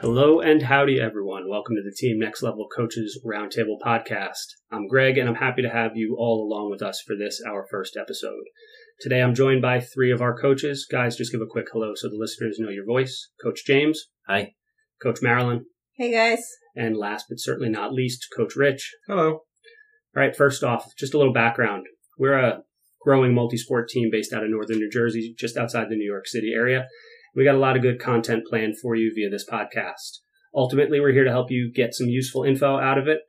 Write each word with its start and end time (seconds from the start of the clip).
Hello 0.00 0.40
and 0.40 0.62
howdy, 0.62 0.98
everyone. 0.98 1.46
Welcome 1.46 1.76
to 1.76 1.82
the 1.82 1.94
Team 1.94 2.18
Next 2.18 2.42
Level 2.42 2.66
Coaches 2.74 3.20
Roundtable 3.22 3.78
podcast. 3.84 4.54
I'm 4.72 4.88
Greg, 4.88 5.18
and 5.18 5.28
I'm 5.28 5.34
happy 5.34 5.60
to 5.60 5.68
have 5.68 5.94
you 5.94 6.16
all 6.18 6.42
along 6.42 6.70
with 6.70 6.80
us 6.80 7.02
for 7.06 7.14
this, 7.14 7.42
our 7.46 7.66
first 7.70 7.98
episode. 7.98 8.44
Today, 8.98 9.20
I'm 9.20 9.34
joined 9.34 9.60
by 9.60 9.78
three 9.78 10.10
of 10.10 10.22
our 10.22 10.34
coaches. 10.34 10.86
Guys, 10.90 11.16
just 11.16 11.32
give 11.32 11.42
a 11.42 11.46
quick 11.46 11.66
hello 11.70 11.92
so 11.94 12.08
the 12.08 12.16
listeners 12.16 12.56
know 12.58 12.70
your 12.70 12.86
voice. 12.86 13.28
Coach 13.44 13.66
James. 13.66 14.06
Hi. 14.26 14.54
Coach 15.02 15.18
Marilyn. 15.20 15.66
Hey, 15.98 16.10
guys. 16.10 16.46
And 16.74 16.96
last 16.96 17.26
but 17.28 17.38
certainly 17.38 17.68
not 17.68 17.92
least, 17.92 18.26
Coach 18.34 18.56
Rich. 18.56 18.94
Hello. 19.06 19.30
All 19.30 19.42
right, 20.16 20.34
first 20.34 20.64
off, 20.64 20.96
just 20.96 21.12
a 21.12 21.18
little 21.18 21.34
background. 21.34 21.84
We're 22.18 22.38
a 22.38 22.62
growing 23.02 23.34
multi 23.34 23.58
sport 23.58 23.90
team 23.90 24.08
based 24.10 24.32
out 24.32 24.44
of 24.44 24.48
northern 24.48 24.78
New 24.78 24.90
Jersey, 24.90 25.34
just 25.38 25.58
outside 25.58 25.90
the 25.90 25.96
New 25.96 26.10
York 26.10 26.26
City 26.26 26.54
area. 26.56 26.86
We 27.34 27.44
got 27.44 27.54
a 27.54 27.58
lot 27.58 27.76
of 27.76 27.82
good 27.82 28.00
content 28.00 28.44
planned 28.48 28.78
for 28.80 28.94
you 28.94 29.12
via 29.14 29.30
this 29.30 29.48
podcast. 29.48 30.18
Ultimately, 30.54 31.00
we're 31.00 31.12
here 31.12 31.24
to 31.24 31.30
help 31.30 31.50
you 31.50 31.70
get 31.72 31.94
some 31.94 32.08
useful 32.08 32.44
info 32.44 32.78
out 32.78 32.98
of 32.98 33.06
it. 33.06 33.20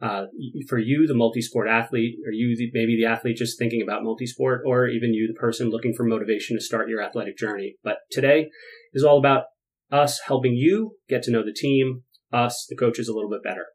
Uh, 0.00 0.24
for 0.66 0.78
you, 0.78 1.06
the 1.06 1.14
multi-sport 1.14 1.68
athlete, 1.68 2.16
or 2.26 2.32
you, 2.32 2.56
the, 2.56 2.70
maybe 2.72 2.96
the 2.96 3.04
athlete 3.04 3.36
just 3.36 3.58
thinking 3.58 3.82
about 3.82 4.02
multi-sport, 4.02 4.62
or 4.64 4.86
even 4.86 5.12
you, 5.12 5.26
the 5.26 5.38
person 5.38 5.68
looking 5.68 5.92
for 5.92 6.04
motivation 6.04 6.56
to 6.56 6.62
start 6.62 6.88
your 6.88 7.02
athletic 7.02 7.36
journey. 7.36 7.74
But 7.84 7.98
today 8.10 8.48
is 8.94 9.04
all 9.04 9.18
about 9.18 9.44
us 9.92 10.20
helping 10.26 10.54
you 10.54 10.92
get 11.08 11.22
to 11.24 11.30
know 11.30 11.44
the 11.44 11.52
team, 11.52 12.04
us, 12.32 12.66
the 12.70 12.76
coaches, 12.76 13.08
a 13.08 13.12
little 13.12 13.28
bit 13.28 13.42
better. 13.42 13.66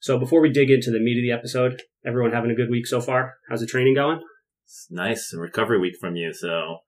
So 0.00 0.18
before 0.18 0.40
we 0.40 0.50
dig 0.50 0.70
into 0.70 0.90
the 0.90 0.98
meat 0.98 1.18
of 1.18 1.22
the 1.22 1.38
episode, 1.38 1.82
everyone 2.04 2.32
having 2.32 2.50
a 2.50 2.56
good 2.56 2.70
week 2.70 2.86
so 2.86 3.00
far? 3.00 3.34
How's 3.48 3.60
the 3.60 3.66
training 3.66 3.94
going? 3.94 4.20
It's 4.64 4.88
nice. 4.90 5.32
Recovery 5.36 5.78
week 5.78 5.94
from 6.00 6.16
you. 6.16 6.32
So 6.32 6.78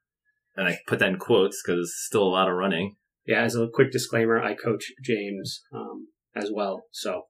and 0.56 0.68
I 0.68 0.78
put 0.86 0.98
that 0.98 1.08
in 1.08 1.18
quotes 1.18 1.62
because 1.64 1.80
it's 1.80 2.04
still 2.06 2.24
a 2.24 2.34
lot 2.34 2.48
of 2.48 2.54
running. 2.54 2.96
Yeah, 3.26 3.42
as 3.42 3.54
a 3.54 3.68
quick 3.72 3.92
disclaimer, 3.92 4.42
I 4.42 4.54
coach 4.54 4.92
James 5.02 5.62
um, 5.72 6.08
as 6.34 6.50
well. 6.52 6.82
So 6.90 7.22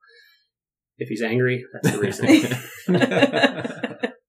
if 0.96 1.08
he's 1.08 1.22
angry, 1.22 1.64
that's 1.72 1.94
the 1.94 2.00
reason. 2.00 2.28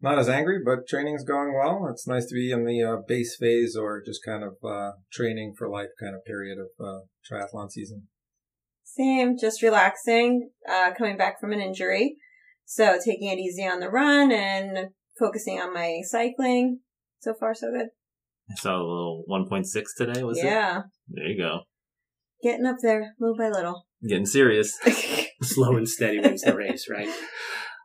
Not 0.00 0.18
as 0.18 0.28
angry, 0.28 0.58
but 0.62 0.86
training's 0.86 1.24
going 1.24 1.54
well. 1.54 1.88
It's 1.90 2.06
nice 2.06 2.26
to 2.26 2.34
be 2.34 2.50
in 2.50 2.66
the 2.66 2.82
uh, 2.82 2.96
base 3.08 3.36
phase 3.40 3.74
or 3.74 4.02
just 4.04 4.20
kind 4.22 4.44
of 4.44 4.56
uh, 4.62 4.92
training 5.10 5.54
for 5.56 5.68
life 5.68 5.88
kind 5.98 6.14
of 6.14 6.24
period 6.26 6.58
of 6.58 6.66
uh, 6.78 7.00
triathlon 7.26 7.70
season. 7.70 8.08
Same, 8.82 9.38
just 9.38 9.62
relaxing, 9.62 10.50
uh, 10.70 10.92
coming 10.96 11.16
back 11.16 11.40
from 11.40 11.52
an 11.52 11.60
injury. 11.60 12.16
So 12.66 12.98
taking 13.02 13.30
it 13.30 13.38
easy 13.38 13.66
on 13.66 13.80
the 13.80 13.88
run 13.88 14.30
and 14.30 14.90
focusing 15.18 15.58
on 15.58 15.72
my 15.72 16.00
cycling 16.04 16.80
so 17.24 17.34
far 17.34 17.54
so 17.54 17.70
good. 17.70 17.88
I 18.50 18.54
saw 18.56 18.76
a 18.76 18.78
little 18.78 19.24
1.6 19.28 19.64
today, 19.96 20.22
was 20.22 20.38
yeah. 20.38 20.44
it? 20.44 20.48
Yeah. 20.48 20.82
There 21.08 21.26
you 21.26 21.38
go. 21.38 21.60
Getting 22.42 22.66
up 22.66 22.76
there 22.82 23.14
little 23.18 23.36
by 23.36 23.48
little. 23.48 23.86
Getting 24.08 24.26
serious. 24.26 24.78
Slow 25.42 25.76
and 25.76 25.88
steady 25.88 26.20
wins 26.20 26.42
the 26.42 26.54
race, 26.54 26.86
right? 26.90 27.08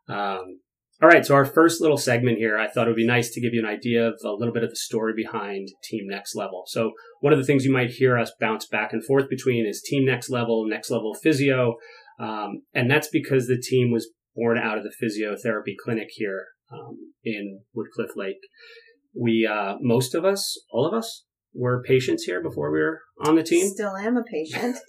Um, 0.10 0.60
all 1.02 1.08
right, 1.08 1.26
so 1.26 1.34
our 1.34 1.46
first 1.46 1.80
little 1.80 1.98
segment 1.98 2.40
here, 2.40 2.58
I 2.58 2.68
thought 2.68 2.88
it 2.88 2.90
would 2.90 2.98
be 2.98 3.08
nice 3.08 3.30
to 3.30 3.40
give 3.40 3.54
you 3.54 3.62
an 3.62 3.70
idea 3.70 4.06
of 4.06 4.16
a 4.22 4.32
little 4.32 4.54
bit 4.54 4.64
of 4.64 4.70
the 4.70 4.76
story 4.76 5.14
behind 5.16 5.70
Team 5.86 6.08
Next 6.08 6.36
Level. 6.36 6.64
So, 6.68 6.92
one 7.22 7.32
of 7.32 7.40
the 7.40 7.46
things 7.46 7.64
you 7.64 7.72
might 7.72 7.92
hear 7.92 8.18
us 8.18 8.34
bounce 8.38 8.68
back 8.68 8.92
and 8.92 9.06
forth 9.06 9.30
between 9.30 9.66
is 9.66 9.82
Team 9.82 10.06
Next 10.06 10.30
Level, 10.30 10.66
Next 10.68 10.92
Level 10.92 11.14
Physio, 11.14 11.76
um, 12.20 12.64
and 12.74 12.92
that's 12.92 13.08
because 13.08 13.48
the 13.48 13.62
team 13.62 13.92
was 13.92 14.10
born 14.36 14.58
out 14.58 14.78
of 14.78 14.84
the 14.84 14.92
physiotherapy 15.02 15.76
clinic 15.82 16.10
here 16.12 16.48
um, 16.72 17.14
in 17.24 17.62
Woodcliff 17.74 18.18
Lake 18.18 18.42
we 19.16 19.48
uh, 19.50 19.76
most 19.82 20.16
of 20.16 20.26
us, 20.26 20.60
all 20.72 20.86
of 20.86 20.94
us, 20.94 21.26
were 21.54 21.84
patients 21.84 22.24
here 22.24 22.42
before 22.42 22.72
we 22.72 22.80
were 22.80 23.02
on 23.26 23.36
the 23.36 23.44
team. 23.44 23.68
Still 23.70 23.96
am 23.96 24.18
a 24.18 24.24
patient. 24.24 24.78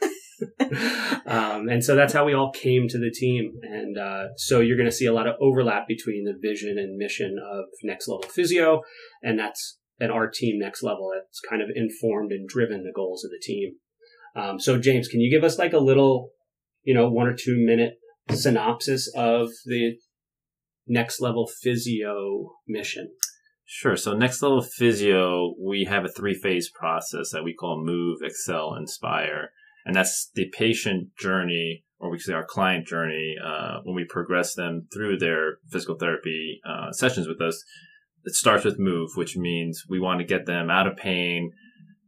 um, 1.26 1.68
and 1.68 1.84
so 1.84 1.94
that's 1.94 2.12
how 2.12 2.24
we 2.24 2.34
all 2.34 2.50
came 2.52 2.88
to 2.88 2.98
the 2.98 3.10
team. 3.10 3.52
And 3.62 3.98
uh, 3.98 4.28
so 4.36 4.60
you're 4.60 4.76
going 4.76 4.88
to 4.88 4.94
see 4.94 5.06
a 5.06 5.12
lot 5.12 5.26
of 5.26 5.36
overlap 5.40 5.86
between 5.86 6.24
the 6.24 6.34
vision 6.40 6.78
and 6.78 6.96
mission 6.96 7.36
of 7.38 7.64
Next 7.82 8.08
Level 8.08 8.28
Physio, 8.28 8.82
and 9.22 9.38
that's 9.38 9.78
at 10.00 10.10
our 10.10 10.28
team 10.28 10.58
Next 10.58 10.82
Level. 10.82 11.10
It's 11.28 11.40
kind 11.48 11.62
of 11.62 11.68
informed 11.74 12.32
and 12.32 12.48
driven 12.48 12.84
the 12.84 12.92
goals 12.94 13.24
of 13.24 13.30
the 13.30 13.40
team. 13.42 13.74
Um, 14.36 14.60
so 14.60 14.78
James, 14.78 15.08
can 15.08 15.20
you 15.20 15.30
give 15.30 15.44
us 15.44 15.58
like 15.58 15.72
a 15.72 15.78
little, 15.78 16.30
you 16.82 16.94
know, 16.94 17.10
one 17.10 17.26
or 17.26 17.36
two 17.36 17.56
minute 17.58 17.94
synopsis 18.30 19.12
of 19.14 19.48
the 19.66 19.96
Next 20.86 21.20
Level 21.20 21.48
Physio 21.62 22.52
mission? 22.66 23.10
Sure. 23.72 23.96
So 23.96 24.14
next 24.14 24.42
level 24.42 24.62
physio, 24.62 25.54
we 25.56 25.84
have 25.84 26.04
a 26.04 26.08
three 26.08 26.34
phase 26.34 26.68
process 26.68 27.30
that 27.30 27.44
we 27.44 27.54
call 27.54 27.80
move, 27.80 28.18
excel, 28.20 28.74
inspire. 28.74 29.52
And 29.86 29.94
that's 29.94 30.28
the 30.34 30.50
patient 30.52 31.16
journey, 31.16 31.84
or 32.00 32.10
we 32.10 32.18
say 32.18 32.32
our 32.32 32.44
client 32.44 32.88
journey, 32.88 33.36
uh, 33.40 33.78
when 33.84 33.94
we 33.94 34.04
progress 34.04 34.54
them 34.54 34.88
through 34.92 35.18
their 35.18 35.58
physical 35.70 35.94
therapy 35.94 36.60
uh, 36.68 36.90
sessions 36.90 37.28
with 37.28 37.40
us. 37.40 37.62
It 38.24 38.34
starts 38.34 38.64
with 38.64 38.80
move, 38.80 39.10
which 39.14 39.36
means 39.36 39.84
we 39.88 40.00
want 40.00 40.18
to 40.18 40.26
get 40.26 40.46
them 40.46 40.68
out 40.68 40.88
of 40.88 40.96
pain. 40.96 41.52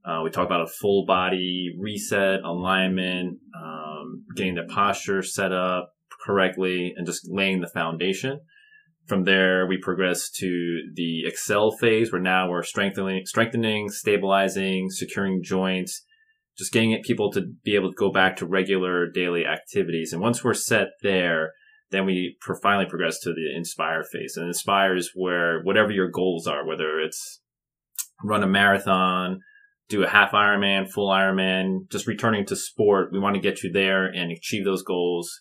Uh, 0.04 0.22
we 0.24 0.30
talk 0.30 0.46
about 0.46 0.62
a 0.62 0.72
full 0.80 1.06
body 1.06 1.76
reset, 1.78 2.42
alignment, 2.42 3.38
um, 3.56 4.24
getting 4.34 4.56
their 4.56 4.66
posture 4.66 5.22
set 5.22 5.52
up 5.52 5.92
correctly, 6.26 6.92
and 6.96 7.06
just 7.06 7.30
laying 7.30 7.60
the 7.60 7.68
foundation. 7.68 8.40
From 9.06 9.24
there, 9.24 9.66
we 9.66 9.78
progress 9.78 10.30
to 10.38 10.82
the 10.94 11.26
Excel 11.26 11.72
phase, 11.72 12.12
where 12.12 12.20
now 12.20 12.48
we're 12.48 12.62
strengthening, 12.62 13.26
strengthening, 13.26 13.88
stabilizing, 13.88 14.90
securing 14.90 15.42
joints, 15.42 16.04
just 16.56 16.72
getting 16.72 16.96
people 17.02 17.32
to 17.32 17.42
be 17.64 17.74
able 17.74 17.90
to 17.90 17.96
go 17.96 18.12
back 18.12 18.36
to 18.36 18.46
regular 18.46 19.10
daily 19.10 19.44
activities. 19.44 20.12
And 20.12 20.22
once 20.22 20.44
we're 20.44 20.54
set 20.54 20.88
there, 21.02 21.52
then 21.90 22.06
we 22.06 22.36
finally 22.62 22.86
progress 22.88 23.18
to 23.20 23.32
the 23.32 23.54
Inspire 23.54 24.04
phase. 24.10 24.34
And 24.36 24.46
Inspire 24.46 24.96
is 24.96 25.10
where 25.14 25.60
whatever 25.62 25.90
your 25.90 26.08
goals 26.08 26.46
are, 26.46 26.66
whether 26.66 27.00
it's 27.00 27.40
run 28.24 28.42
a 28.42 28.46
marathon, 28.46 29.40
do 29.88 30.04
a 30.04 30.08
half 30.08 30.30
Ironman, 30.32 30.88
full 30.88 31.10
Ironman, 31.10 31.90
just 31.90 32.06
returning 32.06 32.46
to 32.46 32.56
sport, 32.56 33.12
we 33.12 33.18
want 33.18 33.34
to 33.34 33.40
get 33.40 33.62
you 33.62 33.70
there 33.70 34.06
and 34.06 34.30
achieve 34.30 34.64
those 34.64 34.82
goals 34.82 35.40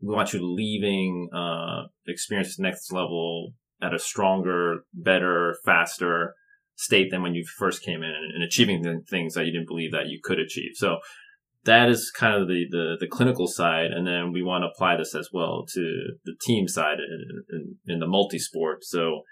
we 0.00 0.14
want 0.14 0.32
you 0.32 0.40
leaving 0.42 1.28
uh, 1.34 1.84
experience 2.06 2.58
next 2.58 2.92
level 2.92 3.52
at 3.82 3.94
a 3.94 3.98
stronger, 3.98 4.84
better, 4.92 5.56
faster 5.64 6.34
state 6.76 7.10
than 7.10 7.22
when 7.22 7.34
you 7.34 7.44
first 7.58 7.82
came 7.82 8.02
in 8.02 8.14
and 8.34 8.42
achieving 8.42 8.82
the 8.82 9.00
things 9.08 9.34
that 9.34 9.44
you 9.44 9.52
didn't 9.52 9.68
believe 9.68 9.92
that 9.92 10.08
you 10.08 10.18
could 10.22 10.38
achieve. 10.38 10.72
So 10.74 10.98
that 11.64 11.90
is 11.90 12.10
kind 12.10 12.40
of 12.40 12.48
the, 12.48 12.66
the, 12.70 12.96
the 13.00 13.06
clinical 13.06 13.46
side. 13.46 13.90
And 13.90 14.06
then 14.06 14.32
we 14.32 14.42
want 14.42 14.62
to 14.62 14.68
apply 14.68 14.96
this 14.96 15.14
as 15.14 15.28
well 15.32 15.66
to 15.74 16.02
the 16.24 16.34
team 16.40 16.68
side 16.68 16.98
in, 16.98 17.44
in, 17.50 17.94
in 17.94 17.98
the 18.00 18.06
multi-sport. 18.06 18.84
So 18.84 19.22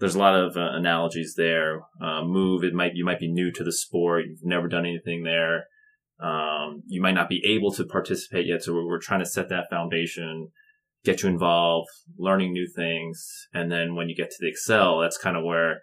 there's 0.00 0.16
a 0.16 0.18
lot 0.18 0.34
of 0.34 0.56
uh, 0.56 0.72
analogies 0.72 1.34
there. 1.36 1.82
Uh, 2.02 2.24
move, 2.24 2.64
it 2.64 2.74
might, 2.74 2.92
you 2.94 3.04
might 3.04 3.20
be 3.20 3.30
new 3.30 3.52
to 3.52 3.62
the 3.62 3.72
sport. 3.72 4.24
You've 4.28 4.44
never 4.44 4.66
done 4.66 4.84
anything 4.84 5.22
there. 5.22 5.66
Um, 6.20 6.82
you 6.86 7.02
might 7.02 7.14
not 7.14 7.28
be 7.28 7.42
able 7.46 7.72
to 7.72 7.84
participate 7.84 8.46
yet. 8.46 8.62
So 8.62 8.72
we're, 8.72 8.86
we're 8.86 9.00
trying 9.00 9.20
to 9.20 9.26
set 9.26 9.48
that 9.50 9.68
foundation, 9.68 10.48
get 11.04 11.22
you 11.22 11.28
involved, 11.28 11.88
learning 12.18 12.52
new 12.52 12.66
things. 12.74 13.48
And 13.52 13.70
then 13.70 13.94
when 13.94 14.08
you 14.08 14.16
get 14.16 14.30
to 14.30 14.36
the 14.40 14.48
Excel, 14.48 15.00
that's 15.00 15.18
kind 15.18 15.36
of 15.36 15.44
where 15.44 15.82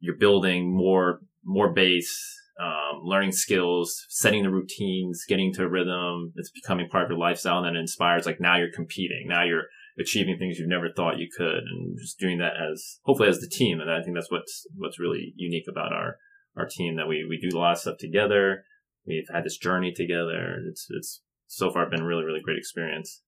you're 0.00 0.16
building 0.16 0.74
more, 0.74 1.20
more 1.44 1.72
base, 1.72 2.38
um, 2.60 3.02
learning 3.02 3.32
skills, 3.32 4.06
setting 4.08 4.42
the 4.42 4.50
routines, 4.50 5.24
getting 5.28 5.52
to 5.54 5.64
a 5.64 5.68
rhythm. 5.68 6.32
It's 6.36 6.50
becoming 6.50 6.88
part 6.88 7.04
of 7.04 7.10
your 7.10 7.18
lifestyle 7.18 7.58
and 7.58 7.66
then 7.66 7.76
it 7.76 7.80
inspires 7.80 8.24
like 8.24 8.40
now 8.40 8.56
you're 8.56 8.72
competing. 8.74 9.26
Now 9.28 9.44
you're 9.44 9.66
achieving 9.98 10.38
things 10.38 10.58
you've 10.58 10.68
never 10.68 10.88
thought 10.90 11.18
you 11.18 11.28
could 11.36 11.64
and 11.70 11.98
just 12.00 12.18
doing 12.18 12.38
that 12.38 12.54
as 12.56 13.00
hopefully 13.04 13.28
as 13.28 13.40
the 13.40 13.48
team. 13.48 13.80
And 13.80 13.90
I 13.90 14.02
think 14.02 14.16
that's 14.16 14.30
what's, 14.30 14.66
what's 14.76 14.98
really 14.98 15.34
unique 15.36 15.66
about 15.68 15.92
our, 15.92 16.16
our 16.56 16.66
team 16.66 16.96
that 16.96 17.06
we, 17.06 17.26
we 17.28 17.38
do 17.38 17.54
a 17.54 17.58
lot 17.58 17.72
of 17.72 17.78
stuff 17.78 17.98
together 17.98 18.64
we've 19.06 19.28
had 19.32 19.44
this 19.44 19.58
journey 19.58 19.92
together. 19.94 20.58
It's 20.68 20.86
it's 20.90 21.22
so 21.46 21.70
far 21.70 21.88
been 21.88 22.02
a 22.02 22.06
really 22.06 22.24
really 22.24 22.40
great 22.42 22.58
experience. 22.58 23.22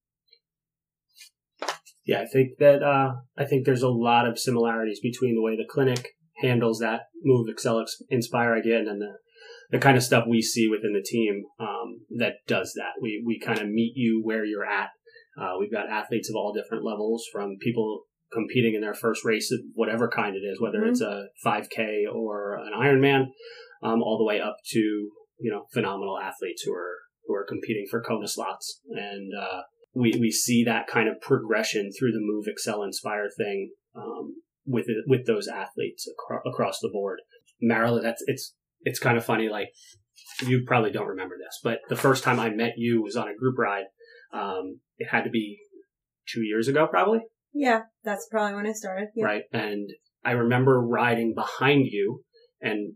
Yeah, 2.06 2.21
I 2.21 2.26
think 2.26 2.59
that 2.59 2.82
uh, 2.82 3.12
I 3.37 3.44
think 3.44 3.65
there's 3.65 3.82
a 3.82 3.88
lot 3.88 4.26
of 4.26 4.38
similarities 4.38 5.00
between 5.00 5.35
the 5.35 5.43
way 5.43 5.56
the 5.56 5.69
clinic 5.69 6.11
handles 6.43 6.81
that 6.81 7.03
move, 7.23 7.49
excel, 7.49 7.85
inspire 8.11 8.55
idea, 8.55 8.79
and 8.79 8.87
then 8.87 8.99
the 8.99 9.12
the 9.71 9.79
kind 9.79 9.97
of 9.97 10.03
stuff 10.03 10.25
we 10.29 10.43
see 10.43 10.69
within 10.69 10.93
the 10.93 11.03
team 11.03 11.44
um, 11.59 12.00
that 12.19 12.35
does 12.47 12.75
that. 12.76 13.00
We 13.00 13.23
we 13.25 13.41
kind 13.41 13.61
of 13.61 13.69
meet 13.69 13.94
you 13.97 14.21
where 14.23 14.44
you're 14.44 14.67
at. 14.67 14.91
Uh, 15.41 15.55
we've 15.59 15.73
got 15.73 15.88
athletes 15.88 16.29
of 16.29 16.37
all 16.37 16.53
different 16.53 16.85
levels, 16.85 17.25
from 17.32 17.56
people 17.61 18.03
competing 18.32 18.75
in 18.75 18.81
their 18.81 18.94
first 18.94 19.25
race 19.25 19.50
of 19.50 19.61
whatever 19.75 20.09
kind 20.09 20.37
it 20.37 20.47
is, 20.47 20.61
whether 20.61 20.81
mm-hmm. 20.81 20.91
it's 20.91 21.00
a 21.00 21.26
5K 21.44 22.05
or 22.12 22.56
an 22.56 22.73
Ironman, 22.76 23.26
um, 23.82 24.03
all 24.03 24.19
the 24.19 24.25
way 24.25 24.41
up 24.41 24.56
to 24.73 25.11
you 25.38 25.50
know 25.50 25.64
phenomenal 25.72 26.19
athletes 26.19 26.62
who 26.62 26.72
are 26.72 26.96
who 27.26 27.34
are 27.34 27.46
competing 27.48 27.86
for 27.90 28.02
Kona 28.02 28.28
slots, 28.28 28.81
and 28.90 29.31
uh, 29.40 29.62
we 29.94 30.14
we 30.20 30.31
see 30.31 30.64
that 30.64 30.86
kind 30.86 31.08
of 31.08 31.20
progression 31.20 31.90
through 31.98 32.12
the 32.12 32.20
Move, 32.20 32.44
Excel, 32.46 32.82
Inspire 32.82 33.28
thing 33.36 33.70
um, 33.96 34.34
with 34.66 34.86
with 35.06 35.26
those 35.26 35.48
athletes 35.48 36.08
acro- 36.08 36.42
across 36.50 36.78
the 36.81 36.90
board. 36.92 37.20
Marilyn, 37.60 38.02
that's 38.02 38.22
it's 38.26 38.54
it's 38.82 38.98
kind 38.98 39.16
of 39.16 39.25
funny. 39.25 39.48
Like 39.48 39.69
you 40.46 40.64
probably 40.66 40.90
don't 40.90 41.06
remember 41.08 41.37
this, 41.38 41.60
but 41.62 41.78
the 41.88 41.96
first 41.96 42.25
time 42.25 42.38
I 42.40 42.50
met 42.50 42.75
you 42.76 43.02
was 43.02 43.16
on 43.16 43.28
a 43.28 43.37
group 43.37 43.58
ride. 43.58 43.84
Um, 44.32 44.80
it 44.98 45.08
had 45.10 45.22
to 45.25 45.30
be 45.30 45.58
two 46.26 46.42
years 46.42 46.66
ago, 46.66 46.88
probably, 46.88 47.20
Yeah, 47.52 47.82
that's 48.02 48.26
probably 48.30 48.54
when 48.56 48.66
I 48.66 48.72
started. 48.72 49.08
Yeah. 49.14 49.25
right? 49.26 49.42
And 49.52 49.90
I 50.25 50.32
remember 50.32 50.80
riding 50.80 51.34
behind 51.34 51.87
you, 51.87 52.25
and 52.60 52.94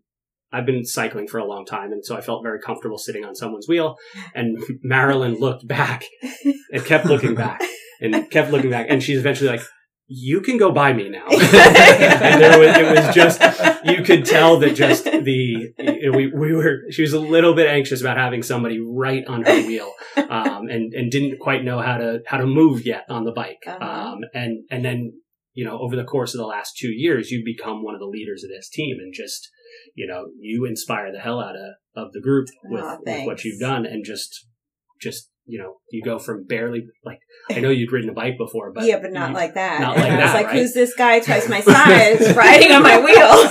I've 0.52 0.66
been 0.66 0.84
cycling 0.84 1.28
for 1.28 1.38
a 1.38 1.44
long 1.44 1.64
time, 1.66 1.92
and 1.92 2.04
so 2.04 2.16
I 2.16 2.20
felt 2.20 2.42
very 2.42 2.60
comfortable 2.60 2.98
sitting 2.98 3.24
on 3.24 3.34
someone's 3.34 3.68
wheel. 3.68 3.96
And 4.34 4.58
Marilyn 4.82 5.34
looked 5.38 5.66
back 5.68 6.04
and 6.72 6.84
kept 6.84 7.04
looking 7.06 7.34
back 7.34 7.60
and 8.00 8.30
kept 8.30 8.50
looking 8.50 8.70
back, 8.70 8.86
and 8.88 9.02
she's 9.02 9.18
eventually 9.18 9.50
like, 9.50 9.62
"You 10.06 10.40
can 10.40 10.56
go 10.56 10.70
by 10.72 10.92
me 10.92 11.08
now." 11.08 11.26
and 11.30 12.40
there 12.42 12.58
was, 12.58 12.76
it 12.76 12.96
was 13.06 13.14
just 13.14 13.40
you 13.84 14.02
could 14.02 14.24
tell 14.24 14.58
that 14.60 14.74
just 14.74 15.04
the 15.04 15.72
you 15.78 16.10
know, 16.10 16.16
we 16.16 16.30
we 16.32 16.52
were 16.54 16.82
she 16.90 17.02
was 17.02 17.12
a 17.12 17.20
little 17.20 17.54
bit 17.54 17.68
anxious 17.68 18.00
about 18.00 18.16
having 18.16 18.42
somebody 18.42 18.78
right 18.80 19.24
on 19.26 19.42
her 19.42 19.62
wheel 19.66 19.92
um 20.16 20.68
and 20.68 20.92
and 20.94 21.10
didn't 21.10 21.38
quite 21.38 21.64
know 21.64 21.80
how 21.80 21.96
to 21.96 22.20
how 22.26 22.38
to 22.38 22.46
move 22.46 22.84
yet 22.84 23.04
on 23.08 23.24
the 23.24 23.32
bike 23.32 23.62
Uh-huh. 23.66 23.84
um 23.84 24.18
and 24.34 24.64
and 24.70 24.84
then 24.84 25.12
you 25.54 25.64
know 25.64 25.78
over 25.78 25.96
the 25.96 26.04
course 26.04 26.34
of 26.34 26.38
the 26.38 26.46
last 26.46 26.76
2 26.78 26.88
years 26.88 27.30
you've 27.30 27.44
become 27.44 27.82
one 27.82 27.94
of 27.94 28.00
the 28.00 28.06
leaders 28.06 28.42
of 28.44 28.50
this 28.50 28.68
team 28.68 28.96
and 29.00 29.12
just 29.14 29.48
you 29.94 30.06
know 30.06 30.26
you 30.40 30.64
inspire 30.64 31.12
the 31.12 31.18
hell 31.20 31.40
out 31.40 31.54
of 31.56 31.74
of 32.06 32.12
the 32.12 32.20
group 32.20 32.48
with, 32.64 32.82
Aw, 32.84 32.98
with 33.04 33.26
what 33.26 33.44
you've 33.44 33.60
done 33.60 33.84
and 33.86 34.04
just 34.04 34.46
just 35.00 35.30
you 35.44 35.58
know 35.58 35.76
you 35.90 36.02
go 36.02 36.18
from 36.18 36.44
barely 36.46 36.84
like 37.04 37.18
I 37.50 37.60
know 37.60 37.70
you'd 37.70 37.90
ridden 37.92 38.10
a 38.10 38.12
bike 38.14 38.36
before 38.38 38.72
but 38.72 38.84
yeah, 38.84 38.98
but 39.00 39.12
not 39.12 39.30
you- 39.30 39.34
like 39.36 39.54
that. 39.54 39.80
not 39.80 39.96
like 39.96 40.08
that, 40.10 40.34
like, 40.34 40.46
right? 40.46 40.56
who's 40.56 40.74
this 40.74 40.94
guy 40.94 41.20
twice 41.20 41.48
my 41.48 41.60
size 41.72 42.34
riding 42.36 42.72
on 42.72 42.82
my 42.82 42.98
wheel? 43.00 43.48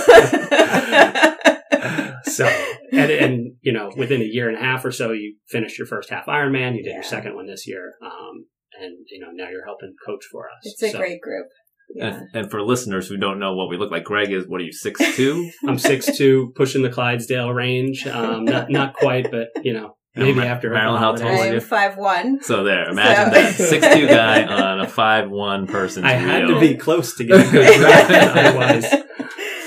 so 2.24 2.46
and 2.92 3.12
and 3.12 3.54
you 3.62 3.72
know 3.74 3.92
within 3.98 4.22
a 4.22 4.26
year 4.26 4.48
and 4.50 4.58
a 4.58 4.62
half 4.62 4.84
or 4.86 4.92
so 4.92 5.12
you 5.12 5.36
finished 5.48 5.78
your 5.78 5.88
first 5.88 6.10
half 6.10 6.26
Ironman. 6.28 6.76
You 6.78 6.84
did 6.84 6.94
your 6.94 7.04
second 7.04 7.36
one 7.36 7.48
this 7.48 7.68
year, 7.68 7.94
um, 8.02 8.46
and 8.80 8.98
you 9.10 9.20
know 9.20 9.28
now 9.34 9.50
you're 9.50 9.66
helping 9.66 9.94
coach 10.06 10.24
for 10.32 10.46
us. 10.48 10.58
it's 10.64 10.84
a 10.84 10.90
So, 10.92 10.98
great 11.00 11.22
group. 11.22 11.48
Yeah. 11.90 12.08
And, 12.08 12.28
and 12.34 12.52
for 12.52 12.62
listeners 12.62 13.08
who 13.08 13.18
don't 13.18 13.40
know 13.40 13.56
what 13.56 13.70
we 13.70 13.78
look 13.78 13.92
like, 13.92 14.04
Greg 14.04 14.32
is 14.32 14.46
what 14.48 14.62
are 14.62 14.64
you 14.66 14.74
six 14.74 15.00
two? 15.16 15.50
I'm 15.68 15.78
six 15.80 16.18
two, 16.18 16.52
pushing 16.56 16.82
the 16.84 16.90
Clydesdale 16.90 17.52
range. 17.52 18.06
Um, 18.06 18.46
not 18.46 18.70
not 18.70 18.94
quite, 18.94 19.32
but 19.32 19.48
you 19.64 19.74
know 19.74 19.96
maybe 20.16 20.34
Mar- 20.36 20.46
after 20.46 20.70
Marilyn, 20.70 21.00
how 21.00 21.06
holidays. 21.16 21.28
tall 21.28 21.40
are 21.40 21.48
you? 21.48 21.54
I'm 21.56 21.60
five 21.62 21.98
one. 21.98 22.40
So 22.44 22.64
there, 22.64 22.90
imagine 22.90 23.34
So- 23.34 23.42
that 23.42 23.54
six 23.70 23.96
two 23.96 24.08
guy 24.08 24.44
on 24.44 24.82
a 24.82 24.88
five 24.88 25.30
one 25.30 25.66
person's 25.68 26.06
I 26.06 26.14
had 26.14 26.46
wheel. 26.48 26.56
to 26.56 26.60
be 26.60 26.76
close 26.76 27.16
to 27.16 27.24
get 27.24 27.48
a 27.48 27.52
good 27.52 27.82
rep, 27.82 28.10
otherwise 28.36 28.86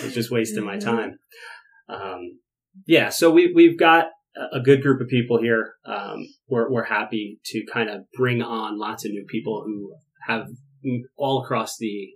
it's 0.05 0.14
just 0.14 0.31
wasting 0.31 0.64
my 0.64 0.78
time. 0.78 1.19
Um, 1.88 2.38
yeah, 2.87 3.08
so 3.08 3.31
we 3.31 3.52
we've 3.55 3.78
got 3.78 4.06
a- 4.37 4.58
a 4.58 4.61
good 4.61 4.82
group 4.82 5.00
of 5.00 5.08
people 5.08 5.40
here. 5.40 5.73
Um, 5.84 6.19
we're 6.49 6.70
we're 6.70 6.84
happy 6.84 7.40
to 7.46 7.62
kind 7.73 7.88
of 7.90 8.02
bring 8.16 8.43
on 8.43 8.78
lots 8.78 9.05
of 9.05 9.11
new 9.11 9.25
people 9.28 9.62
who 9.66 9.94
have 10.26 10.46
all 11.17 11.43
across 11.43 11.77
the 11.79 12.11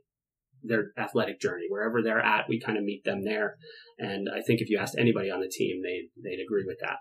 their 0.67 0.93
athletic 0.97 1.39
journey 1.41 1.65
wherever 1.69 2.03
they're 2.03 2.25
at. 2.25 2.49
We 2.49 2.59
kind 2.59 2.79
of 2.79 2.85
meet 2.85 3.05
them 3.05 3.25
there, 3.25 3.57
and 3.99 4.29
I 4.35 4.41
think 4.41 4.61
if 4.61 4.71
you 4.71 4.79
asked 4.79 4.97
anybody 4.99 5.31
on 5.31 5.41
the 5.41 5.49
team, 5.49 5.83
they 5.83 6.09
they'd 6.23 6.43
agree 6.43 6.65
with 6.67 6.79
that. 6.81 6.97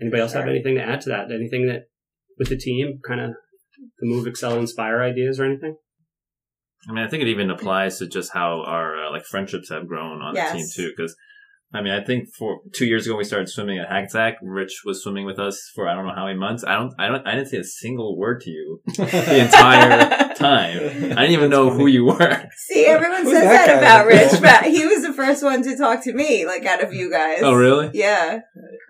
Anybody 0.00 0.22
else 0.22 0.32
have 0.32 0.42
Sure. 0.44 0.50
anything 0.50 0.74
to 0.74 0.82
add 0.82 1.00
to 1.02 1.08
that? 1.10 1.30
Anything 1.30 1.66
that 1.68 1.84
with 2.38 2.48
the 2.48 2.56
team, 2.58 3.00
kind 3.06 3.20
of 3.20 3.30
the 3.98 4.06
move, 4.06 4.26
excel, 4.26 4.58
inspire 4.58 5.00
ideas 5.02 5.40
or 5.40 5.44
anything? 5.44 5.76
I 6.88 6.92
mean, 6.92 7.04
I 7.04 7.08
think 7.08 7.22
it 7.22 7.28
even 7.28 7.50
applies 7.50 7.98
to 7.98 8.06
just 8.06 8.32
how 8.32 8.62
our 8.62 9.06
uh, 9.06 9.10
like 9.10 9.24
friendships 9.24 9.70
have 9.70 9.88
grown 9.88 10.20
on 10.22 10.34
the 10.34 10.40
team 10.52 10.66
too. 10.72 10.92
Because 10.96 11.16
I 11.74 11.82
mean, 11.82 11.92
I 11.92 12.02
think 12.02 12.28
for 12.38 12.60
two 12.72 12.86
years 12.86 13.06
ago 13.06 13.16
we 13.16 13.24
started 13.24 13.48
swimming 13.48 13.78
at 13.78 13.88
Hackensack. 13.88 14.36
Rich 14.40 14.82
was 14.84 15.02
swimming 15.02 15.26
with 15.26 15.38
us 15.38 15.60
for 15.74 15.88
I 15.88 15.94
don't 15.94 16.06
know 16.06 16.14
how 16.14 16.26
many 16.26 16.38
months. 16.38 16.64
I 16.64 16.76
don't, 16.76 16.94
I 16.98 17.08
don't, 17.08 17.26
I 17.26 17.34
didn't 17.34 17.48
say 17.48 17.58
a 17.58 17.64
single 17.64 18.16
word 18.16 18.40
to 18.42 18.50
you 18.50 18.80
the 18.96 19.44
entire 19.44 20.32
time. 20.34 20.78
I 20.78 21.22
didn't 21.22 21.30
even 21.32 21.50
know 21.50 21.70
who 21.70 21.86
you 21.86 22.04
were. 22.06 22.48
See, 22.68 22.86
everyone 22.86 23.24
Who's 23.24 23.32
says 23.32 23.44
that 23.44 23.66
that, 23.66 23.78
about 23.78 24.06
Rich, 24.06 24.40
but 24.40 24.64
he 24.64 24.86
was 24.86 25.02
the 25.02 25.12
first 25.12 25.42
one 25.42 25.62
to 25.64 25.76
talk 25.76 26.04
to 26.04 26.12
me, 26.12 26.46
like 26.46 26.64
out 26.64 26.82
of 26.82 26.92
you 26.94 27.10
guys. 27.10 27.40
Oh, 27.42 27.54
really? 27.54 27.90
Yeah. 27.94 28.40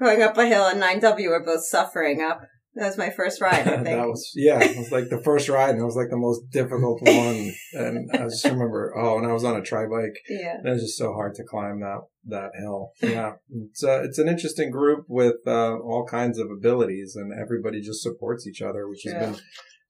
Going 0.01 0.23
up 0.23 0.37
a 0.37 0.47
hill 0.47 0.63
on 0.63 0.77
9W, 0.77 1.29
we're 1.29 1.45
both 1.45 1.65
suffering 1.65 2.21
up. 2.21 2.43
That 2.75 2.89
was 2.89 2.99
my 2.99 3.09
first 3.09 3.41
ride, 3.41 3.67
I 3.67 3.77
think. 3.83 3.85
that 3.85 4.07
was 4.07 4.33
yeah, 4.35 4.63
it 4.63 4.77
was 4.77 4.93
like 4.93 5.09
the 5.09 5.23
first 5.23 5.49
ride, 5.49 5.71
and 5.71 5.81
it 5.81 5.85
was 5.85 5.97
like 5.97 6.11
the 6.11 6.19
most 6.19 6.43
difficult 6.51 7.01
one. 7.01 7.55
And 7.73 8.11
I 8.13 8.25
just 8.25 8.45
remember, 8.45 8.93
oh, 8.95 9.17
and 9.17 9.27
I 9.27 9.33
was 9.33 9.45
on 9.45 9.57
a 9.57 9.63
tri 9.63 9.87
bike. 9.87 10.19
yeah. 10.29 10.59
and 10.59 10.69
It 10.69 10.73
was 10.73 10.83
just 10.83 10.99
so 10.99 11.15
hard 11.15 11.35
to 11.37 11.45
climb 11.45 11.81
that 11.81 12.01
that 12.29 12.51
hill. 12.59 12.91
Yeah, 13.03 13.33
it's 13.51 13.83
uh, 13.85 14.03
it's 14.05 14.19
an 14.19 14.29
interesting 14.29 14.71
group 14.71 15.05
with 15.09 15.37
uh, 15.47 15.77
all 15.77 16.07
kinds 16.09 16.39
of 16.39 16.49
abilities, 16.51 17.15
and 17.17 17.33
everybody 17.33 17.81
just 17.81 18.03
supports 18.03 18.47
each 18.47 18.63
other, 18.63 18.89
which 18.89 19.03
has 19.05 19.13
Yeah. 19.15 19.21
been 19.31 19.37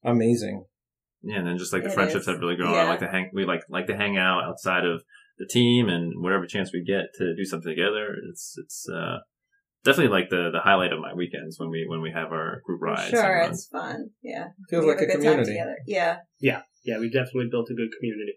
amazing. 0.04 0.64
Yeah, 1.22 1.38
and 1.38 1.46
then 1.46 1.58
just 1.58 1.72
like 1.72 1.82
the 1.82 1.88
It 1.90 1.94
friendships 1.94 2.22
is. 2.22 2.26
have 2.28 2.40
really 2.40 2.56
grown. 2.56 2.74
I 2.74 2.84
like 2.84 3.00
to 3.00 3.08
hang. 3.08 3.30
We 3.32 3.44
like 3.44 3.62
like 3.68 3.86
to 3.86 3.96
hang 3.96 4.16
out 4.16 4.44
outside 4.44 4.84
of 4.84 5.02
the 5.38 5.46
team, 5.46 5.88
and 5.88 6.22
whatever 6.22 6.46
chance 6.46 6.70
we 6.72 6.84
get 6.84 7.06
to 7.18 7.34
do 7.34 7.44
something 7.44 7.70
together, 7.70 8.14
it's 8.30 8.54
it's 8.62 8.86
uh, 8.88 9.18
definitely 9.84 10.12
like 10.12 10.30
the 10.30 10.50
the 10.52 10.60
highlight 10.60 10.92
of 10.92 11.00
my 11.00 11.14
weekends 11.14 11.58
when 11.58 11.70
we 11.70 11.84
when 11.88 12.00
we 12.00 12.12
have 12.12 12.32
our 12.32 12.60
group 12.64 12.80
rides. 12.82 13.10
Sure, 13.10 13.22
runs. 13.40 13.58
it's 13.58 13.66
fun. 13.68 14.10
Yeah. 14.22 14.48
Feels 14.70 14.84
We 14.84 14.90
like 14.90 15.00
have 15.00 15.08
a 15.08 15.12
good 15.12 15.24
time 15.24 15.44
community. 15.44 15.58
Yeah, 15.86 16.18
Yeah. 16.40 16.62
yeah, 16.84 16.98
we 16.98 17.08
definitely 17.10 17.48
built 17.50 17.70
a 17.70 17.74
good 17.74 17.90
community. 17.98 18.34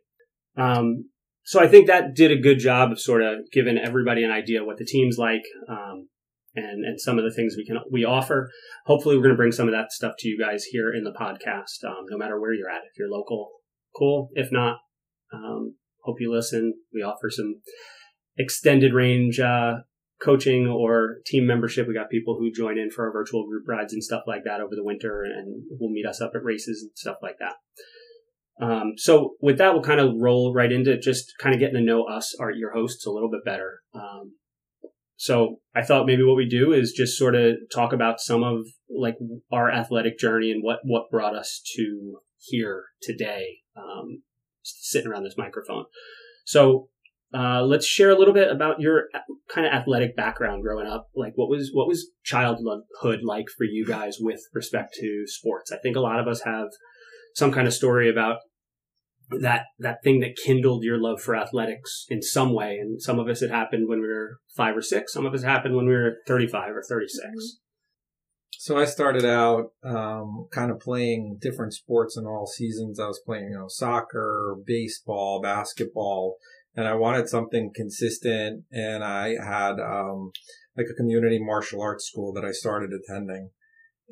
Um, 0.58 1.10
so 1.50 1.60
I 1.60 1.68
think 1.68 1.88
that 1.88 2.14
did 2.14 2.32
a 2.32 2.40
good 2.40 2.60
job 2.60 2.92
of 2.92 3.02
sort 3.02 3.24
of 3.24 3.40
giving 3.52 3.76
everybody 3.76 4.24
an 4.24 4.30
idea 4.30 4.64
what 4.64 4.78
the 4.78 4.86
team's 4.86 5.18
like, 5.18 5.42
um, 5.68 6.08
and 6.54 6.86
and 6.86 7.02
some 7.02 7.18
of 7.18 7.24
the 7.24 7.34
things 7.34 7.56
we 7.58 7.66
can 7.66 7.80
we 7.92 8.06
offer. 8.06 8.52
Hopefully, 8.86 9.16
we're 9.16 9.24
going 9.24 9.34
to 9.34 9.38
bring 9.38 9.52
some 9.52 9.68
of 9.68 9.74
that 9.74 9.92
stuff 9.92 10.14
to 10.20 10.28
you 10.28 10.38
guys 10.38 10.66
here 10.66 10.94
in 10.94 11.04
the 11.04 11.12
podcast. 11.12 11.84
Um, 11.84 12.06
no 12.08 12.20
matter 12.20 12.40
where 12.40 12.54
you're 12.54 12.70
at, 12.70 12.84
if 12.84 13.00
you're 13.00 13.10
local, 13.10 13.50
cool. 13.98 14.30
If 14.34 14.52
not, 14.52 14.78
um, 15.34 15.78
hope 16.04 16.18
you 16.20 16.32
listen. 16.32 16.76
We 16.94 17.02
offer 17.02 17.32
some 17.32 17.62
extended 18.38 18.94
range 18.94 19.40
uh, 19.40 19.78
coaching 20.22 20.68
or 20.68 21.16
team 21.26 21.48
membership. 21.48 21.88
We 21.88 21.96
got 21.96 22.12
people 22.12 22.38
who 22.38 22.52
join 22.52 22.78
in 22.78 22.92
for 22.92 23.08
our 23.08 23.12
virtual 23.12 23.48
group 23.48 23.64
rides 23.68 23.92
and 23.92 24.04
stuff 24.04 24.22
like 24.28 24.44
that 24.46 24.62
over 24.62 24.76
the 24.76 24.86
winter, 24.86 25.24
and 25.24 25.64
will 25.80 25.90
meet 25.90 26.06
us 26.06 26.22
up 26.22 26.34
at 26.36 26.44
races 26.44 26.84
and 26.84 26.92
stuff 26.94 27.18
like 27.24 27.38
that. 27.40 27.56
Um, 28.60 28.94
so 28.98 29.36
with 29.42 29.58
that, 29.58 29.74
we'll 29.74 29.84
kind 29.84 30.02
of 30.02 30.16
roll 30.18 30.54
right 30.54 30.72
into 30.72 31.00
just 31.00 31.34
kind 31.40 31.54
of 31.54 31.60
getting 31.60 31.76
to 31.76 31.82
know 31.82 32.04
us, 32.04 32.36
our 32.40 32.52
your 32.52 32.74
hosts, 32.74 33.06
a 33.06 33.12
little 33.12 33.30
bit 33.30 33.46
better. 33.46 33.80
Um, 33.94 34.36
so 35.16 35.58
I 35.76 35.84
thought 35.84 36.06
maybe 36.06 36.24
what 36.24 36.38
we 36.38 36.48
do 36.48 36.72
is 36.74 36.94
just 36.94 37.18
sort 37.18 37.36
of 37.36 37.56
talk 37.74 37.94
about 37.94 38.20
some 38.20 38.44
of 38.44 38.66
like 38.90 39.16
our 39.52 39.72
athletic 39.72 40.18
journey 40.18 40.52
and 40.52 40.64
what 40.64 40.80
what 40.84 41.10
brought 41.10 41.36
us 41.36 41.62
to 41.76 42.20
here 42.38 42.86
today, 43.02 43.60
um, 43.78 44.24
sitting 44.64 45.10
around 45.10 45.24
this 45.24 45.38
microphone. 45.38 45.86
So 46.46 46.90
uh, 47.34 47.62
let's 47.64 47.86
share 47.86 48.10
a 48.10 48.18
little 48.18 48.34
bit 48.34 48.52
about 48.52 48.80
your 48.80 49.04
kind 49.54 49.68
of 49.68 49.74
athletic 49.74 50.16
background 50.16 50.64
growing 50.64 50.88
up. 50.88 51.10
Like, 51.16 51.34
what 51.36 51.50
was 51.50 51.70
what 51.74 51.88
was 51.88 52.10
childhood 52.24 53.20
like 53.24 53.46
for 53.58 53.66
you 53.66 53.86
guys 53.86 54.18
with 54.20 54.42
respect 54.54 54.96
to 55.00 55.24
sports? 55.28 55.72
I 55.72 55.78
think 55.78 55.96
a 55.96 56.02
lot 56.02 56.20
of 56.20 56.28
us 56.28 56.42
have 56.42 56.70
some 57.36 57.52
kind 57.52 57.68
of 57.68 57.74
story 57.74 58.10
about 58.10 58.38
that 59.42 59.66
that 59.78 60.04
thing 60.04 60.20
that 60.22 60.38
kindled 60.46 60.84
your 60.84 61.00
love 61.00 61.22
for 61.22 61.36
athletics 61.36 62.06
in 62.10 62.22
some 62.22 62.54
way. 62.54 62.78
And 62.78 63.02
some 63.02 63.20
of 63.20 63.28
us 63.28 63.42
it 63.42 63.52
happened 63.52 63.88
when 63.88 64.02
we 64.02 64.08
were 64.08 64.40
five 64.56 64.76
or 64.76 64.82
six. 64.82 65.14
Some 65.14 65.26
of 65.26 65.34
us 65.34 65.44
happened 65.44 65.76
when 65.76 65.88
we 65.88 65.94
were 65.94 66.18
thirty 66.28 66.48
five 66.48 66.76
or 66.76 66.84
thirty 66.88 67.08
six. 67.08 67.60
So 68.62 68.78
I 68.78 68.84
started 68.86 69.24
out 69.24 69.72
um, 69.86 70.48
kind 70.52 70.70
of 70.70 70.82
playing 70.82 71.38
different 71.40 71.74
sports 71.74 72.18
in 72.18 72.26
all 72.26 72.46
seasons. 72.46 73.00
I 73.00 73.08
was 73.08 73.22
playing, 73.26 73.52
you 73.52 73.58
know, 73.58 73.68
soccer, 73.70 74.58
baseball, 74.66 75.42
basketball, 75.42 76.36
and 76.76 76.86
I 76.86 76.96
wanted 76.96 77.30
something 77.30 77.72
consistent. 77.74 78.66
And 78.70 79.02
I 79.02 79.36
had 79.42 79.80
um, 79.80 80.32
like 80.76 80.88
a 80.92 80.96
community 80.96 81.40
martial 81.40 81.82
arts 81.82 82.06
school 82.06 82.34
that 82.34 82.44
I 82.44 82.52
started 82.52 82.90
attending. 82.92 83.52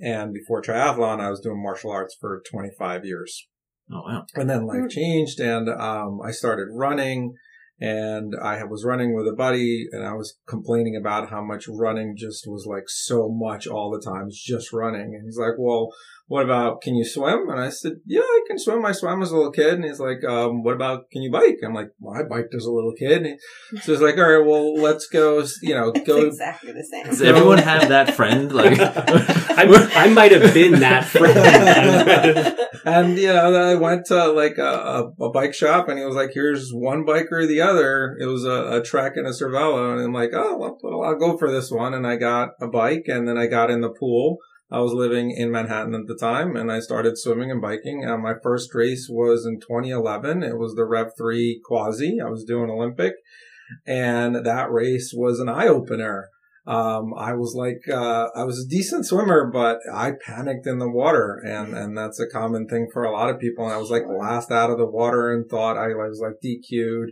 And 0.01 0.33
before 0.33 0.62
triathlon, 0.62 1.19
I 1.19 1.29
was 1.29 1.41
doing 1.41 1.62
martial 1.62 1.91
arts 1.91 2.15
for 2.17 2.41
25 2.50 3.03
years. 3.03 3.47
Oh 3.91 4.01
wow! 4.06 4.25
And 4.36 4.50
then 4.50 4.65
life 4.65 4.84
Mm. 4.84 4.89
changed 4.91 5.39
and, 5.39 5.70
um, 5.70 6.20
I 6.22 6.32
started 6.32 6.67
running 6.72 7.36
and 7.79 8.34
I 8.41 8.63
was 8.63 8.84
running 8.84 9.13
with 9.15 9.27
a 9.27 9.36
buddy 9.36 9.88
and 9.91 10.03
I 10.03 10.13
was 10.13 10.38
complaining 10.48 10.96
about 10.96 11.29
how 11.29 11.44
much 11.44 11.67
running 11.67 12.15
just 12.17 12.46
was 12.48 12.65
like 12.65 12.89
so 12.89 13.29
much 13.29 13.67
all 13.67 13.91
the 13.91 14.01
time. 14.01 14.27
It's 14.27 14.44
just 14.44 14.74
running. 14.74 15.13
And 15.15 15.25
he's 15.25 15.38
like, 15.38 15.53
well, 15.60 15.94
what 16.27 16.43
about, 16.43 16.81
can 16.81 16.96
you 16.96 17.05
swim? 17.05 17.50
And 17.50 17.60
I 17.60 17.69
said, 17.69 17.93
yeah, 18.05 18.19
I 18.19 18.41
can 18.48 18.60
swim. 18.60 18.86
I 18.86 18.91
swam 18.91 19.22
as 19.22 19.31
a 19.31 19.38
little 19.38 19.51
kid. 19.51 19.75
And 19.75 19.86
he's 19.86 20.00
like, 20.00 20.25
um, 20.25 20.62
what 20.62 20.74
about, 20.74 21.10
can 21.10 21.22
you 21.22 21.31
bike? 21.31 21.57
I'm 21.65 21.74
like, 21.74 21.91
well, 22.00 22.19
I 22.19 22.24
biked 22.24 22.53
as 22.53 22.65
a 22.65 22.72
little 22.72 22.91
kid. 22.91 23.25
And 23.25 23.39
he, 23.72 23.77
so 23.79 23.93
he's 23.93 24.01
like, 24.01 24.17
all 24.17 24.29
right, 24.29 24.46
well, 24.46 24.75
let's 24.75 25.07
go, 25.07 25.41
you 25.62 25.74
know, 25.74 25.89
It's 25.96 26.05
go. 26.05 26.17
exactly 26.17 26.74
the 26.74 26.84
same. 26.84 27.05
Does 27.05 27.22
everyone 27.22 27.60
have 27.60 27.88
that 27.89 28.13
friend? 28.13 28.51
Like, 28.51 28.77
I, 28.79 29.65
I 29.96 30.10
might 30.10 30.34
have 30.34 30.53
been 30.53 30.81
that 30.81 31.05
friend. 31.05 32.53
And, 32.86 33.17
you 33.17 33.27
know, 33.27 33.53
I 33.53 33.75
went 33.75 34.05
to 34.05 34.31
like 34.31 34.57
a, 34.57 34.63
a, 35.19 35.25
a 35.25 35.29
bike 35.29 35.53
shop 35.53 35.89
and 35.89 36.00
he 36.00 36.05
was 36.05 36.15
like, 36.15 36.31
here's 36.34 36.72
one 36.72 37.03
bike 37.03 37.27
or 37.31 37.46
the 37.46 37.60
other. 37.60 38.15
It 38.17 38.27
was 38.27 38.46
a, 38.46 38.77
a 38.77 38.81
Trek 38.81 39.13
and 39.17 39.27
a 39.27 39.31
Cervelo. 39.31 39.91
And 39.91 40.01
I'm 40.01 40.13
like, 40.13 40.29
oh, 40.34 40.55
well, 40.57 40.77
well, 40.81 41.03
I'll 41.03 41.19
go 41.19 41.38
for 41.38 41.51
this 41.51 41.69
one. 41.69 41.93
And 41.93 42.07
I 42.07 42.15
got 42.15 42.51
a 42.62 42.67
bike 42.67 43.03
and 43.07 43.27
then 43.27 43.38
I 43.38 43.48
got 43.48 43.69
in 43.69 43.81
the 43.81 43.89
pool. 43.89 44.38
I 44.69 44.79
was 44.79 44.91
living 44.91 45.31
in 45.31 45.50
Manhattan 45.50 45.95
at 45.95 46.07
the 46.07 46.17
time 46.17 46.57
and 46.57 46.71
I 46.71 46.79
started 46.79 47.17
swimming 47.17 47.51
and 47.51 47.62
biking. 47.62 48.05
Uh, 48.05 48.17
my 48.17 48.33
first 48.43 48.75
race 48.75 49.07
was 49.09 49.45
in 49.45 49.62
2011. 49.62 50.43
It 50.43 50.57
was 50.57 50.75
the 50.75 50.86
Rev 50.86 51.12
3 51.17 51.62
Quassy. 51.69 52.21
I 52.21 52.29
was 52.29 52.43
doing 52.43 52.69
Olympic 52.69 53.13
and 53.86 54.45
that 54.45 54.71
race 54.71 55.13
was 55.15 55.39
an 55.39 55.47
eye 55.47 55.67
opener. 55.67 56.29
Um, 56.65 57.13
I 57.17 57.31
was 57.31 57.55
like, 57.55 57.79
uh, 57.89 58.27
I 58.36 58.43
was 58.43 58.59
a 58.59 58.67
decent 58.67 59.05
swimmer, 59.05 59.50
but 59.50 59.79
I 59.93 60.12
panicked 60.25 60.67
in 60.67 60.79
the 60.79 60.89
water 60.89 61.41
and, 61.45 61.74
and 61.74 61.97
that's 61.97 62.19
a 62.19 62.27
common 62.27 62.67
thing 62.67 62.89
for 62.91 63.05
a 63.05 63.13
lot 63.13 63.29
of 63.29 63.39
people. 63.39 63.63
And 63.63 63.74
I 63.74 63.77
was 63.77 63.89
like 63.89 64.03
last 64.05 64.51
out 64.51 64.69
of 64.69 64.77
the 64.77 64.86
water 64.86 65.31
and 65.31 65.50
thought 65.50 65.77
I 65.77 65.88
was 65.88 66.21
like 66.21 66.41
DQ'd. 66.43 67.12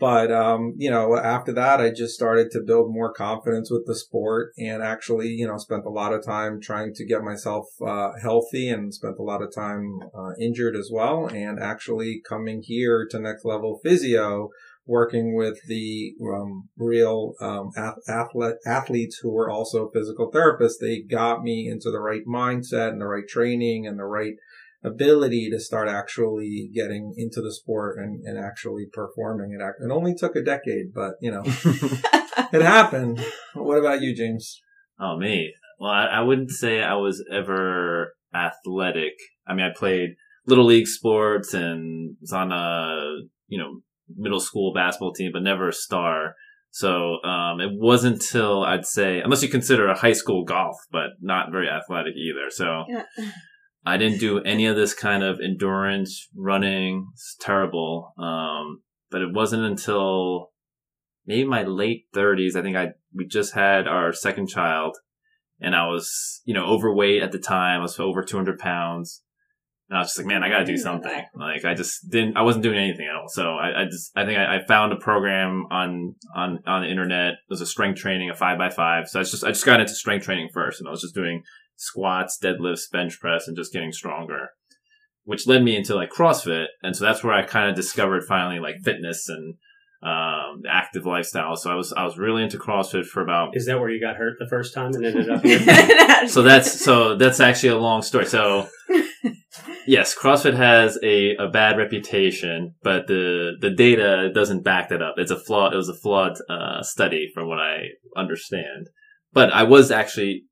But, 0.00 0.32
um, 0.32 0.72
you 0.78 0.90
know, 0.90 1.14
after 1.18 1.52
that, 1.52 1.78
I 1.78 1.90
just 1.90 2.14
started 2.14 2.50
to 2.52 2.62
build 2.62 2.90
more 2.90 3.12
confidence 3.12 3.70
with 3.70 3.84
the 3.86 3.94
sport 3.94 4.52
and 4.56 4.82
actually, 4.82 5.28
you 5.28 5.46
know, 5.46 5.58
spent 5.58 5.84
a 5.84 5.90
lot 5.90 6.14
of 6.14 6.24
time 6.24 6.58
trying 6.58 6.94
to 6.94 7.04
get 7.04 7.22
myself, 7.22 7.66
uh, 7.86 8.12
healthy 8.22 8.70
and 8.70 8.94
spent 8.94 9.18
a 9.18 9.22
lot 9.22 9.42
of 9.42 9.54
time, 9.54 10.00
uh, 10.16 10.32
injured 10.40 10.74
as 10.74 10.88
well. 10.90 11.26
And 11.26 11.60
actually 11.60 12.22
coming 12.26 12.62
here 12.64 13.06
to 13.10 13.20
next 13.20 13.44
level 13.44 13.78
physio, 13.84 14.48
working 14.86 15.36
with 15.36 15.58
the 15.68 16.14
um, 16.34 16.68
real 16.78 17.34
um, 17.40 17.70
athlete, 18.08 18.56
athletes 18.66 19.18
who 19.22 19.30
were 19.30 19.50
also 19.50 19.90
physical 19.90 20.32
therapists, 20.32 20.80
they 20.80 21.00
got 21.00 21.42
me 21.42 21.68
into 21.68 21.90
the 21.90 22.00
right 22.00 22.26
mindset 22.26 22.88
and 22.88 23.00
the 23.00 23.06
right 23.06 23.28
training 23.28 23.86
and 23.86 23.98
the 23.98 24.04
right 24.04 24.34
ability 24.82 25.50
to 25.50 25.60
start 25.60 25.88
actually 25.88 26.70
getting 26.74 27.14
into 27.16 27.40
the 27.40 27.52
sport 27.52 27.98
and, 27.98 28.24
and 28.24 28.38
actually 28.38 28.86
performing 28.92 29.52
it. 29.52 29.62
It 29.84 29.90
only 29.90 30.14
took 30.14 30.36
a 30.36 30.42
decade, 30.42 30.92
but 30.94 31.14
you 31.20 31.30
know, 31.30 31.42
it 32.52 32.62
happened. 32.62 33.24
What 33.54 33.78
about 33.78 34.00
you, 34.00 34.14
James? 34.14 34.60
oh 35.00 35.16
me. 35.16 35.52
Well, 35.78 35.90
I, 35.90 36.06
I 36.06 36.20
wouldn't 36.20 36.50
say 36.50 36.82
I 36.82 36.94
was 36.94 37.24
ever 37.32 38.14
athletic. 38.34 39.14
I 39.46 39.54
mean, 39.54 39.64
I 39.64 39.70
played 39.76 40.10
little 40.46 40.66
league 40.66 40.86
sports 40.86 41.54
and 41.54 42.16
was 42.20 42.32
on 42.32 42.52
a 42.52 43.22
you 43.48 43.58
know 43.58 43.80
middle 44.16 44.40
school 44.40 44.72
basketball 44.74 45.12
team, 45.12 45.30
but 45.32 45.42
never 45.42 45.68
a 45.68 45.72
star. 45.72 46.34
So 46.72 47.20
um, 47.24 47.60
it 47.60 47.70
wasn't 47.72 48.22
until 48.22 48.62
I'd 48.62 48.86
say, 48.86 49.20
unless 49.20 49.42
you 49.42 49.48
consider 49.48 49.88
a 49.88 49.98
high 49.98 50.12
school 50.12 50.44
golf, 50.44 50.76
but 50.92 51.10
not 51.20 51.50
very 51.50 51.68
athletic 51.68 52.14
either. 52.14 52.48
So 52.50 52.84
Yeah. 52.88 53.04
I 53.84 53.96
didn't 53.96 54.20
do 54.20 54.40
any 54.40 54.66
of 54.66 54.76
this 54.76 54.94
kind 54.94 55.22
of 55.22 55.40
endurance 55.40 56.28
running. 56.36 57.08
It's 57.14 57.36
terrible. 57.40 58.12
Um, 58.18 58.82
but 59.10 59.22
it 59.22 59.32
wasn't 59.32 59.64
until 59.64 60.50
maybe 61.26 61.44
my 61.44 61.62
late 61.62 62.06
thirties. 62.12 62.56
I 62.56 62.62
think 62.62 62.76
I, 62.76 62.92
we 63.14 63.26
just 63.26 63.54
had 63.54 63.88
our 63.88 64.12
second 64.12 64.48
child 64.48 64.96
and 65.60 65.74
I 65.74 65.86
was, 65.86 66.42
you 66.44 66.54
know, 66.54 66.64
overweight 66.64 67.22
at 67.22 67.32
the 67.32 67.38
time. 67.38 67.80
I 67.80 67.82
was 67.82 67.98
over 67.98 68.22
200 68.22 68.58
pounds. 68.58 69.22
And 69.88 69.96
I 69.96 70.02
was 70.02 70.08
just 70.08 70.18
like, 70.18 70.26
man, 70.26 70.44
I 70.44 70.48
gotta 70.48 70.64
do 70.64 70.76
something. 70.76 71.22
Like, 71.34 71.64
I 71.64 71.74
just 71.74 72.08
didn't, 72.08 72.36
I 72.36 72.42
wasn't 72.42 72.62
doing 72.62 72.78
anything 72.78 73.08
at 73.10 73.16
all. 73.16 73.28
So 73.28 73.56
I, 73.56 73.82
I 73.82 73.84
just, 73.86 74.12
I 74.14 74.24
think 74.24 74.38
I, 74.38 74.56
I 74.56 74.66
found 74.66 74.92
a 74.92 74.96
program 74.96 75.66
on, 75.70 76.14
on, 76.34 76.60
on 76.64 76.82
the 76.82 76.88
internet. 76.88 77.32
It 77.32 77.50
was 77.50 77.60
a 77.60 77.66
strength 77.66 77.98
training, 77.98 78.30
a 78.30 78.34
five 78.34 78.56
by 78.56 78.70
five. 78.70 79.08
So 79.08 79.18
I 79.18 79.24
just, 79.24 79.42
I 79.42 79.48
just 79.48 79.66
got 79.66 79.80
into 79.80 79.94
strength 79.94 80.24
training 80.24 80.50
first 80.54 80.80
and 80.80 80.86
I 80.86 80.92
was 80.92 81.00
just 81.00 81.14
doing 81.14 81.42
squats, 81.80 82.38
deadlifts, 82.42 82.90
bench 82.92 83.18
press, 83.20 83.48
and 83.48 83.56
just 83.56 83.72
getting 83.72 83.90
stronger, 83.90 84.50
which 85.24 85.46
led 85.46 85.64
me 85.64 85.74
into 85.74 85.94
like 85.94 86.10
CrossFit. 86.10 86.66
And 86.82 86.94
so 86.94 87.04
that's 87.04 87.24
where 87.24 87.32
I 87.32 87.42
kind 87.42 87.70
of 87.70 87.74
discovered 87.74 88.24
finally 88.24 88.60
like 88.60 88.76
fitness 88.84 89.28
and, 89.28 89.54
um, 90.02 90.62
active 90.68 91.06
lifestyle. 91.06 91.56
So 91.56 91.70
I 91.70 91.74
was, 91.74 91.92
I 91.94 92.04
was 92.04 92.18
really 92.18 92.42
into 92.42 92.58
CrossFit 92.58 93.06
for 93.06 93.22
about, 93.22 93.56
Is 93.56 93.66
that 93.66 93.80
where 93.80 93.88
you 93.88 94.00
got 94.00 94.16
hurt 94.16 94.36
the 94.38 94.46
first 94.46 94.74
time 94.74 94.94
and 94.94 95.04
ended 95.04 95.30
up 95.30 95.42
here? 95.44 96.28
so 96.28 96.42
that's, 96.42 96.84
so 96.84 97.16
that's 97.16 97.40
actually 97.40 97.70
a 97.70 97.78
long 97.78 98.02
story. 98.02 98.26
So 98.26 98.68
yes, 99.86 100.14
CrossFit 100.14 100.54
has 100.54 100.98
a, 101.02 101.34
a 101.36 101.48
bad 101.48 101.78
reputation, 101.78 102.74
but 102.82 103.06
the, 103.06 103.52
the 103.58 103.70
data 103.70 104.30
doesn't 104.34 104.64
back 104.64 104.90
that 104.90 105.00
up. 105.00 105.14
It's 105.16 105.30
a 105.30 105.38
flawed, 105.38 105.72
it 105.72 105.76
was 105.76 105.88
a 105.88 105.94
flawed, 105.94 106.36
uh, 106.50 106.82
study 106.82 107.30
from 107.32 107.48
what 107.48 107.58
I 107.58 107.84
understand. 108.16 108.88
But 109.32 109.50
I 109.52 109.62
was 109.62 109.90
actually 109.90 110.44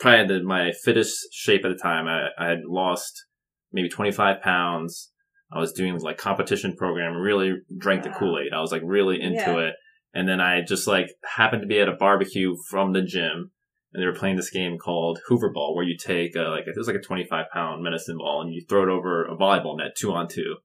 probably 0.00 0.34
in 0.36 0.44
my 0.46 0.72
fittest 0.84 1.28
shape 1.32 1.64
at 1.64 1.68
the 1.68 1.80
time. 1.80 2.06
I, 2.08 2.28
I 2.38 2.48
had 2.48 2.60
lost 2.66 3.24
maybe 3.72 3.88
25 3.88 4.40
pounds. 4.42 5.10
I 5.52 5.58
was 5.58 5.72
doing 5.72 5.98
like 5.98 6.16
competition 6.18 6.74
program, 6.76 7.16
really 7.16 7.54
drank 7.78 8.02
the 8.04 8.10
Kool-Aid. 8.10 8.52
I 8.54 8.60
was 8.60 8.72
like 8.72 8.82
really 8.84 9.20
into 9.20 9.36
Yeah. 9.40 9.68
it. 9.68 9.74
And 10.14 10.28
then 10.28 10.40
I 10.40 10.62
just 10.62 10.88
like 10.88 11.06
happened 11.24 11.62
to 11.62 11.68
be 11.68 11.78
at 11.80 11.88
a 11.88 11.92
barbecue 11.92 12.56
from 12.68 12.92
the 12.92 13.02
gym 13.02 13.50
and 13.92 14.02
they 14.02 14.06
were 14.06 14.12
playing 14.14 14.36
this 14.36 14.50
game 14.50 14.78
called 14.78 15.20
Hoover 15.28 15.50
Ball 15.52 15.74
where 15.74 15.84
you 15.84 15.96
take 15.96 16.36
uh, 16.36 16.50
like, 16.50 16.66
it 16.66 16.74
was 16.76 16.86
like 16.88 16.96
a 16.96 17.00
25 17.00 17.46
pound 17.52 17.82
medicine 17.82 18.16
ball 18.18 18.42
and 18.42 18.52
you 18.52 18.62
throw 18.68 18.82
it 18.84 18.88
over 18.88 19.24
a 19.24 19.36
volleyball 19.36 19.76
net 19.76 19.96
two 19.96 20.12
on 20.12 20.26
two. 20.28 20.56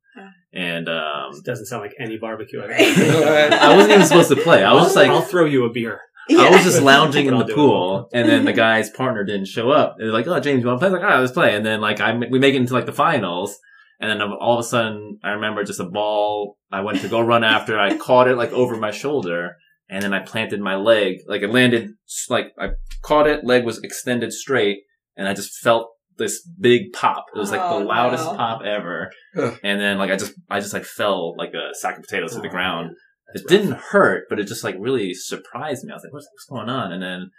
And, 0.53 0.87
um, 0.87 1.31
This 1.33 1.41
doesn't 1.41 1.65
sound 1.65 1.81
like 1.81 1.93
any 1.99 2.17
barbecue 2.17 2.61
I've 2.63 2.69
ever. 2.71 3.53
I 3.55 3.75
wasn't 3.75 3.93
even 3.95 4.05
supposed 4.05 4.29
to 4.29 4.37
play. 4.37 4.63
I 4.63 4.73
was 4.73 4.85
just 4.85 4.95
like, 4.95 5.09
I'll 5.09 5.21
throw 5.21 5.45
you 5.45 5.65
a 5.65 5.69
beer. 5.71 5.99
I 6.29 6.49
was 6.49 6.63
just 6.63 6.81
lounging 6.93 7.27
in 7.27 7.37
the 7.37 7.45
pool, 7.53 8.09
and 8.13 8.27
then 8.27 8.45
the 8.45 8.53
guy's 8.65 8.89
partner 8.89 9.23
didn't 9.23 9.47
show 9.47 9.69
up. 9.71 9.95
They're 9.97 10.11
like, 10.11 10.27
"Oh, 10.27 10.39
James, 10.39 10.61
you 10.61 10.67
want 10.67 10.79
to 10.79 10.87
play?" 10.87 10.89
I 10.89 10.91
was 10.91 10.99
like, 11.01 11.03
"All 11.07 11.15
right, 11.15 11.19
let's 11.21 11.33
play." 11.33 11.55
And 11.55 11.65
then 11.65 11.81
like 11.81 11.99
I 11.99 12.13
we 12.15 12.39
make 12.39 12.53
it 12.53 12.57
into 12.57 12.73
like 12.73 12.85
the 12.85 12.93
finals, 12.93 13.57
and 13.99 14.09
then 14.09 14.21
all 14.21 14.57
of 14.57 14.65
a 14.65 14.67
sudden 14.67 15.19
I 15.23 15.31
remember 15.31 15.63
just 15.63 15.79
a 15.79 15.85
ball. 15.85 16.57
I 16.71 16.81
went 16.81 17.01
to 17.01 17.07
go 17.07 17.21
run 17.21 17.43
after. 17.43 17.79
I 17.79 17.97
caught 17.97 18.27
it 18.27 18.35
like 18.37 18.51
over 18.51 18.75
my 18.75 18.91
shoulder, 18.91 19.55
and 19.89 20.01
then 20.03 20.13
I 20.13 20.19
planted 20.19 20.59
my 20.61 20.75
leg. 20.75 21.17
Like 21.27 21.41
it 21.41 21.49
landed 21.51 21.91
like 22.29 22.47
I 22.59 22.69
caught 23.03 23.27
it. 23.27 23.43
Leg 23.45 23.63
was 23.65 23.81
extended 23.83 24.33
straight, 24.33 24.79
and 25.15 25.27
I 25.27 25.33
just 25.33 25.57
felt 25.59 25.89
this 26.17 26.41
big 26.59 26.93
pop. 26.93 27.25
It 27.35 27.37
was 27.37 27.51
like 27.51 27.59
Oh, 27.61 27.79
the 27.79 27.85
loudest 27.85 28.23
no. 28.25 28.35
pop 28.35 28.61
ever. 28.63 29.11
Ugh. 29.37 29.59
And 29.63 29.79
then 29.81 29.97
like 29.97 30.11
I 30.11 30.15
just 30.15 30.33
I 30.49 30.59
just 30.59 30.73
like 30.73 30.85
fell 30.85 31.35
like 31.37 31.53
a 31.53 31.75
sack 31.75 31.97
of 31.97 32.03
potatoes 32.03 32.33
to 32.33 32.39
the 32.41 32.47
Oh, 32.47 32.51
ground. 32.51 32.87
man. 32.87 32.95
It 33.33 33.39
That's 33.39 33.45
didn't 33.45 33.77
hurt, 33.77 34.25
but 34.29 34.39
it 34.39 34.47
just 34.47 34.63
like 34.63 34.75
really 34.79 35.13
surprised 35.13 35.83
me. 35.83 35.91
I 35.91 35.95
was 35.95 36.03
like, 36.03 36.13
what's, 36.13 36.27
what's 36.31 36.45
going 36.45 36.69
on? 36.69 36.91
And 36.91 37.01
then, 37.01 37.31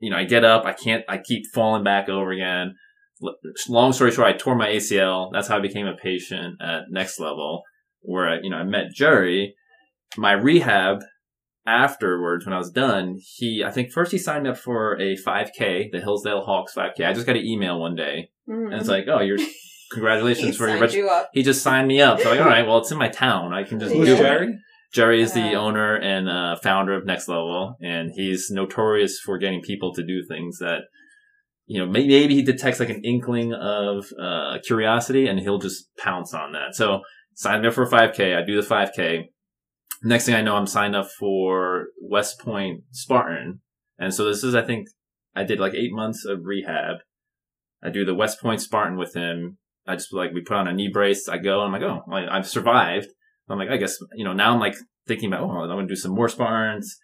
you 0.00 0.10
know, 0.10 0.16
I 0.16 0.24
get 0.24 0.44
up, 0.44 0.64
I 0.64 0.72
can't, 0.72 1.04
I 1.08 1.18
keep 1.18 1.44
falling 1.52 1.84
back 1.84 2.08
over 2.08 2.30
again. 2.30 2.74
Long 3.68 3.92
story 3.92 4.10
short, 4.10 4.28
I 4.28 4.36
tore 4.36 4.56
my 4.56 4.68
ACL. 4.68 5.30
That's 5.32 5.48
how 5.48 5.56
I 5.56 5.60
became 5.60 5.86
a 5.86 5.96
patient 5.96 6.60
at 6.60 6.90
Next 6.90 7.20
Level, 7.20 7.62
where 8.00 8.28
I, 8.28 8.40
you 8.42 8.50
know, 8.50 8.56
I 8.56 8.64
met 8.64 8.92
Jerry. 8.92 9.54
My 10.16 10.32
rehab 10.32 11.02
afterwards, 11.66 12.44
when 12.44 12.52
I 12.52 12.58
was 12.58 12.70
done, 12.70 13.18
he, 13.36 13.64
I 13.64 13.70
think 13.70 13.92
first 13.92 14.12
he 14.12 14.18
signed 14.18 14.46
up 14.46 14.58
for 14.58 15.00
a 15.00 15.16
5K, 15.16 15.92
the 15.92 16.00
Hillsdale 16.00 16.42
Hawks 16.42 16.74
5K. 16.74 17.06
I 17.06 17.12
just 17.12 17.26
got 17.26 17.36
an 17.36 17.44
email 17.44 17.78
one 17.78 17.94
day, 17.94 18.30
and 18.46 18.74
it's 18.74 18.82
mm-hmm. 18.82 18.90
like, 18.90 19.04
oh, 19.08 19.20
you're, 19.20 19.38
congratulations 19.92 20.56
for 20.56 20.68
your, 20.68 20.78
signed 20.78 20.92
you 20.92 21.08
up. 21.08 21.30
he 21.32 21.42
just 21.42 21.62
signed 21.62 21.88
me 21.88 22.00
up. 22.00 22.20
So 22.20 22.30
like, 22.30 22.40
all 22.40 22.46
right, 22.46 22.66
well, 22.66 22.78
it's 22.78 22.90
in 22.90 22.98
my 22.98 23.08
town. 23.08 23.54
I 23.54 23.62
can 23.62 23.80
just 23.80 23.94
Who's 23.94 24.06
do 24.06 24.14
it. 24.14 24.18
Jerry? 24.18 24.58
Jerry 24.94 25.20
is 25.20 25.32
the 25.32 25.54
owner 25.56 25.96
and 25.96 26.28
uh, 26.28 26.54
founder 26.62 26.94
of 26.94 27.04
Next 27.04 27.26
Level, 27.26 27.76
and 27.82 28.12
he's 28.14 28.48
notorious 28.52 29.18
for 29.18 29.38
getting 29.38 29.60
people 29.60 29.92
to 29.92 30.06
do 30.06 30.22
things 30.22 30.58
that, 30.58 30.82
you 31.66 31.80
know, 31.80 31.86
may- 31.90 32.06
maybe 32.06 32.36
he 32.36 32.42
detects 32.42 32.78
like 32.78 32.90
an 32.90 33.02
inkling 33.04 33.52
of 33.52 34.06
uh, 34.16 34.58
curiosity, 34.64 35.26
and 35.26 35.40
he'll 35.40 35.58
just 35.58 35.88
pounce 35.96 36.32
on 36.32 36.52
that. 36.52 36.76
So 36.76 37.00
signed 37.34 37.66
up 37.66 37.74
for 37.74 37.82
a 37.82 37.90
5K. 37.90 38.40
I 38.40 38.46
do 38.46 38.60
the 38.60 38.66
5K. 38.66 39.24
Next 40.04 40.26
thing 40.26 40.36
I 40.36 40.42
know, 40.42 40.54
I'm 40.54 40.66
signed 40.68 40.94
up 40.94 41.08
for 41.18 41.86
West 42.00 42.38
Point 42.38 42.84
Spartan, 42.92 43.62
and 43.98 44.14
so 44.14 44.24
this 44.24 44.44
is, 44.44 44.54
I 44.54 44.62
think, 44.62 44.86
I 45.34 45.42
did 45.42 45.58
like 45.58 45.74
eight 45.74 45.92
months 45.92 46.24
of 46.24 46.44
rehab. 46.44 46.98
I 47.82 47.90
do 47.90 48.04
the 48.04 48.14
West 48.14 48.40
Point 48.40 48.60
Spartan 48.60 48.96
with 48.96 49.14
him. 49.14 49.58
I 49.88 49.96
just 49.96 50.12
like 50.12 50.32
we 50.32 50.40
put 50.40 50.56
on 50.56 50.68
a 50.68 50.72
knee 50.72 50.88
brace. 50.92 51.28
I 51.28 51.38
go. 51.38 51.62
I'm 51.62 51.72
like, 51.72 51.82
oh, 51.82 52.02
I've 52.08 52.48
survived. 52.48 53.08
I'm 53.48 53.58
like, 53.58 53.70
I 53.70 53.76
guess 53.76 53.98
you 54.14 54.24
know. 54.24 54.32
Now 54.32 54.52
I'm 54.52 54.60
like 54.60 54.76
thinking 55.06 55.32
about, 55.32 55.42
oh, 55.42 55.50
I'm 55.50 55.68
going 55.68 55.86
to 55.86 55.92
do 55.92 55.96
some 55.96 56.14
more 56.14 56.28
Spartans. 56.28 56.96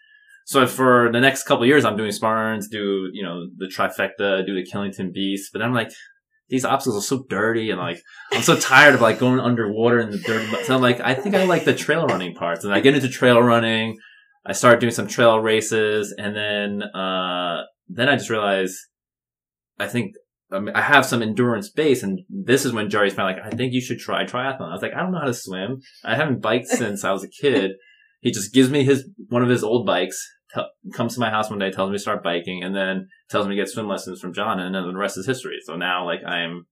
So 0.46 0.66
for 0.66 1.10
the 1.12 1.20
next 1.20 1.44
couple 1.44 1.66
years, 1.66 1.84
I'm 1.84 1.96
doing 1.96 2.12
Spartans, 2.12 2.68
do 2.68 3.10
you 3.12 3.22
know 3.22 3.46
the 3.56 3.66
trifecta, 3.66 4.44
do 4.46 4.54
the 4.54 4.66
Killington 4.68 5.12
Beast. 5.12 5.50
But 5.52 5.62
I'm 5.62 5.74
like, 5.74 5.90
these 6.48 6.64
obstacles 6.64 7.04
are 7.04 7.06
so 7.06 7.24
dirty, 7.28 7.70
and 7.70 7.78
like 7.78 8.02
I'm 8.32 8.42
so 8.42 8.56
tired 8.56 8.94
of 8.94 9.00
like 9.00 9.18
going 9.18 9.38
underwater 9.38 10.00
in 10.00 10.10
the 10.10 10.18
dirty. 10.18 10.50
mud. 10.50 10.64
So 10.64 10.74
I'm 10.74 10.82
like, 10.82 11.00
I 11.00 11.14
think 11.14 11.34
I 11.34 11.44
like 11.44 11.64
the 11.64 11.74
trail 11.74 12.06
running 12.06 12.34
parts, 12.34 12.64
and 12.64 12.74
I 12.74 12.80
get 12.80 12.94
into 12.94 13.08
trail 13.08 13.40
running. 13.40 13.96
I 14.44 14.52
start 14.52 14.80
doing 14.80 14.92
some 14.92 15.06
trail 15.06 15.38
races, 15.38 16.14
and 16.18 16.34
then 16.34 16.82
uh 16.82 17.62
then 17.88 18.08
I 18.08 18.16
just 18.16 18.30
realized, 18.30 18.76
I 19.78 19.86
think 19.86 20.14
I, 20.52 20.58
mean, 20.58 20.74
I 20.74 20.82
have 20.82 21.06
some 21.06 21.22
endurance 21.22 21.70
base, 21.70 22.02
and 22.02 22.20
this 22.28 22.64
is 22.64 22.72
when 22.72 22.90
Jerry's 22.90 23.14
finally 23.14 23.34
like, 23.34 23.52
I 23.52 23.56
think 23.56 23.72
you 23.72 23.80
should 23.80 23.98
try 23.98 24.24
triathlon. 24.24 24.68
I 24.68 24.72
was 24.72 24.82
like, 24.82 24.94
I 24.94 25.00
don't 25.00 25.12
know 25.12 25.20
how 25.20 25.26
to 25.26 25.34
swim. 25.34 25.80
I 26.04 26.16
haven't 26.16 26.42
biked 26.42 26.66
since 26.68 27.04
I 27.04 27.12
was 27.12 27.24
a 27.24 27.28
kid. 27.28 27.72
He 28.20 28.30
just 28.30 28.52
gives 28.52 28.70
me 28.70 28.84
his 28.84 29.08
one 29.28 29.42
of 29.42 29.48
his 29.48 29.64
old 29.64 29.86
bikes, 29.86 30.22
t- 30.54 30.62
comes 30.94 31.14
to 31.14 31.20
my 31.20 31.30
house 31.30 31.48
one 31.48 31.58
day, 31.58 31.70
tells 31.70 31.90
me 31.90 31.96
to 31.96 32.02
start 32.02 32.22
biking, 32.22 32.62
and 32.62 32.74
then 32.74 33.08
tells 33.30 33.46
me 33.46 33.56
to 33.56 33.62
get 33.62 33.70
swim 33.70 33.88
lessons 33.88 34.20
from 34.20 34.34
John, 34.34 34.60
and 34.60 34.74
then 34.74 34.86
the 34.86 34.96
rest 34.96 35.16
is 35.16 35.26
history. 35.26 35.58
So 35.64 35.76
now, 35.76 36.04
like, 36.04 36.20
I'm 36.26 36.66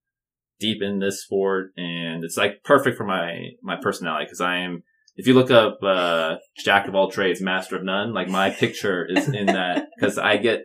deep 0.61 0.82
in 0.82 0.99
this 0.99 1.23
sport, 1.23 1.70
and 1.76 2.25
it's 2.25 2.37
like 2.37 2.62
perfect 2.64 2.97
for 2.97 3.04
my 3.04 3.50
my 3.62 3.76
personality 3.76 4.26
because 4.26 4.40
I 4.40 4.58
am. 4.58 4.82
If 5.16 5.26
you 5.26 5.35
look 5.35 5.50
up 5.50 5.78
uh, 5.82 6.37
Jack 6.58 6.87
of 6.87 6.94
all 6.94 7.11
trades, 7.11 7.40
master 7.40 7.76
of 7.76 7.82
none, 7.82 8.14
like 8.14 8.28
my 8.28 8.50
picture 8.50 9.04
is 9.04 9.28
in 9.28 9.47
that 9.47 9.87
because 9.97 10.16
I 10.16 10.37
get 10.37 10.62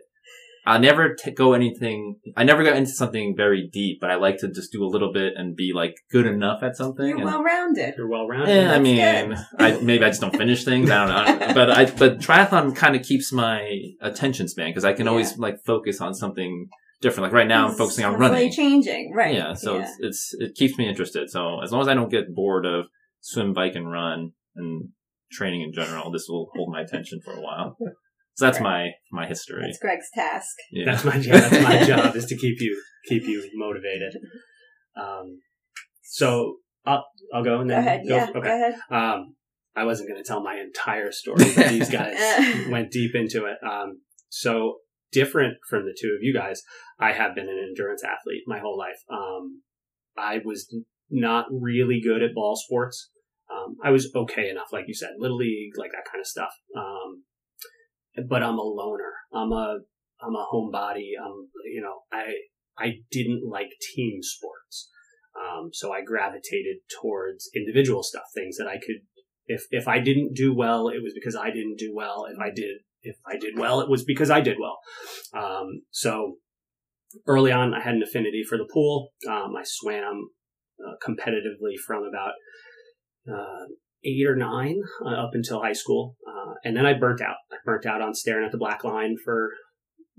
I 0.66 0.78
never 0.78 1.14
t- 1.14 1.30
go 1.30 1.52
anything. 1.52 2.16
I 2.36 2.44
never 2.44 2.64
got 2.64 2.76
into 2.76 2.90
something 2.90 3.34
very 3.36 3.68
deep, 3.70 3.98
but 4.00 4.10
I 4.10 4.14
like 4.14 4.38
to 4.38 4.48
just 4.48 4.72
do 4.72 4.82
a 4.82 4.88
little 4.88 5.12
bit 5.12 5.34
and 5.36 5.54
be 5.54 5.72
like 5.74 5.94
good 6.10 6.26
enough 6.26 6.62
at 6.62 6.76
something. 6.76 7.06
You're 7.06 7.24
well 7.24 7.42
rounded. 7.42 7.94
You're 7.98 8.08
well 8.08 8.26
rounded. 8.26 8.54
yeah, 8.54 8.72
I 8.72 8.78
mean. 8.78 9.36
I 9.58 9.78
maybe 9.80 10.04
I 10.04 10.08
just 10.08 10.20
don't 10.20 10.36
finish 10.36 10.64
things. 10.64 10.90
I 10.90 11.06
don't 11.06 11.38
know, 11.48 11.54
but 11.54 11.70
I 11.70 11.84
but 11.90 12.18
triathlon 12.18 12.74
kind 12.74 12.96
of 12.96 13.02
keeps 13.02 13.30
my 13.32 13.78
attention 14.00 14.48
span 14.48 14.70
because 14.70 14.84
I 14.84 14.94
can 14.94 15.06
always 15.08 15.36
like 15.38 15.62
focus 15.64 16.00
on 16.00 16.14
something 16.14 16.68
different. 17.02 17.24
Like 17.24 17.32
right 17.34 17.46
now, 17.48 17.68
I'm 17.68 17.74
focusing 17.74 18.04
on 18.06 18.12
constantly 18.12 18.36
running. 18.44 18.52
changing, 18.52 19.12
right? 19.14 19.34
Yeah, 19.34 19.52
so 19.54 19.80
It's, 19.80 19.92
it's 20.00 20.34
it 20.38 20.54
keeps 20.54 20.78
me 20.78 20.88
interested. 20.88 21.28
So 21.28 21.60
as 21.62 21.72
long 21.72 21.82
as 21.82 21.88
I 21.88 21.94
don't 21.94 22.10
get 22.10 22.34
bored 22.34 22.64
of 22.64 22.86
swim, 23.20 23.52
bike, 23.52 23.74
and 23.74 23.90
run 23.90 24.32
and 24.56 24.88
training 25.30 25.60
in 25.62 25.72
general, 25.74 26.10
this 26.10 26.26
will 26.28 26.50
hold 26.54 26.72
my 26.72 26.80
attention 26.80 27.20
for 27.22 27.32
a 27.32 27.40
while. 27.40 27.76
So 28.34 28.46
that's 28.46 28.60
my 28.60 28.90
my 29.12 29.26
history. 29.26 29.62
that's 29.62 29.78
Greg's 29.78 30.08
task. 30.14 30.54
Yeah. 30.72 30.86
That's 30.86 31.04
my 31.04 31.18
job. 31.18 31.34
That's 31.34 31.62
my 31.62 31.84
job 31.86 32.16
is 32.16 32.26
to 32.26 32.36
keep 32.36 32.60
you 32.60 32.80
keep 33.08 33.24
you 33.24 33.48
motivated. 33.54 34.16
Um, 35.00 35.40
so 36.02 36.56
I'll 36.84 37.04
I'll 37.32 37.44
go 37.44 37.60
and 37.60 37.70
then 37.70 37.84
Go 37.84 37.84
then 37.84 37.88
ahead. 37.88 38.00
Yeah. 38.04 38.26
Okay. 38.30 38.40
Go 38.40 38.54
ahead. 38.54 38.74
Um, 38.90 39.36
I 39.76 39.84
wasn't 39.84 40.08
going 40.08 40.22
to 40.22 40.26
tell 40.26 40.42
my 40.42 40.56
entire 40.56 41.10
story, 41.10 41.44
but 41.56 41.68
these 41.68 41.90
guys 41.90 42.16
went 42.68 42.90
deep 42.90 43.14
into 43.14 43.46
it. 43.46 43.56
Um, 43.68 44.00
so 44.28 44.76
different 45.12 45.58
from 45.68 45.84
the 45.84 45.96
two 46.00 46.08
of 46.08 46.22
you 46.22 46.34
guys, 46.34 46.62
I 46.98 47.12
have 47.12 47.34
been 47.34 47.48
an 47.48 47.64
endurance 47.68 48.02
athlete 48.04 48.42
my 48.46 48.58
whole 48.58 48.78
life. 48.78 48.98
Um, 49.10 49.62
I 50.16 50.38
was 50.44 50.72
not 51.10 51.46
really 51.50 52.00
good 52.02 52.22
at 52.22 52.34
ball 52.34 52.56
sports. 52.56 53.10
Um, 53.50 53.76
I 53.84 53.90
was 53.90 54.10
okay 54.14 54.48
enough, 54.48 54.68
like 54.72 54.84
you 54.88 54.94
said, 54.94 55.10
little 55.18 55.36
league, 55.36 55.76
like 55.76 55.90
that 55.92 56.10
kind 56.10 56.20
of 56.20 56.26
stuff. 56.26 56.50
Um, 56.76 57.24
but 58.28 58.42
I'm 58.42 58.58
a 58.58 58.62
loner. 58.62 59.12
I'm 59.32 59.52
a 59.52 59.78
I'm 60.22 60.34
a 60.34 60.46
homebody. 60.52 61.12
I'm 61.22 61.48
you 61.72 61.82
know 61.82 62.02
I 62.12 62.34
I 62.78 62.92
didn't 63.10 63.42
like 63.48 63.70
team 63.94 64.18
sports. 64.22 64.90
Um, 65.34 65.70
so 65.72 65.92
I 65.92 66.02
gravitated 66.02 66.76
towards 67.00 67.50
individual 67.56 68.04
stuff, 68.04 68.22
things 68.34 68.56
that 68.56 68.68
I 68.68 68.74
could 68.74 69.02
if 69.46 69.64
if 69.70 69.88
I 69.88 69.98
didn't 69.98 70.34
do 70.34 70.54
well, 70.54 70.88
it 70.88 71.02
was 71.02 71.12
because 71.14 71.36
I 71.36 71.50
didn't 71.50 71.76
do 71.78 71.92
well. 71.94 72.26
If 72.30 72.38
I 72.38 72.50
did 72.54 72.76
if 73.02 73.16
I 73.26 73.36
did 73.36 73.58
well, 73.58 73.80
it 73.80 73.90
was 73.90 74.04
because 74.04 74.30
I 74.30 74.40
did 74.40 74.56
well. 74.58 74.78
Um, 75.34 75.82
so 75.90 76.36
early 77.26 77.52
on, 77.52 77.74
I 77.74 77.80
had 77.80 77.94
an 77.94 78.02
affinity 78.02 78.42
for 78.48 78.56
the 78.56 78.68
pool. 78.72 79.10
Um, 79.28 79.54
I 79.58 79.62
swam 79.64 80.30
uh, 80.80 80.94
competitively 81.06 81.74
from 81.86 82.04
about 82.04 82.32
uh, 83.30 83.66
eight 84.04 84.26
or 84.26 84.36
nine 84.36 84.80
uh, 85.04 85.14
up 85.14 85.30
until 85.32 85.62
high 85.62 85.72
school, 85.72 86.16
uh, 86.26 86.54
and 86.64 86.76
then 86.76 86.86
I 86.86 86.94
burnt 86.94 87.20
out. 87.20 87.36
I 87.52 87.56
burnt 87.64 87.86
out 87.86 88.02
on 88.02 88.14
staring 88.14 88.44
at 88.44 88.52
the 88.52 88.58
black 88.58 88.84
line 88.84 89.16
for 89.24 89.50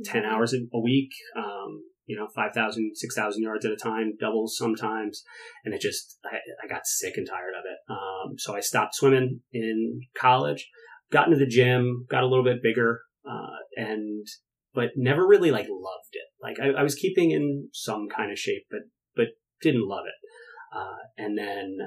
ten 0.04 0.26
hours 0.26 0.54
a 0.54 0.58
a 0.74 0.80
week. 0.80 1.12
Um, 1.38 1.84
you 2.06 2.16
know, 2.16 2.28
5,000, 2.36 2.92
6,000 2.94 3.42
yards 3.42 3.66
at 3.66 3.72
a 3.72 3.76
time, 3.76 4.14
doubles 4.20 4.56
sometimes. 4.58 5.24
And 5.64 5.74
it 5.74 5.82
just, 5.82 6.20
I, 6.24 6.38
I 6.64 6.68
got 6.68 6.86
sick 6.86 7.16
and 7.18 7.28
tired 7.28 7.54
of 7.58 7.66
it. 7.66 7.78
Um, 7.90 8.38
so 8.38 8.56
I 8.56 8.60
stopped 8.60 8.96
swimming 8.96 9.42
in 9.52 10.02
college, 10.16 10.70
got 11.12 11.28
into 11.28 11.40
the 11.40 11.48
gym, 11.48 12.06
got 12.10 12.24
a 12.24 12.28
little 12.28 12.44
bit 12.44 12.62
bigger, 12.62 13.02
uh, 13.28 13.58
and, 13.76 14.26
but 14.74 14.90
never 14.96 15.26
really 15.26 15.52
like 15.52 15.68
loved 15.68 16.14
it. 16.14 16.28
Like 16.42 16.60
I, 16.60 16.80
I 16.80 16.84
was 16.84 16.96
keeping 16.96 17.32
in 17.32 17.70
some 17.74 18.08
kind 18.16 18.32
of 18.32 18.38
shape, 18.38 18.66
but, 18.70 18.82
but 19.16 19.28
didn't 19.62 19.88
love 19.88 20.06
it. 20.06 20.78
Uh, 20.78 20.98
and 21.18 21.38
then 21.38 21.78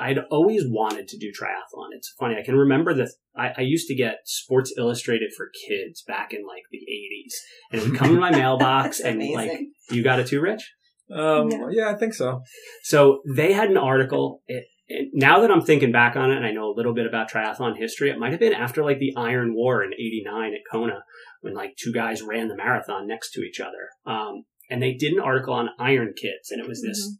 I'd 0.00 0.18
always 0.30 0.62
wanted 0.66 1.08
to 1.08 1.18
do 1.18 1.32
triathlon. 1.32 1.88
It's 1.92 2.14
funny. 2.18 2.36
I 2.38 2.44
can 2.44 2.56
remember 2.56 2.94
that 2.94 3.10
I, 3.36 3.52
I 3.58 3.60
used 3.62 3.88
to 3.88 3.94
get 3.94 4.18
Sports 4.24 4.72
Illustrated 4.78 5.32
for 5.36 5.50
kids 5.68 6.02
back 6.02 6.32
in 6.32 6.46
like 6.46 6.62
the 6.70 6.78
80s 6.78 7.32
and 7.72 7.80
it 7.80 7.88
would 7.88 7.98
come 7.98 8.10
in 8.10 8.20
my 8.20 8.30
mailbox 8.36 8.98
That's 8.98 9.16
and 9.20 9.34
like, 9.34 9.60
you 9.90 10.02
got 10.02 10.20
it 10.20 10.28
too, 10.28 10.40
Rich? 10.40 10.72
Um, 11.10 11.50
Yeah. 11.50 11.68
yeah, 11.70 11.90
I 11.90 11.94
think 11.94 12.14
so. 12.14 12.42
So 12.84 13.22
they 13.34 13.52
had 13.52 13.70
an 13.70 13.76
article. 13.76 14.42
It, 14.46 14.66
it, 14.86 15.08
now 15.12 15.40
that 15.40 15.50
I'm 15.50 15.62
thinking 15.62 15.92
back 15.92 16.16
on 16.16 16.30
it 16.30 16.36
and 16.36 16.46
I 16.46 16.52
know 16.52 16.70
a 16.70 16.76
little 16.76 16.94
bit 16.94 17.06
about 17.06 17.30
triathlon 17.30 17.76
history, 17.76 18.10
it 18.10 18.18
might 18.18 18.30
have 18.30 18.40
been 18.40 18.54
after 18.54 18.84
like 18.84 18.98
the 18.98 19.14
Iron 19.16 19.54
War 19.54 19.82
in 19.82 19.92
89 19.94 20.54
at 20.54 20.60
Kona 20.70 21.02
when 21.40 21.54
like 21.54 21.76
two 21.76 21.92
guys 21.92 22.22
ran 22.22 22.48
the 22.48 22.56
marathon 22.56 23.06
next 23.06 23.32
to 23.32 23.40
each 23.40 23.60
other. 23.60 23.88
Um, 24.06 24.44
and 24.70 24.82
they 24.82 24.94
did 24.94 25.12
an 25.12 25.20
article 25.20 25.54
on 25.54 25.70
Iron 25.78 26.14
Kids 26.16 26.50
and 26.50 26.60
it 26.60 26.68
was 26.68 26.82
this, 26.82 27.16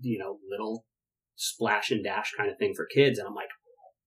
you 0.00 0.18
know, 0.18 0.38
little 0.50 0.84
splash 1.40 1.90
and 1.90 2.04
dash 2.04 2.32
kind 2.36 2.50
of 2.50 2.58
thing 2.58 2.74
for 2.76 2.86
kids. 2.94 3.18
And 3.18 3.26
I'm 3.26 3.34
like, 3.34 3.48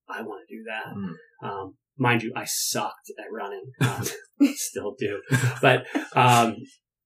I 0.08 0.22
want 0.22 0.41
to 0.48 0.56
do 0.56 0.63
that. 0.67 0.93
Mm. 0.96 1.50
Um, 1.50 1.74
mind 1.98 2.22
you, 2.22 2.32
I 2.36 2.46
sucked 2.46 3.12
at 3.17 3.26
running. 3.32 3.63
Um, 3.82 4.06
still 4.56 4.93
do. 5.00 5.22
But, 5.62 5.86
um, 6.17 6.58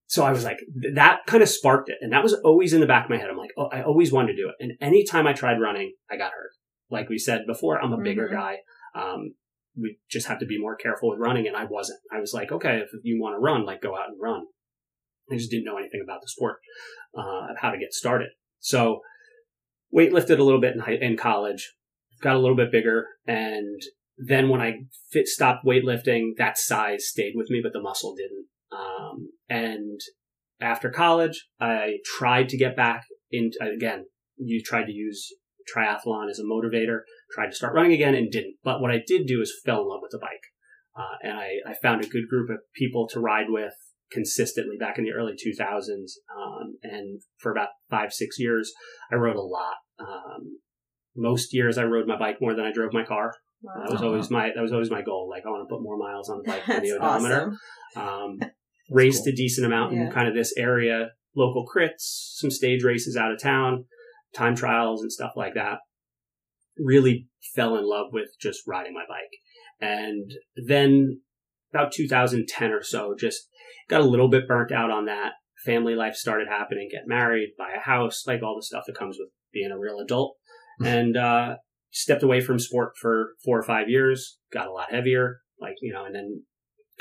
so 0.08 0.24
I 0.24 0.32
was 0.32 0.44
like, 0.44 0.58
that 0.96 1.20
kind 1.28 1.44
of 1.44 1.50
sparked 1.50 1.90
it. 1.90 1.98
And 2.02 2.12
that 2.13 2.24
was 2.24 2.34
always 2.34 2.74
in 2.74 2.80
the 2.82 2.88
back 2.88 3.06
of 3.06 3.10
my 3.12 3.18
head. 3.18 3.30
I'm 3.30 3.38
like, 3.38 3.52
oh, 3.58 3.68
I 3.72 3.84
always 3.84 4.12
wanted 4.12 4.34
to 4.34 4.42
do 4.42 4.50
it. 4.50 4.56
And 4.60 4.72
anytime 4.82 5.28
I 5.28 5.34
tried 5.34 5.60
running, 5.62 5.94
I 6.10 6.18
got 6.18 6.32
hurt. 6.32 6.52
Like 6.90 7.10
we 7.10 7.18
said 7.20 7.46
before, 7.46 7.80
I'm 7.80 7.94
a 7.94 8.02
bigger 8.02 8.28
Mhm. 8.28 8.32
guy. 8.32 8.58
Um, 8.96 9.36
we 9.80 10.00
just 10.10 10.28
have 10.28 10.40
to 10.40 10.46
be 10.46 10.60
more 10.60 10.76
careful 10.76 11.10
with 11.10 11.20
running. 11.20 11.46
And 11.48 11.56
I 11.56 11.66
wasn't. 11.66 12.00
I 12.12 12.20
was 12.20 12.34
like, 12.34 12.52
okay, 12.52 12.78
if 12.80 12.90
you 13.04 13.22
want 13.22 13.36
to 13.36 13.40
run, 13.40 13.66
like 13.66 13.82
go 13.82 13.96
out 13.96 14.10
and 14.10 14.18
run. 14.20 14.46
I 15.32 15.36
just 15.36 15.52
didn't 15.52 15.66
know 15.66 15.78
anything 15.78 16.02
about 16.04 16.22
the 16.22 16.30
sport, 16.30 16.58
uh, 17.16 17.52
of 17.52 17.58
how 17.60 17.70
to 17.72 17.78
get 17.78 17.94
started. 17.94 18.30
So 18.60 19.02
weightlifted 19.95 20.39
a 20.39 20.43
little 20.43 20.62
bit 20.62 20.76
in, 20.76 20.82
high, 20.82 20.97
in 21.00 21.17
college, 21.17 21.73
got 22.21 22.36
a 22.36 22.39
little 22.39 22.56
bit 22.56 22.71
bigger. 22.71 23.06
And 23.26 23.82
then 24.17 24.50
when 24.50 24.62
I 24.62 24.73
fit, 25.12 25.28
stopped 25.28 25.65
weightlifting, 25.65 26.32
that 26.38 26.58
size 26.58 27.08
stayed 27.08 27.34
with 27.36 27.50
me, 27.50 27.60
but 27.62 27.73
the 27.73 27.82
muscle 27.82 28.15
didn't. 28.15 28.47
Um, 28.71 29.30
and 29.50 30.00
after 30.60 30.89
college, 30.89 31.47
I 31.60 31.97
tried 32.17 32.50
to 32.50 32.58
get 32.58 32.76
back 32.76 33.04
into, 33.32 33.58
again, 33.62 34.06
you 34.38 34.62
tried 34.63 34.86
to 34.86 34.91
use 34.91 35.32
triathlon 35.73 36.30
as 36.30 36.39
a 36.39 36.43
motivator, 36.43 37.02
tried 37.32 37.47
to 37.47 37.56
start 37.56 37.73
running 37.73 37.93
again 37.93 38.15
and 38.15 38.32
didn't. 38.32 38.56
But 38.63 38.82
what 38.82 38.91
I 38.91 39.02
did 39.06 39.28
do 39.28 39.41
is 39.41 39.62
fell 39.65 39.82
in 39.82 39.89
love 39.89 40.00
with 40.02 40.12
the 40.12 40.19
bike. 40.19 40.43
Uh, 40.95 41.17
and 41.21 41.34
I, 41.34 41.52
I 41.67 41.73
found 41.82 42.04
a 42.04 42.08
good 42.08 42.28
group 42.28 42.50
of 42.50 42.58
people 42.76 43.08
to 43.10 43.19
ride 43.19 43.47
with 43.50 43.73
consistently 44.12 44.78
back 44.78 44.98
in 44.98 45.04
the 45.04 45.12
early 45.12 45.34
2000s. 45.34 46.12
Um, 46.36 46.76
and 46.84 47.22
for 47.38 47.52
about 47.52 47.70
five, 47.89 48.13
six 48.13 48.39
years, 48.39 48.72
I 49.12 49.15
rode 49.15 49.36
a 49.36 49.41
lot. 49.41 49.76
Um, 50.00 50.60
most 51.15 51.54
years 51.54 51.78
I 51.78 51.84
rode 51.84 52.08
my 52.08 52.17
bike 52.17 52.38
more 52.39 52.54
than 52.54 52.65
I 52.65 52.72
drove 52.72 52.93
my 52.93 53.04
car. 53.04 53.34
That 53.63 53.91
was 53.91 54.04
always 54.04 54.30
my, 54.30 54.52
that 54.54 54.62
was 54.62 54.72
always 54.72 54.91
my 54.91 55.02
goal. 55.02 55.28
Like 55.30 55.43
I 55.46 55.50
want 55.50 55.67
to 55.67 55.74
put 55.74 55.82
more 55.82 55.98
miles 55.98 56.30
on 56.30 56.38
the 56.38 56.43
bike 56.43 56.65
than 56.67 56.84
the 56.84 56.91
odometer 56.91 57.54
awesome. 57.96 58.41
um, 58.41 58.50
raced 58.91 59.24
cool. 59.26 59.34
a 59.34 59.36
decent 59.36 59.65
amount 59.65 59.93
in 59.93 60.12
kind 60.12 60.28
of 60.28 60.36
this 60.36 60.54
area, 60.58 61.10
local 61.36 61.65
crits, 61.65 62.36
some 62.36 62.52
stage 62.52 62.84
races 62.84 63.17
out 63.17 63.32
of 63.32 63.41
town, 63.41 63.86
time 64.34 64.56
trials 64.56 65.02
and 65.02 65.12
stuff 65.12 65.32
like 65.36 65.56
that. 65.56 65.80
Really 66.78 67.28
fell 67.56 67.76
in 67.76 67.89
love 67.89 68.08
with 68.13 68.30
just 68.39 68.62
riding 68.67 68.93
my 68.93 69.04
bike. 69.10 69.39
And 69.82 70.32
then 70.67 71.22
about 71.74 71.91
2010 71.91 72.72
or 72.72 72.84
so, 72.84 73.15
just 73.17 73.50
got 73.90 74.02
a 74.02 74.06
little 74.06 74.30
bit 74.30 74.48
burnt 74.48 74.72
out 74.72 74.92
on 74.92 75.06
that. 75.06 75.34
Family 75.66 75.96
life 75.96 76.16
started 76.16 76.48
happening, 76.48 76.88
get 76.92 77.08
married, 77.08 77.54
buy 77.58 77.72
a 77.76 77.80
house, 77.80 78.24
like 78.28 78.44
all 78.44 78.56
the 78.56 78.64
stuff 78.66 78.84
that 78.88 78.98
comes 78.98 79.18
with 79.20 79.30
being 79.54 79.72
a 79.72 79.80
real 79.80 80.00
adult. 80.00 80.36
and, 80.84 81.18
uh, 81.18 81.56
stepped 81.90 82.22
away 82.22 82.40
from 82.42 82.60
sport 82.60 82.92
for 83.02 83.34
four 83.44 83.58
or 83.58 83.64
five 83.64 83.90
years, 83.90 84.38
got 84.54 84.68
a 84.68 84.72
lot 84.72 84.92
heavier, 84.92 85.40
like, 85.60 85.74
you 85.82 85.92
know, 85.92 86.06
and 86.06 86.14
then 86.14 86.44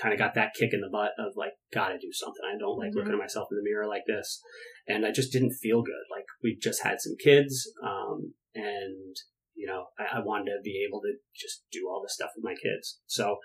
kind 0.01 0.15
of 0.15 0.19
got 0.19 0.35
that 0.35 0.55
kick 0.59 0.71
in 0.73 0.81
the 0.81 0.89
butt 0.91 1.11
of 1.19 1.33
like, 1.37 1.53
gotta 1.75 1.99
do 1.99 2.09
something. 2.13 2.43
I 2.45 2.57
don't 2.59 2.79
like 2.79 2.93
Mhm. 2.93 2.97
looking 2.97 3.13
at 3.13 3.19
myself 3.19 3.49
in 3.51 3.57
the 3.59 3.63
mirror 3.63 3.87
like 3.87 4.05
this. 4.07 4.41
And 4.87 5.05
I 5.05 5.11
just 5.11 5.33
didn't 5.33 5.53
feel 5.61 5.83
good. 5.83 6.05
Like 6.11 6.25
we 6.43 6.57
just 6.57 6.83
had 6.83 7.01
some 7.01 7.17
kids. 7.23 7.71
Um, 7.83 8.35
and, 8.55 9.15
you 9.55 9.67
know, 9.67 9.89
I, 9.99 10.19
I 10.19 10.21
wanted 10.21 10.53
to 10.53 10.61
be 10.63 10.83
able 10.89 11.01
to 11.03 11.15
just 11.35 11.65
do 11.71 11.89
all 11.91 12.01
this 12.03 12.15
stuff 12.15 12.31
with 12.37 12.45
my 12.45 12.55
kids. 12.55 13.01
So 13.07 13.39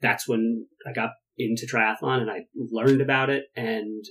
that's 0.00 0.26
when 0.28 0.66
I 0.86 0.92
got 0.92 1.10
into 1.38 1.66
triathlon 1.66 2.20
and 2.20 2.30
I 2.30 2.44
learned 2.54 3.00
about 3.00 3.30
it 3.30 3.44
and 3.56 4.04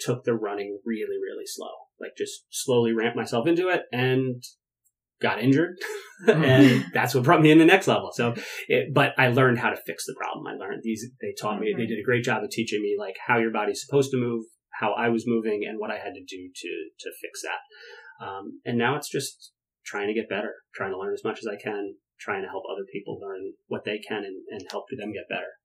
took 0.00 0.24
the 0.24 0.34
running 0.34 0.78
really, 0.84 1.18
really 1.22 1.44
slow. 1.46 1.70
Like 2.00 2.12
just 2.16 2.44
slowly 2.50 2.92
ramped 2.92 3.16
myself 3.16 3.46
into 3.46 3.68
it 3.68 3.82
and 3.92 4.42
got 5.20 5.42
injured. 5.42 5.76
and 6.28 6.86
that's 6.94 7.14
what 7.14 7.24
brought 7.24 7.42
me 7.42 7.50
in 7.50 7.58
the 7.58 7.64
next 7.64 7.86
level. 7.86 8.10
So, 8.12 8.34
it, 8.68 8.94
but 8.94 9.12
I 9.18 9.28
learned 9.28 9.58
how 9.58 9.70
to 9.70 9.76
fix 9.86 10.06
the 10.06 10.14
problem. 10.18 10.46
I 10.46 10.56
learned 10.56 10.80
these, 10.82 11.06
they 11.20 11.34
taught 11.40 11.60
me, 11.60 11.74
they 11.76 11.86
did 11.86 11.98
a 11.98 12.04
great 12.04 12.24
job 12.24 12.42
of 12.42 12.50
teaching 12.50 12.82
me 12.82 12.96
like 12.98 13.16
how 13.26 13.38
your 13.38 13.52
body's 13.52 13.84
supposed 13.84 14.10
to 14.12 14.16
move, 14.16 14.44
how 14.80 14.92
I 14.94 15.08
was 15.08 15.24
moving 15.26 15.62
and 15.68 15.78
what 15.78 15.90
I 15.90 15.98
had 15.98 16.14
to 16.14 16.24
do 16.24 16.50
to 16.54 16.68
to 17.00 17.10
fix 17.20 17.42
that. 17.42 18.24
Um, 18.24 18.60
and 18.64 18.78
now 18.78 18.96
it's 18.96 19.10
just 19.10 19.52
trying 19.84 20.08
to 20.08 20.14
get 20.14 20.28
better, 20.28 20.54
trying 20.74 20.92
to 20.92 20.98
learn 20.98 21.14
as 21.14 21.24
much 21.24 21.38
as 21.38 21.46
I 21.46 21.60
can, 21.60 21.94
trying 22.18 22.42
to 22.42 22.48
help 22.48 22.64
other 22.70 22.86
people 22.92 23.18
learn 23.20 23.52
what 23.66 23.84
they 23.84 23.98
can 23.98 24.24
and, 24.24 24.36
and 24.50 24.62
help 24.70 24.84
them 24.90 25.12
get 25.12 25.28
better. 25.28 25.59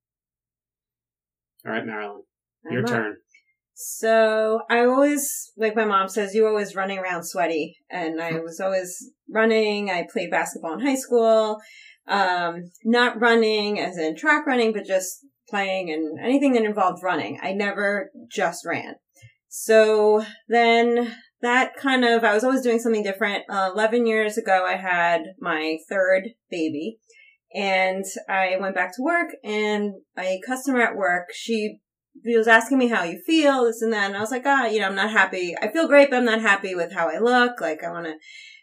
All 1.65 1.71
right, 1.71 1.85
Marilyn, 1.85 2.21
your 2.69 2.79
I'm 2.79 2.85
up. 2.85 2.91
turn. 2.91 3.17
So 3.73 4.61
I 4.69 4.85
always, 4.85 5.51
like 5.57 5.75
my 5.75 5.83
mom 5.83 6.07
says, 6.07 6.33
you 6.33 6.47
always 6.47 6.75
running 6.75 6.97
around 6.99 7.23
sweaty. 7.23 7.75
And 7.89 8.21
I 8.21 8.39
was 8.39 8.59
always 8.59 9.11
running. 9.29 9.89
I 9.89 10.07
played 10.11 10.31
basketball 10.31 10.73
in 10.73 10.85
high 10.85 10.95
school. 10.95 11.59
Um, 12.07 12.71
not 12.85 13.19
running 13.19 13.79
as 13.79 13.97
in 13.97 14.15
track 14.15 14.45
running, 14.45 14.71
but 14.71 14.85
just 14.85 15.25
playing 15.49 15.91
and 15.91 16.19
anything 16.19 16.53
that 16.53 16.63
involved 16.63 17.03
running. 17.03 17.39
I 17.41 17.51
never 17.51 18.11
just 18.31 18.65
ran. 18.65 18.95
So 19.49 20.23
then 20.47 21.15
that 21.41 21.75
kind 21.75 22.05
of, 22.05 22.23
I 22.23 22.33
was 22.33 22.43
always 22.43 22.61
doing 22.61 22.79
something 22.79 23.03
different. 23.03 23.43
Uh, 23.49 23.71
11 23.73 24.07
years 24.07 24.37
ago, 24.37 24.65
I 24.65 24.77
had 24.77 25.33
my 25.39 25.77
third 25.89 26.29
baby 26.49 26.99
and 27.55 28.03
I 28.29 28.57
went 28.59 28.75
back 28.75 28.95
to 28.95 29.01
work 29.03 29.29
and 29.43 29.93
a 30.17 30.39
customer 30.45 30.81
at 30.81 30.95
work, 30.95 31.27
she 31.33 31.79
was 32.25 32.47
asking 32.47 32.77
me 32.77 32.87
how 32.87 33.03
you 33.03 33.21
feel, 33.25 33.65
this 33.65 33.81
and 33.81 33.91
that. 33.93 34.07
And 34.07 34.17
I 34.17 34.21
was 34.21 34.31
like, 34.31 34.43
ah, 34.45 34.65
you 34.65 34.79
know, 34.79 34.87
I'm 34.87 34.95
not 34.95 35.11
happy. 35.11 35.55
I 35.61 35.71
feel 35.71 35.87
great, 35.87 36.09
but 36.09 36.17
I'm 36.17 36.25
not 36.25 36.41
happy 36.41 36.75
with 36.75 36.93
how 36.93 37.09
I 37.09 37.19
look. 37.19 37.59
Like, 37.61 37.83
I 37.83 37.89
want 37.91 38.05
to, 38.05 38.13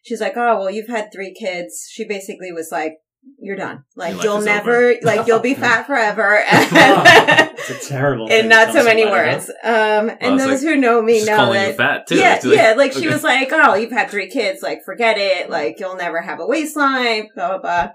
she's 0.05 0.21
like, 0.21 0.37
oh, 0.37 0.59
well, 0.59 0.71
you've 0.71 0.89
had 0.89 1.11
three 1.13 1.35
kids. 1.39 1.89
She 1.91 2.07
basically 2.07 2.53
was 2.53 2.69
like, 2.73 2.95
you're 3.39 3.57
done. 3.57 3.85
Like, 3.95 4.21
you'll 4.23 4.41
never, 4.41 4.95
like, 5.03 5.27
you'll 5.27 5.39
be 5.41 5.55
fat 5.67 5.87
forever. 5.87 6.43
It's 7.65 7.71
a 7.87 7.89
terrible. 7.89 8.27
in 8.29 8.49
not 8.49 8.73
so 8.73 8.83
many 8.83 9.05
words. 9.05 9.49
Um, 9.63 10.11
and 10.21 10.39
those 10.39 10.47
like, 10.49 10.61
who 10.61 10.77
know 10.77 11.01
me 11.01 11.25
know 11.25 11.53
that. 11.53 11.69
you 11.69 11.75
fat 11.75 12.07
too. 12.09 12.17
Yeah, 12.17 12.41
like- 12.43 12.57
yeah. 12.57 12.75
Like 12.77 12.93
she 12.93 13.07
was 13.09 13.23
like, 13.23 13.51
"Oh, 13.53 13.75
you've 13.75 13.93
had 13.93 14.11
three 14.11 14.29
kids. 14.29 14.63
Like, 14.63 14.81
forget 14.85 15.17
it. 15.19 15.49
Like, 15.49 15.79
you'll 15.79 15.95
never 15.97 16.21
have 16.21 16.41
a 16.41 16.47
waistline." 16.47 17.29
Blah 17.37 17.49
blah 17.51 17.59
blah. 17.61 17.89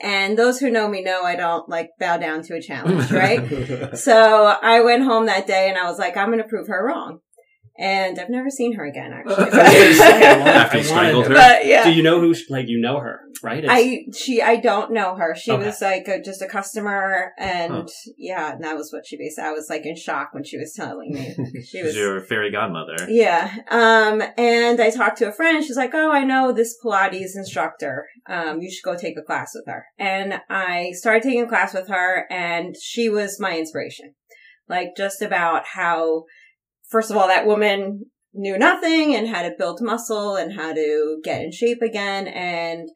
And 0.00 0.38
those 0.38 0.58
who 0.58 0.70
know 0.70 0.88
me 0.88 1.02
know 1.02 1.24
I 1.24 1.36
don't 1.36 1.68
like 1.68 1.90
bow 1.98 2.16
down 2.16 2.42
to 2.44 2.54
a 2.54 2.62
challenge, 2.62 3.10
right? 3.10 3.96
so 3.98 4.56
I 4.62 4.80
went 4.80 5.04
home 5.04 5.26
that 5.26 5.46
day 5.46 5.68
and 5.68 5.76
I 5.76 5.84
was 5.84 5.98
like, 5.98 6.16
I'm 6.16 6.28
going 6.28 6.38
to 6.38 6.48
prove 6.48 6.68
her 6.68 6.86
wrong. 6.86 7.20
And 7.80 8.18
I've 8.20 8.28
never 8.28 8.50
seen 8.50 8.74
her 8.74 8.84
again, 8.84 9.10
I 9.14 9.22
was 9.24 9.36
gonna 9.36 9.50
actually. 9.50 9.94
say, 9.94 10.22
After 10.22 10.76
you 10.76 10.82
I 10.82 10.86
strangled 10.86 11.26
her? 11.28 11.34
but 11.34 11.64
yeah. 11.66 11.84
Do 11.84 11.92
you 11.92 12.02
know 12.02 12.20
who? 12.20 12.34
Like 12.50 12.68
you 12.68 12.78
know 12.78 13.00
her, 13.00 13.20
right? 13.42 13.64
It's- 13.64 13.74
I 13.74 14.04
she 14.14 14.42
I 14.42 14.56
don't 14.56 14.92
know 14.92 15.14
her. 15.14 15.34
She 15.34 15.50
Okay. 15.50 15.64
was 15.66 15.80
like 15.80 16.06
a, 16.06 16.20
just 16.20 16.42
a 16.42 16.46
customer, 16.46 17.32
and 17.38 17.72
Huh. 17.72 17.86
yeah, 18.18 18.52
and 18.52 18.62
that 18.64 18.76
was 18.76 18.92
what 18.92 19.06
she 19.06 19.16
basically. 19.16 19.48
I 19.48 19.52
was 19.52 19.68
like 19.70 19.86
in 19.86 19.96
shock 19.96 20.34
when 20.34 20.44
she 20.44 20.58
was 20.58 20.74
telling 20.74 21.12
me. 21.14 21.34
She 21.70 21.82
was 21.82 21.96
your 21.96 22.20
fairy 22.20 22.50
godmother. 22.50 22.96
Yeah. 23.08 23.50
Um, 23.70 24.22
and 24.36 24.78
I 24.80 24.90
talked 24.90 25.16
to 25.18 25.28
a 25.28 25.32
friend. 25.32 25.64
She's 25.64 25.76
like, 25.76 25.94
Oh, 25.94 26.10
I 26.12 26.24
know 26.24 26.52
this 26.52 26.76
Pilates 26.84 27.34
instructor. 27.34 28.06
Um, 28.28 28.60
you 28.60 28.70
should 28.70 28.84
go 28.84 28.96
take 28.96 29.16
a 29.16 29.22
class 29.22 29.52
with 29.54 29.64
her. 29.66 29.86
And 29.98 30.40
I 30.50 30.90
started 30.92 31.22
taking 31.22 31.42
a 31.42 31.48
class 31.48 31.72
with 31.72 31.88
her 31.88 32.26
and 32.30 32.74
she 32.80 33.08
was 33.08 33.40
my 33.40 33.56
inspiration. 33.58 34.14
Like 34.68 34.90
just 34.96 35.22
about 35.22 35.62
how, 35.74 36.24
first 36.90 37.10
of 37.10 37.16
all, 37.16 37.28
that 37.28 37.46
woman 37.46 38.06
knew 38.32 38.58
nothing 38.58 39.14
and 39.14 39.28
how 39.28 39.42
to 39.42 39.54
build 39.56 39.80
muscle 39.80 40.36
and 40.36 40.54
how 40.54 40.72
to 40.72 41.20
get 41.24 41.42
in 41.42 41.52
shape 41.52 41.82
again. 41.82 42.28
And 42.28 42.88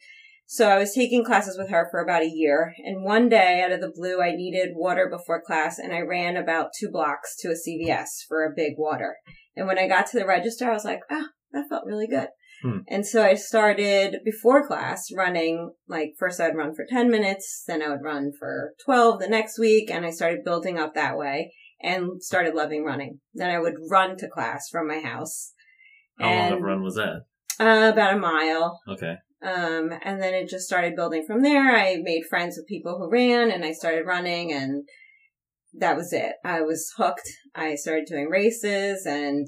so 0.46 0.68
I 0.68 0.78
was 0.78 0.94
taking 0.94 1.24
classes 1.24 1.58
with 1.58 1.70
her 1.70 1.88
for 1.90 2.00
about 2.00 2.22
a 2.22 2.30
year. 2.30 2.74
And 2.84 3.04
one 3.04 3.28
day 3.28 3.62
out 3.62 3.72
of 3.72 3.80
the 3.80 3.92
blue, 3.94 4.20
I 4.20 4.36
needed 4.36 4.74
water 4.74 5.08
before 5.10 5.42
class 5.42 5.78
and 5.78 5.92
I 5.92 6.00
ran 6.00 6.36
about 6.36 6.70
two 6.78 6.90
blocks 6.90 7.34
to 7.40 7.48
a 7.48 7.52
CVS 7.52 8.06
for 8.28 8.44
a 8.44 8.54
big 8.54 8.74
water. 8.76 9.16
And 9.56 9.66
when 9.66 9.78
I 9.78 9.88
got 9.88 10.06
to 10.08 10.18
the 10.18 10.26
register, 10.26 10.70
I 10.70 10.74
was 10.74 10.84
like, 10.84 11.00
ah, 11.10 11.28
that 11.52 11.68
felt 11.68 11.86
really 11.86 12.06
good. 12.06 12.28
Hmm. 12.62 12.78
And 12.88 13.06
so 13.06 13.24
I 13.24 13.34
started 13.34 14.18
before 14.24 14.66
class 14.66 15.08
running, 15.16 15.72
like 15.88 16.12
first 16.18 16.40
I'd 16.40 16.56
run 16.56 16.74
for 16.74 16.86
10 16.88 17.10
minutes, 17.10 17.64
then 17.66 17.82
I 17.82 17.88
would 17.88 18.02
run 18.02 18.32
for 18.38 18.74
12 18.84 19.20
the 19.20 19.28
next 19.28 19.58
week. 19.58 19.90
And 19.90 20.04
I 20.04 20.10
started 20.10 20.44
building 20.44 20.78
up 20.78 20.94
that 20.94 21.16
way 21.16 21.52
and 21.82 22.22
started 22.22 22.54
loving 22.54 22.84
running. 22.84 23.20
Then 23.34 23.50
I 23.50 23.58
would 23.58 23.74
run 23.90 24.16
to 24.18 24.28
class 24.28 24.68
from 24.70 24.88
my 24.88 25.00
house. 25.00 25.52
How 26.18 26.28
long 26.28 26.52
of 26.52 26.58
a 26.58 26.62
run 26.62 26.82
was 26.82 26.94
that? 26.94 27.24
Uh, 27.58 27.90
about 27.92 28.14
a 28.14 28.18
mile. 28.18 28.80
Okay. 28.88 29.16
Um, 29.42 29.92
and 30.02 30.22
then 30.22 30.32
it 30.32 30.48
just 30.48 30.66
started 30.66 30.96
building 30.96 31.24
from 31.26 31.42
there. 31.42 31.76
I 31.76 31.98
made 32.02 32.24
friends 32.28 32.56
with 32.56 32.66
people 32.66 32.98
who 32.98 33.10
ran 33.10 33.50
and 33.50 33.64
I 33.64 33.72
started 33.72 34.06
running 34.06 34.52
and 34.52 34.88
that 35.74 35.96
was 35.96 36.12
it. 36.12 36.32
I 36.44 36.62
was 36.62 36.92
hooked. 36.96 37.28
I 37.54 37.74
started 37.74 38.06
doing 38.06 38.28
races 38.30 39.04
and 39.04 39.46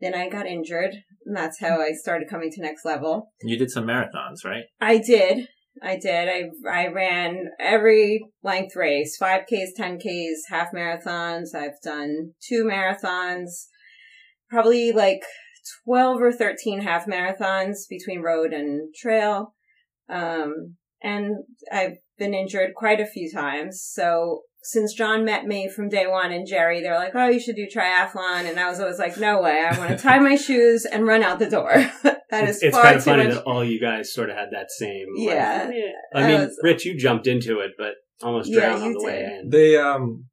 then 0.00 0.14
I 0.14 0.28
got 0.28 0.46
injured 0.46 0.92
and 1.24 1.36
that's 1.36 1.60
how 1.60 1.80
I 1.80 1.92
started 1.92 2.28
coming 2.28 2.50
to 2.52 2.62
next 2.62 2.84
level. 2.84 3.32
You 3.42 3.58
did 3.58 3.70
some 3.70 3.86
marathons, 3.86 4.44
right? 4.44 4.64
I 4.80 4.98
did. 4.98 5.48
I 5.82 5.96
did. 5.96 6.28
I, 6.28 6.44
I 6.68 6.88
ran 6.88 7.46
every 7.60 8.24
length 8.42 8.76
race, 8.76 9.18
5Ks, 9.20 9.70
10Ks, 9.78 10.48
half 10.48 10.68
marathons. 10.74 11.54
I've 11.54 11.80
done 11.82 12.32
two 12.46 12.64
marathons, 12.64 13.66
probably 14.48 14.92
like 14.92 15.22
12 15.84 16.20
or 16.20 16.32
13 16.32 16.80
half 16.80 17.06
marathons 17.06 17.88
between 17.88 18.22
road 18.22 18.52
and 18.52 18.94
trail. 18.94 19.54
Um, 20.08 20.76
and 21.02 21.36
I've 21.70 21.98
been 22.18 22.34
injured 22.34 22.70
quite 22.74 23.00
a 23.00 23.06
few 23.06 23.30
times. 23.30 23.82
So 23.82 24.42
since 24.70 24.92
John 24.94 25.24
met 25.24 25.46
me 25.46 25.68
from 25.68 25.88
day 25.88 26.06
one 26.06 26.32
and 26.32 26.46
Jerry, 26.46 26.80
they're 26.82 26.98
like, 26.98 27.14
Oh, 27.14 27.28
you 27.28 27.40
should 27.40 27.56
do 27.56 27.66
triathlon. 27.66 28.48
And 28.48 28.58
I 28.58 28.68
was 28.68 28.80
always 28.80 28.98
like, 28.98 29.16
no 29.18 29.40
way. 29.40 29.64
I 29.64 29.78
want 29.78 29.90
to 29.90 29.96
tie 29.96 30.18
my 30.18 30.36
shoes 30.46 30.84
and 30.84 31.06
run 31.06 31.22
out 31.22 31.38
the 31.38 31.48
door. 31.50 31.70
that 32.02 32.44
is 32.48 32.56
it's, 32.56 32.62
it's 32.64 32.76
far 32.76 32.84
kind 32.84 32.96
of 32.96 33.04
too 33.04 33.10
funny 33.10 33.24
much. 33.24 33.34
that 33.34 33.42
all 33.44 33.64
you 33.64 33.80
guys 33.80 34.12
sort 34.12 34.30
of 34.30 34.36
had 34.36 34.48
that 34.52 34.70
same. 34.70 35.06
Yeah. 35.16 35.70
I 36.14 36.22
I 36.22 36.26
mean, 36.26 36.40
was- 36.40 36.58
Rich, 36.62 36.84
you 36.84 36.98
jumped 36.98 37.26
into 37.26 37.60
it, 37.60 37.72
but 37.78 37.94
almost 38.22 38.50
Yeah, 38.50 38.60
drowned 38.70 38.82
on 38.82 38.88
you 38.92 38.98
the 38.98 39.04
way 39.04 39.18
did. 39.20 39.40
in. 39.44 39.50
They 39.50 39.76
um 39.76 40.24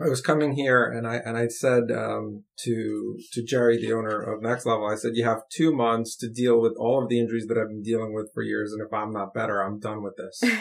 I 0.00 0.08
was 0.08 0.20
coming 0.20 0.54
here 0.56 0.84
and 0.84 1.06
I 1.06 1.16
and 1.16 1.36
I 1.36 1.46
said 1.48 1.84
um 1.92 2.44
to 2.64 3.16
to 3.32 3.44
Jerry, 3.44 3.76
the 3.80 3.92
owner 3.92 4.20
of 4.20 4.42
Next 4.42 4.66
Level, 4.66 4.86
I 4.86 4.96
said 4.96 5.12
you 5.14 5.24
have 5.24 5.42
two 5.52 5.72
months 5.74 6.16
to 6.16 6.28
deal 6.28 6.60
with 6.60 6.74
all 6.78 7.02
of 7.02 7.08
the 7.08 7.20
injuries 7.20 7.46
that 7.46 7.58
I've 7.58 7.68
been 7.68 7.82
dealing 7.82 8.12
with 8.14 8.30
for 8.34 8.42
years, 8.42 8.72
and 8.72 8.80
if 8.84 8.92
I'm 8.92 9.12
not 9.12 9.32
better, 9.34 9.60
I'm 9.62 9.78
done 9.78 10.02
with 10.02 10.14
this. 10.16 10.42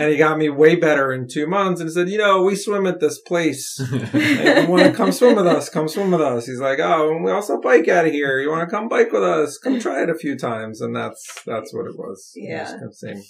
and 0.00 0.10
he 0.10 0.16
got 0.16 0.38
me 0.38 0.48
way 0.48 0.76
better 0.76 1.12
in 1.12 1.26
two 1.28 1.46
months 1.46 1.80
and 1.80 1.90
said, 1.90 2.08
you 2.08 2.18
know, 2.18 2.42
we 2.42 2.54
swim 2.54 2.86
at 2.86 3.00
this 3.00 3.20
place. 3.20 3.80
Hey, 4.08 4.62
you 4.62 4.68
want 4.68 4.84
to 4.84 4.92
come 4.92 5.12
swim 5.12 5.36
with 5.36 5.46
us? 5.46 5.68
Come 5.68 5.88
swim 5.88 6.10
with 6.10 6.20
us. 6.20 6.46
He's 6.46 6.60
like, 6.60 6.78
oh, 6.78 7.10
and 7.10 7.24
we 7.24 7.30
also 7.30 7.60
bike 7.60 7.88
out 7.88 8.06
of 8.06 8.12
here. 8.12 8.40
You 8.40 8.50
want 8.50 8.68
to 8.68 8.74
come 8.74 8.88
bike 8.88 9.12
with 9.12 9.22
us? 9.22 9.58
Come 9.58 9.78
try 9.78 10.02
it 10.02 10.10
a 10.10 10.14
few 10.14 10.36
times, 10.36 10.80
and 10.80 10.94
that's 10.94 11.42
that's 11.44 11.74
what 11.74 11.86
it 11.86 11.96
was. 11.96 12.32
Yeah. 12.34 12.76
was 12.80 13.00
same. 13.00 13.22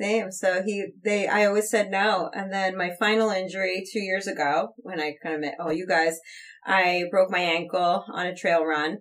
Same. 0.00 0.32
So 0.32 0.62
he, 0.62 0.86
they, 1.04 1.28
I 1.28 1.44
always 1.44 1.70
said 1.70 1.90
no. 1.90 2.30
And 2.32 2.52
then 2.52 2.76
my 2.76 2.90
final 2.98 3.30
injury 3.30 3.84
two 3.92 4.00
years 4.00 4.26
ago, 4.26 4.70
when 4.78 5.00
I 5.00 5.14
kind 5.22 5.34
of 5.34 5.40
met 5.42 5.56
all 5.60 5.72
you 5.72 5.86
guys, 5.86 6.18
I 6.64 7.04
broke 7.10 7.30
my 7.30 7.40
ankle 7.40 8.04
on 8.12 8.26
a 8.26 8.34
trail 8.34 8.64
run 8.64 8.98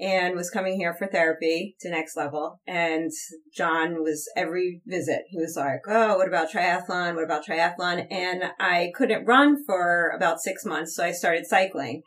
and 0.00 0.34
was 0.34 0.50
coming 0.50 0.76
here 0.76 0.94
for 0.94 1.06
therapy 1.06 1.76
to 1.80 1.90
next 1.90 2.16
level. 2.16 2.60
And 2.66 3.10
John 3.54 4.02
was 4.02 4.28
every 4.36 4.80
visit. 4.86 5.22
He 5.28 5.38
was 5.38 5.56
like, 5.56 5.80
Oh, 5.86 6.16
what 6.16 6.28
about 6.28 6.50
triathlon? 6.50 7.14
What 7.14 7.24
about 7.24 7.44
triathlon? 7.46 8.06
And 8.10 8.44
I 8.58 8.92
couldn't 8.94 9.26
run 9.26 9.62
for 9.64 10.10
about 10.16 10.40
six 10.40 10.64
months. 10.64 10.96
So 10.96 11.04
I 11.04 11.12
started 11.12 11.46
cycling. 11.46 12.02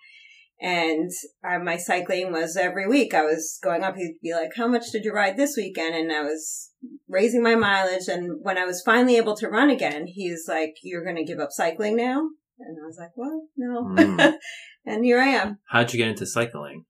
And 0.61 1.11
uh, 1.43 1.59
my 1.59 1.77
cycling 1.77 2.31
was 2.31 2.55
every 2.55 2.87
week. 2.87 3.13
I 3.13 3.23
was 3.23 3.59
going 3.61 3.83
up. 3.83 3.95
He'd 3.97 4.19
be 4.21 4.33
like, 4.33 4.51
"How 4.55 4.67
much 4.67 4.91
did 4.91 5.03
you 5.03 5.11
ride 5.11 5.35
this 5.35 5.57
weekend?" 5.57 5.93
And 5.93 6.09
I 6.09 6.21
was 6.21 6.71
raising 7.09 7.43
my 7.43 7.55
mileage. 7.55 8.07
And 8.07 8.37
when 8.41 8.57
I 8.57 8.63
was 8.63 8.81
finally 8.81 9.17
able 9.17 9.35
to 9.37 9.49
run 9.49 9.69
again, 9.69 10.05
he's 10.07 10.45
like, 10.47 10.75
"You're 10.81 11.03
going 11.03 11.17
to 11.17 11.25
give 11.25 11.39
up 11.39 11.51
cycling 11.51 11.97
now?" 11.97 12.29
And 12.59 12.77
I 12.81 12.85
was 12.85 12.97
like, 12.97 13.11
"Well, 13.17 13.47
no." 13.57 13.83
Mm. 13.83 14.35
and 14.85 15.03
here 15.03 15.19
I 15.19 15.27
am 15.27 15.59
How'd 15.69 15.91
you 15.91 15.97
get 15.97 16.09
into 16.09 16.25
cycling? 16.25 16.85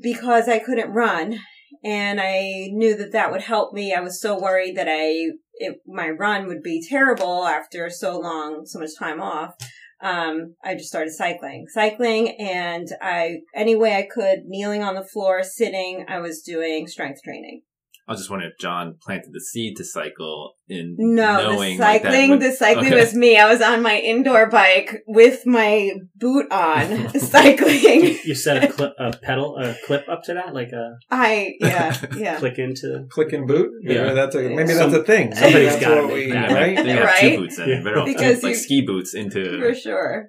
Because 0.00 0.48
I 0.48 0.58
couldn't 0.58 0.92
run, 0.92 1.40
and 1.84 2.20
I 2.20 2.68
knew 2.70 2.96
that 2.96 3.12
that 3.12 3.30
would 3.30 3.42
help 3.42 3.72
me. 3.72 3.94
I 3.94 4.00
was 4.00 4.20
so 4.20 4.38
worried 4.38 4.76
that 4.76 4.88
I 4.88 5.32
it, 5.54 5.80
my 5.86 6.10
run 6.10 6.46
would 6.46 6.62
be 6.62 6.84
terrible 6.86 7.44
after 7.44 7.88
so 7.90 8.18
long, 8.18 8.62
so 8.64 8.78
much 8.78 8.98
time 8.98 9.20
off. 9.20 9.54
Um, 10.02 10.56
I 10.64 10.74
just 10.74 10.88
started 10.88 11.12
cycling, 11.12 11.66
cycling, 11.68 12.36
and 12.40 12.88
I 13.00 13.42
any 13.54 13.76
way 13.76 13.94
I 13.96 14.08
could, 14.12 14.40
kneeling 14.46 14.82
on 14.82 14.94
the 14.94 15.04
floor, 15.04 15.42
sitting. 15.44 16.04
I 16.08 16.18
was 16.18 16.42
doing 16.42 16.88
strength 16.88 17.22
training. 17.22 17.62
I 18.12 18.14
was 18.14 18.20
just 18.20 18.30
wondering 18.30 18.52
if 18.54 18.60
John 18.60 18.96
planted 19.02 19.32
the 19.32 19.40
seed 19.40 19.76
to 19.78 19.84
cycle 19.84 20.54
in 20.68 20.96
No, 20.98 21.52
knowing 21.54 21.76
the 21.78 21.82
like 21.82 22.02
that 22.02 22.12
cycling, 22.12 22.30
would- 22.30 22.40
the 22.42 22.52
cycling 22.52 22.86
Okay. 22.88 23.00
was 23.00 23.14
me. 23.14 23.38
I 23.38 23.48
was 23.50 23.62
on 23.62 23.80
my 23.82 23.98
indoor 23.98 24.50
bike 24.50 25.02
with 25.06 25.46
my 25.46 25.92
boot 26.16 26.46
on, 26.52 27.08
cycling. 27.18 28.04
You, 28.04 28.18
you 28.24 28.34
set 28.34 28.62
a, 28.62 28.68
clip, 28.68 28.92
a 28.98 29.16
pedal, 29.16 29.56
a 29.56 29.74
clip 29.86 30.04
up 30.10 30.22
to 30.24 30.34
that, 30.34 30.52
like 30.54 30.68
a 30.72 30.96
I 31.10 31.54
yeah 31.60 31.96
yeah. 32.16 32.38
click 32.38 32.58
into. 32.58 33.06
Click 33.10 33.32
and 33.32 33.46
boot. 33.48 33.70
Yeah. 33.82 34.02
Maybe 34.02 34.14
that's 34.14 34.34
a 34.34 34.42
maybe 34.42 34.68
Some- 34.74 34.90
that's 34.90 35.02
a 35.02 35.04
thing. 35.06 35.34
somebody's 35.34 35.54
Maybe 35.54 35.66
that's 35.66 35.80
gotta 35.80 36.00
what 36.02 36.08
make 36.14 36.26
we 36.26 36.32
that. 36.32 36.50
Right. 36.52 36.76
They 36.76 36.90
have 36.90 37.04
Right? 37.04 37.20
two 37.20 37.36
boots 37.38 37.58
in 37.58 37.68
Yeah. 37.68 37.82
very 37.82 37.98
often. 38.00 38.12
Because 38.12 38.42
like 38.42 38.50
you- 38.50 38.56
ski 38.58 38.82
boots 38.86 39.14
into 39.14 39.58
For 39.60 39.74
sure. 39.74 40.28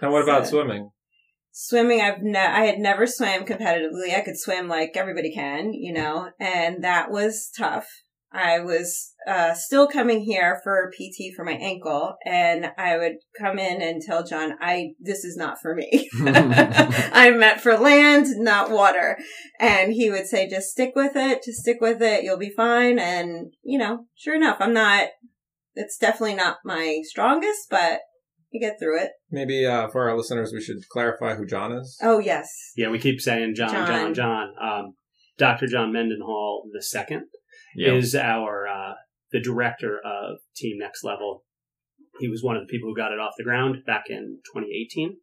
And 0.00 0.12
what 0.12 0.22
about 0.22 0.46
So- 0.46 0.52
swimming? 0.52 0.90
Swimming 1.60 2.00
i've 2.00 2.22
ne- 2.22 2.38
i 2.38 2.66
had 2.66 2.78
never 2.78 3.04
swam 3.04 3.44
competitively. 3.44 4.16
I 4.16 4.22
could 4.24 4.38
swim 4.38 4.68
like 4.68 4.92
everybody 4.94 5.34
can 5.34 5.72
you 5.72 5.92
know 5.92 6.30
and 6.38 6.84
that 6.84 7.10
was 7.10 7.50
tough. 7.58 7.88
I 8.30 8.60
was 8.60 9.14
uh, 9.26 9.54
still 9.54 9.88
coming 9.88 10.20
here 10.20 10.60
for 10.62 10.92
pt 10.96 11.34
for 11.34 11.44
my 11.44 11.54
ankle 11.54 12.14
and 12.24 12.70
i 12.78 12.96
would 12.96 13.14
come 13.40 13.58
in 13.58 13.82
and 13.82 14.00
tell 14.00 14.22
john 14.24 14.52
i 14.60 14.90
this 15.00 15.24
is 15.24 15.36
not 15.36 15.60
for 15.60 15.74
me. 15.74 16.08
I'm 16.20 17.40
meant 17.40 17.60
for 17.60 17.76
land 17.76 18.26
not 18.36 18.70
water. 18.70 19.18
And 19.58 19.92
he 19.92 20.10
would 20.10 20.26
say 20.26 20.48
just 20.48 20.68
stick 20.68 20.92
with 20.94 21.16
it 21.16 21.42
just 21.42 21.62
stick 21.62 21.78
with 21.80 22.00
it. 22.00 22.22
You'll 22.22 22.38
be 22.38 22.52
fine. 22.56 23.00
And 23.00 23.52
you 23.64 23.78
know 23.78 24.04
sure 24.14 24.36
enough 24.36 24.58
i'm 24.60 24.72
not 24.72 25.08
it's 25.74 25.98
definitely 25.98 26.34
not 26.34 26.58
my 26.64 27.00
strongest 27.04 27.66
but 27.68 28.00
you 28.50 28.60
get 28.60 28.76
through 28.80 29.00
it 29.00 29.10
Maybe 29.30 29.66
uh, 29.66 29.88
for 29.88 30.08
our 30.08 30.16
listeners, 30.16 30.52
we 30.52 30.60
should 30.62 30.78
clarify 30.90 31.34
who 31.34 31.46
John 31.46 31.72
is. 31.72 31.98
oh 32.02 32.18
yes 32.18 32.48
Yeah, 32.76 32.90
we 32.90 32.98
keep 32.98 33.20
saying 33.20 33.54
John, 33.56 33.70
John, 33.70 33.86
John. 33.86 34.14
John. 34.14 34.48
Um, 34.62 34.94
Dr. 35.38 35.66
John 35.66 35.92
Mendenhall 35.92 36.68
the 36.72 36.82
second 36.82 37.26
Yeah. 37.76 37.94
is 37.94 38.14
our 38.14 38.66
uh, 38.66 38.94
the 39.32 39.40
director 39.40 39.98
of 40.04 40.38
Team 40.56 40.78
Next 40.78 41.04
Level. 41.04 41.44
He 42.18 42.28
was 42.28 42.42
one 42.42 42.56
of 42.56 42.62
the 42.62 42.70
people 42.70 42.88
who 42.88 42.96
got 42.96 43.12
it 43.12 43.20
off 43.20 43.34
the 43.38 43.44
ground 43.44 43.76
back 43.86 44.04
in 44.08 44.40
2018, 44.52 45.16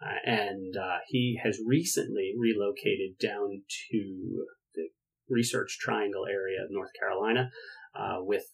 uh, 0.00 0.06
and 0.24 0.74
uh, 0.76 0.98
he 1.08 1.38
has 1.44 1.58
recently 1.66 2.32
relocated 2.38 3.18
down 3.20 3.62
to 3.90 4.44
the 4.74 4.88
Research 5.28 5.76
Triangle 5.80 6.24
area 6.26 6.62
of 6.64 6.70
North 6.70 6.90
Carolina 6.98 7.50
uh, 7.98 8.18
with 8.20 8.44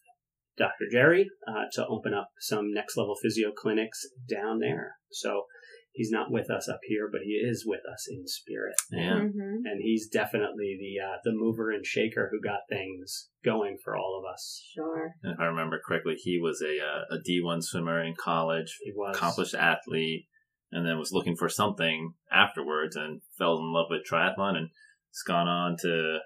Dr. 0.57 0.87
Jerry 0.91 1.27
uh, 1.49 1.65
to 1.73 1.87
open 1.87 2.15
up 2.15 2.31
some 2.39 2.73
next 2.73 2.97
level 2.97 3.17
physio 3.23 3.53
clinics 3.57 4.01
down 4.29 4.59
there. 4.59 4.97
So 5.11 5.45
he's 5.93 6.11
not 6.11 6.31
with 6.31 6.51
us 6.51 6.69
up 6.69 6.81
here, 6.85 7.09
but 7.11 7.23
he 7.25 7.33
is 7.33 7.65
with 7.67 7.81
us 7.91 8.07
in 8.11 8.27
spirit 8.27 8.75
yeah. 8.91 9.21
hmm 9.21 9.61
and 9.65 9.81
he's 9.83 10.09
definitely 10.09 10.77
the 10.79 11.05
uh, 11.05 11.17
the 11.25 11.33
mover 11.33 11.71
and 11.71 11.85
shaker 11.85 12.31
who 12.31 12.41
got 12.41 12.61
things 12.69 13.29
going 13.45 13.77
for 13.83 13.97
all 13.97 14.21
of 14.23 14.33
us. 14.33 14.63
sure 14.75 15.13
if 15.23 15.39
I 15.39 15.45
remember 15.45 15.81
correctly, 15.85 16.15
he 16.17 16.39
was 16.41 16.63
a 16.63 16.79
uh, 16.79 17.17
a 17.17 17.23
D 17.25 17.41
one 17.43 17.63
swimmer 17.63 18.03
in 18.03 18.15
college, 18.15 18.79
He 18.83 18.93
was 18.95 19.17
accomplished 19.17 19.55
athlete, 19.55 20.27
and 20.73 20.87
then 20.87 20.99
was 20.99 21.13
looking 21.13 21.37
for 21.37 21.49
something 21.49 22.15
afterwards 22.33 22.97
and 22.97 23.21
fell 23.39 23.59
in 23.59 23.73
love 23.73 23.87
with 23.91 24.03
triathlon 24.11 24.57
and 24.57 24.69
has 25.11 25.23
gone 25.27 25.49
on 25.49 25.77
to 25.83 26.19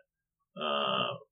uh, 0.56 0.60
I 0.60 1.10
think 1.10 1.23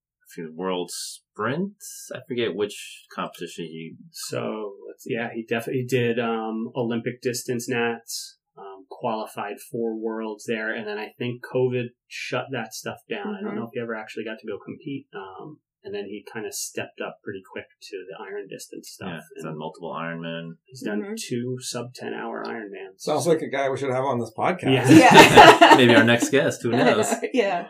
world 0.53 0.91
sprint. 0.91 1.73
I 2.13 2.19
forget 2.27 2.55
which 2.55 3.05
competition 3.13 3.65
he. 3.65 3.95
So 4.11 4.75
let's, 4.87 5.03
yeah, 5.07 5.29
he 5.33 5.43
definitely 5.47 5.85
did 5.87 6.19
um, 6.19 6.71
Olympic 6.75 7.21
distance 7.21 7.67
nats, 7.69 8.37
um, 8.57 8.85
qualified 8.89 9.55
for 9.71 9.95
worlds 9.99 10.45
there, 10.47 10.73
and 10.73 10.87
then 10.87 10.97
I 10.97 11.09
think 11.17 11.41
COVID 11.53 11.87
shut 12.07 12.45
that 12.51 12.73
stuff 12.73 12.97
down. 13.09 13.35
I 13.35 13.41
don't 13.43 13.53
Mhm. 13.53 13.55
know 13.57 13.63
if 13.65 13.71
he 13.73 13.79
ever 13.81 13.95
actually 13.95 14.25
got 14.25 14.39
to 14.39 14.47
go 14.47 14.57
compete. 14.63 15.07
Um, 15.13 15.59
and 15.85 15.93
then 15.93 16.05
he 16.05 16.23
kind 16.31 16.45
of 16.45 16.53
stepped 16.53 17.01
up 17.05 17.17
pretty 17.25 17.41
quick 17.51 17.65
to 17.81 18.05
the 18.09 18.23
iron 18.23 18.47
distance 18.47 18.89
stuff. 18.91 19.09
Yeah, 19.09 19.19
he's 19.35 19.43
and 19.43 19.51
done 19.51 19.57
multiple 19.57 19.91
Ironman. 19.91 20.51
he's 20.63 20.81
done 20.81 21.01
Mhm. 21.01 21.17
two 21.17 21.57
sub 21.59 21.93
ten 21.93 22.13
hour 22.13 22.41
Ironmans. 22.47 22.99
Sounds 22.99 23.27
like 23.27 23.41
a 23.41 23.49
guy 23.49 23.69
we 23.69 23.75
should 23.77 23.89
have 23.91 24.05
on 24.05 24.17
this 24.17 24.31
podcast. 24.37 24.63
Yeah. 24.71 24.89
Yeah. 24.89 25.75
Maybe 25.77 25.93
our 25.93 26.05
next 26.05 26.29
guest. 26.29 26.61
Who 26.63 26.69
knows? 26.71 27.13
yeah. 27.33 27.67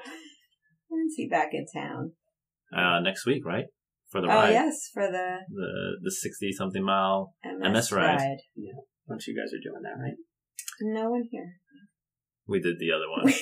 When's 0.89 1.15
he 1.15 1.27
back 1.27 1.49
in 1.53 1.65
town? 1.73 2.11
Uh, 2.75 2.99
next 3.01 3.25
week, 3.25 3.45
right? 3.45 3.65
For 4.09 4.21
the 4.21 4.27
Oh 4.27 4.31
ride, 4.31 4.51
yes, 4.51 4.89
for 4.93 5.03
the 5.11 5.37
the 5.49 5.97
the 6.03 6.11
sixty 6.11 6.51
something 6.51 6.83
mile. 6.83 7.33
MS, 7.43 7.71
MS 7.71 7.91
ride. 7.91 8.15
ride. 8.17 8.37
A 8.57 9.09
bunch 9.09 9.23
of 9.23 9.27
you 9.33 9.35
guys 9.41 9.51
are 9.53 9.63
doing 9.63 9.81
that, 9.83 10.01
right? 10.01 10.15
No 10.81 11.09
one 11.11 11.23
here. 11.31 11.53
We 12.47 12.59
did 12.59 12.77
the 12.77 12.91
other 12.91 13.09
one. 13.09 13.33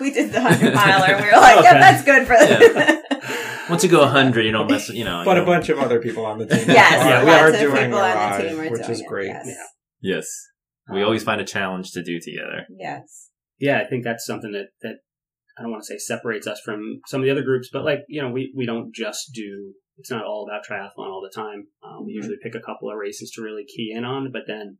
We 0.00 0.10
did 0.14 0.32
the 0.32 0.40
hundred 0.48 0.74
miler, 0.74 1.06
and 1.14 1.24
we 1.24 1.30
were 1.30 1.36
like, 1.40 1.62
"Yeah, 1.62 1.78
that's 1.78 2.02
good 2.04 2.26
for." 2.26 3.70
Once 3.70 3.84
you 3.84 3.90
go 3.90 4.06
hundred, 4.06 4.44
you 4.46 4.52
don't 4.52 4.70
mess. 4.70 4.88
You 4.88 5.04
know. 5.04 5.22
But 5.24 5.36
you 5.36 5.42
a 5.42 5.44
know. 5.44 5.52
bunch 5.52 5.68
of 5.68 5.78
other 5.78 6.00
people 6.00 6.24
on 6.24 6.38
the 6.38 6.46
team. 6.46 6.64
Yes, 6.68 7.04
are, 7.04 7.08
yeah, 7.08 7.24
we 7.24 7.30
are 7.30 7.52
doing 7.52 7.76
a 7.76 7.84
on 7.84 7.90
the 7.90 7.96
ride, 7.96 8.40
team 8.48 8.58
are 8.60 8.70
which 8.70 8.80
doing 8.80 8.90
is 8.90 9.00
it, 9.00 9.06
great. 9.06 9.26
Yes. 9.26 9.46
Yeah. 9.46 10.14
Yes, 10.14 10.26
we 10.92 11.02
always 11.02 11.22
find 11.24 11.40
a 11.40 11.44
challenge 11.44 11.90
to 11.92 12.02
do 12.02 12.18
together. 12.20 12.66
yes. 12.78 13.30
yeah, 13.58 13.80
I 13.80 13.84
think 13.84 14.04
that's 14.04 14.24
something 14.24 14.52
that, 14.52 14.68
that 14.82 14.98
I 15.58 15.62
don't 15.62 15.70
want 15.72 15.82
to 15.82 15.86
say 15.86 15.98
separates 15.98 16.46
us 16.46 16.60
from 16.64 17.00
some 17.06 17.20
of 17.20 17.24
the 17.26 17.32
other 17.32 17.42
groups, 17.42 17.68
but 17.72 17.84
like, 17.84 18.00
you 18.08 18.22
know, 18.22 18.30
we, 18.30 18.52
we 18.56 18.64
don't 18.66 18.94
just 18.94 19.30
do, 19.34 19.74
it's 19.98 20.10
not 20.10 20.24
all 20.24 20.46
about 20.48 20.64
triathlon 20.64 21.08
all 21.10 21.20
the 21.22 21.34
time. 21.34 21.66
Um, 21.82 22.06
we 22.06 22.12
Mhm. 22.12 22.16
usually 22.16 22.36
pick 22.42 22.54
a 22.54 22.60
couple 22.60 22.90
of 22.90 22.96
races 22.96 23.30
to 23.32 23.42
really 23.42 23.64
key 23.64 23.92
in 23.94 24.04
on, 24.04 24.30
but 24.32 24.42
then 24.46 24.78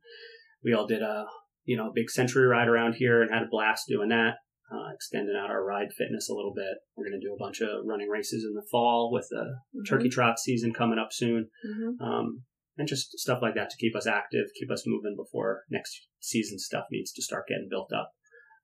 we 0.63 0.73
all 0.73 0.87
did 0.87 1.01
a, 1.01 1.25
you 1.65 1.75
know, 1.77 1.91
big 1.93 2.09
century 2.09 2.47
ride 2.47 2.67
around 2.67 2.93
here 2.93 3.21
and 3.21 3.31
had 3.31 3.43
a 3.43 3.47
blast 3.51 3.85
doing 3.87 4.09
that, 4.09 4.35
uh, 4.71 4.89
extending 4.93 5.35
out 5.35 5.49
our 5.49 5.63
ride 5.63 5.91
fitness 5.97 6.29
a 6.29 6.33
little 6.33 6.53
bit. 6.53 6.77
We're 6.95 7.09
going 7.09 7.19
to 7.19 7.27
do 7.27 7.33
a 7.33 7.37
bunch 7.37 7.59
of 7.61 7.85
running 7.85 8.07
races 8.09 8.45
in 8.47 8.53
the 8.55 8.65
fall 8.71 9.11
with 9.11 9.27
the 9.29 9.55
turkey 9.87 10.09
trot 10.09 10.39
season 10.39 10.73
coming 10.73 10.99
up 10.99 11.09
soon. 11.11 11.49
hmm 11.63 12.01
Um, 12.01 12.43
and 12.77 12.87
just 12.87 13.19
stuff 13.19 13.39
like 13.41 13.55
that 13.55 13.69
to 13.69 13.77
keep 13.77 13.93
us 13.93 14.07
active, 14.07 14.45
keep 14.57 14.71
us 14.71 14.83
moving 14.87 15.17
before 15.17 15.63
next 15.69 16.07
season 16.21 16.57
stuff 16.57 16.85
needs 16.89 17.11
to 17.11 17.21
start 17.21 17.45
getting 17.49 17.67
built 17.69 17.91
up. 17.91 18.11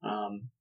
Um, 0.01 0.51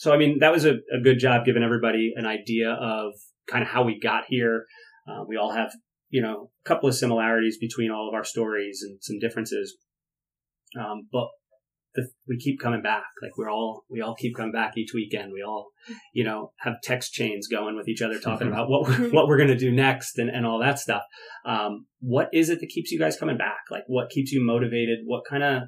so, 0.00 0.12
I 0.14 0.16
mean, 0.16 0.38
that 0.38 0.50
was 0.50 0.64
a, 0.64 0.76
a 0.96 1.00
good 1.02 1.18
job 1.18 1.44
giving 1.44 1.62
everybody 1.62 2.14
an 2.16 2.24
idea 2.24 2.70
of 2.70 3.12
kind 3.46 3.62
of 3.62 3.68
how 3.68 3.82
we 3.84 4.00
got 4.00 4.24
here. 4.28 4.64
Uh, 5.06 5.24
we 5.28 5.36
all 5.36 5.52
have, 5.52 5.70
you 6.08 6.22
know, 6.22 6.50
a 6.64 6.68
couple 6.68 6.88
of 6.88 6.94
similarities 6.94 7.58
between 7.58 7.90
all 7.90 8.08
of 8.08 8.14
our 8.14 8.24
stories 8.24 8.80
and 8.82 8.98
some 9.02 9.18
differences. 9.18 9.76
Um, 10.78 11.08
but 11.12 11.28
the, 11.94 12.08
we 12.26 12.38
keep 12.38 12.58
coming 12.60 12.80
back. 12.80 13.04
Like 13.22 13.36
we're 13.36 13.50
all, 13.50 13.84
we 13.90 14.00
all 14.00 14.14
keep 14.14 14.34
coming 14.36 14.52
back 14.52 14.78
each 14.78 14.94
weekend. 14.94 15.32
We 15.34 15.42
all, 15.42 15.68
you 16.14 16.24
know, 16.24 16.52
have 16.60 16.76
text 16.82 17.12
chains 17.12 17.46
going 17.46 17.76
with 17.76 17.86
each 17.86 18.00
other 18.00 18.18
talking 18.18 18.48
about 18.48 18.70
what, 18.70 18.88
we're- 18.88 19.10
what 19.10 19.28
we're 19.28 19.36
going 19.36 19.48
to 19.50 19.56
do 19.66 19.70
next 19.70 20.16
and, 20.16 20.30
and 20.30 20.46
all 20.46 20.60
that 20.60 20.78
stuff. 20.78 21.02
Um, 21.44 21.86
what 22.00 22.30
is 22.32 22.48
it 22.48 22.60
that 22.60 22.70
keeps 22.70 22.90
you 22.90 22.98
guys 22.98 23.18
coming 23.18 23.36
back? 23.36 23.60
Like 23.70 23.84
what 23.86 24.08
keeps 24.08 24.32
you 24.32 24.42
motivated? 24.42 25.00
What 25.04 25.24
kind 25.28 25.42
of 25.42 25.64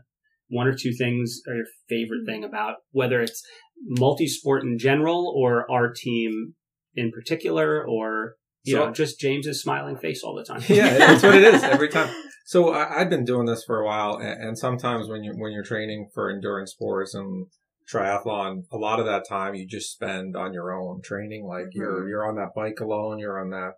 one 0.48 0.66
or 0.66 0.74
two 0.74 0.92
things 0.92 1.40
are 1.48 1.54
your 1.54 1.66
favorite 1.88 2.26
thing 2.26 2.44
about 2.44 2.76
whether 2.90 3.20
it's 3.22 3.42
multi-sport 3.84 4.62
in 4.62 4.78
general 4.78 5.32
or 5.36 5.70
our 5.70 5.92
team 5.92 6.54
in 6.94 7.10
particular 7.10 7.84
or, 7.86 8.36
you 8.64 8.76
So- 8.76 8.86
know, 8.86 8.92
just 8.92 9.18
James's 9.18 9.62
smiling 9.62 9.96
face 9.96 10.22
all 10.22 10.34
the 10.34 10.44
time. 10.44 10.62
yeah, 10.68 10.90
that's 10.98 11.22
what 11.22 11.34
it 11.34 11.54
is 11.54 11.62
every 11.62 11.88
time. 11.88 12.14
So 12.44 12.70
I, 12.70 13.00
I've 13.00 13.10
been 13.10 13.24
doing 13.24 13.46
this 13.46 13.64
for 13.64 13.80
a 13.80 13.86
while, 13.86 14.16
and, 14.16 14.42
and 14.42 14.58
sometimes 14.58 15.08
when 15.08 15.22
you're 15.22 15.36
when 15.36 15.52
you're 15.52 15.62
training 15.62 16.10
for 16.12 16.28
endurance 16.28 16.72
sports 16.72 17.14
and 17.14 17.46
triathlon, 17.90 18.64
a 18.70 18.76
lot 18.76 19.00
of 19.00 19.06
that 19.06 19.26
time 19.28 19.54
you 19.54 19.66
just 19.66 19.92
spend 19.92 20.36
on 20.36 20.52
your 20.52 20.72
own 20.72 21.02
training. 21.02 21.46
Like 21.46 21.68
you're 21.72 22.00
mm-hmm. 22.00 22.08
you're 22.08 22.28
on 22.28 22.36
that 22.36 22.54
bike 22.54 22.80
alone, 22.80 23.18
you're 23.18 23.40
on 23.40 23.50
that 23.50 23.74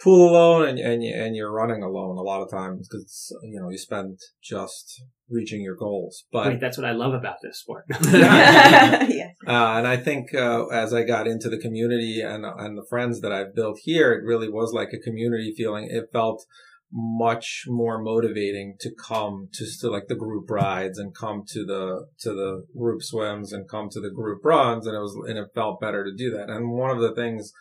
pool 0.00 0.30
alone, 0.30 0.68
and 0.68 0.78
and 0.78 1.02
you, 1.02 1.14
and 1.14 1.36
you're 1.36 1.52
running 1.52 1.82
alone 1.82 2.16
a 2.16 2.22
lot 2.22 2.42
of 2.42 2.50
times 2.50 2.88
because 2.88 3.36
you 3.42 3.60
know 3.60 3.68
you 3.70 3.78
spend 3.78 4.18
just 4.42 5.02
reaching 5.28 5.60
your 5.60 5.76
goals. 5.76 6.24
But 6.32 6.46
Wait, 6.46 6.60
that's 6.60 6.78
what 6.78 6.86
I 6.86 6.92
love 6.92 7.14
about 7.14 7.36
this 7.42 7.60
sport. 7.60 7.84
yeah. 8.12 9.30
Uh, 9.46 9.78
and 9.78 9.86
I 9.86 9.96
think 9.96 10.34
uh, 10.34 10.66
as 10.66 10.94
I 10.94 11.02
got 11.04 11.26
into 11.26 11.48
the 11.48 11.58
community 11.58 12.20
and 12.20 12.44
and 12.44 12.76
the 12.76 12.86
friends 12.88 13.20
that 13.20 13.32
I've 13.32 13.54
built 13.54 13.78
here, 13.82 14.12
it 14.12 14.24
really 14.24 14.48
was 14.48 14.72
like 14.72 14.90
a 14.92 14.98
community 14.98 15.52
feeling. 15.56 15.88
It 15.90 16.10
felt 16.12 16.44
much 16.90 17.64
more 17.66 18.00
motivating 18.00 18.74
to 18.80 18.90
come 18.94 19.48
to, 19.52 19.66
to 19.80 19.90
like 19.90 20.06
the 20.08 20.14
group 20.14 20.48
rides 20.48 20.98
and 20.98 21.14
come 21.14 21.42
to 21.46 21.64
the 21.64 22.06
to 22.18 22.30
the 22.30 22.64
group 22.78 23.02
swims 23.02 23.52
and 23.52 23.68
come 23.68 23.88
to 23.90 24.00
the 24.00 24.10
group 24.10 24.44
runs, 24.44 24.86
and 24.86 24.96
it 24.96 25.00
was 25.00 25.16
and 25.28 25.38
it 25.38 25.48
felt 25.54 25.80
better 25.80 26.04
to 26.04 26.14
do 26.16 26.30
that. 26.30 26.48
And 26.48 26.70
one 26.72 26.90
of 26.90 27.00
the 27.00 27.14
things 27.14 27.52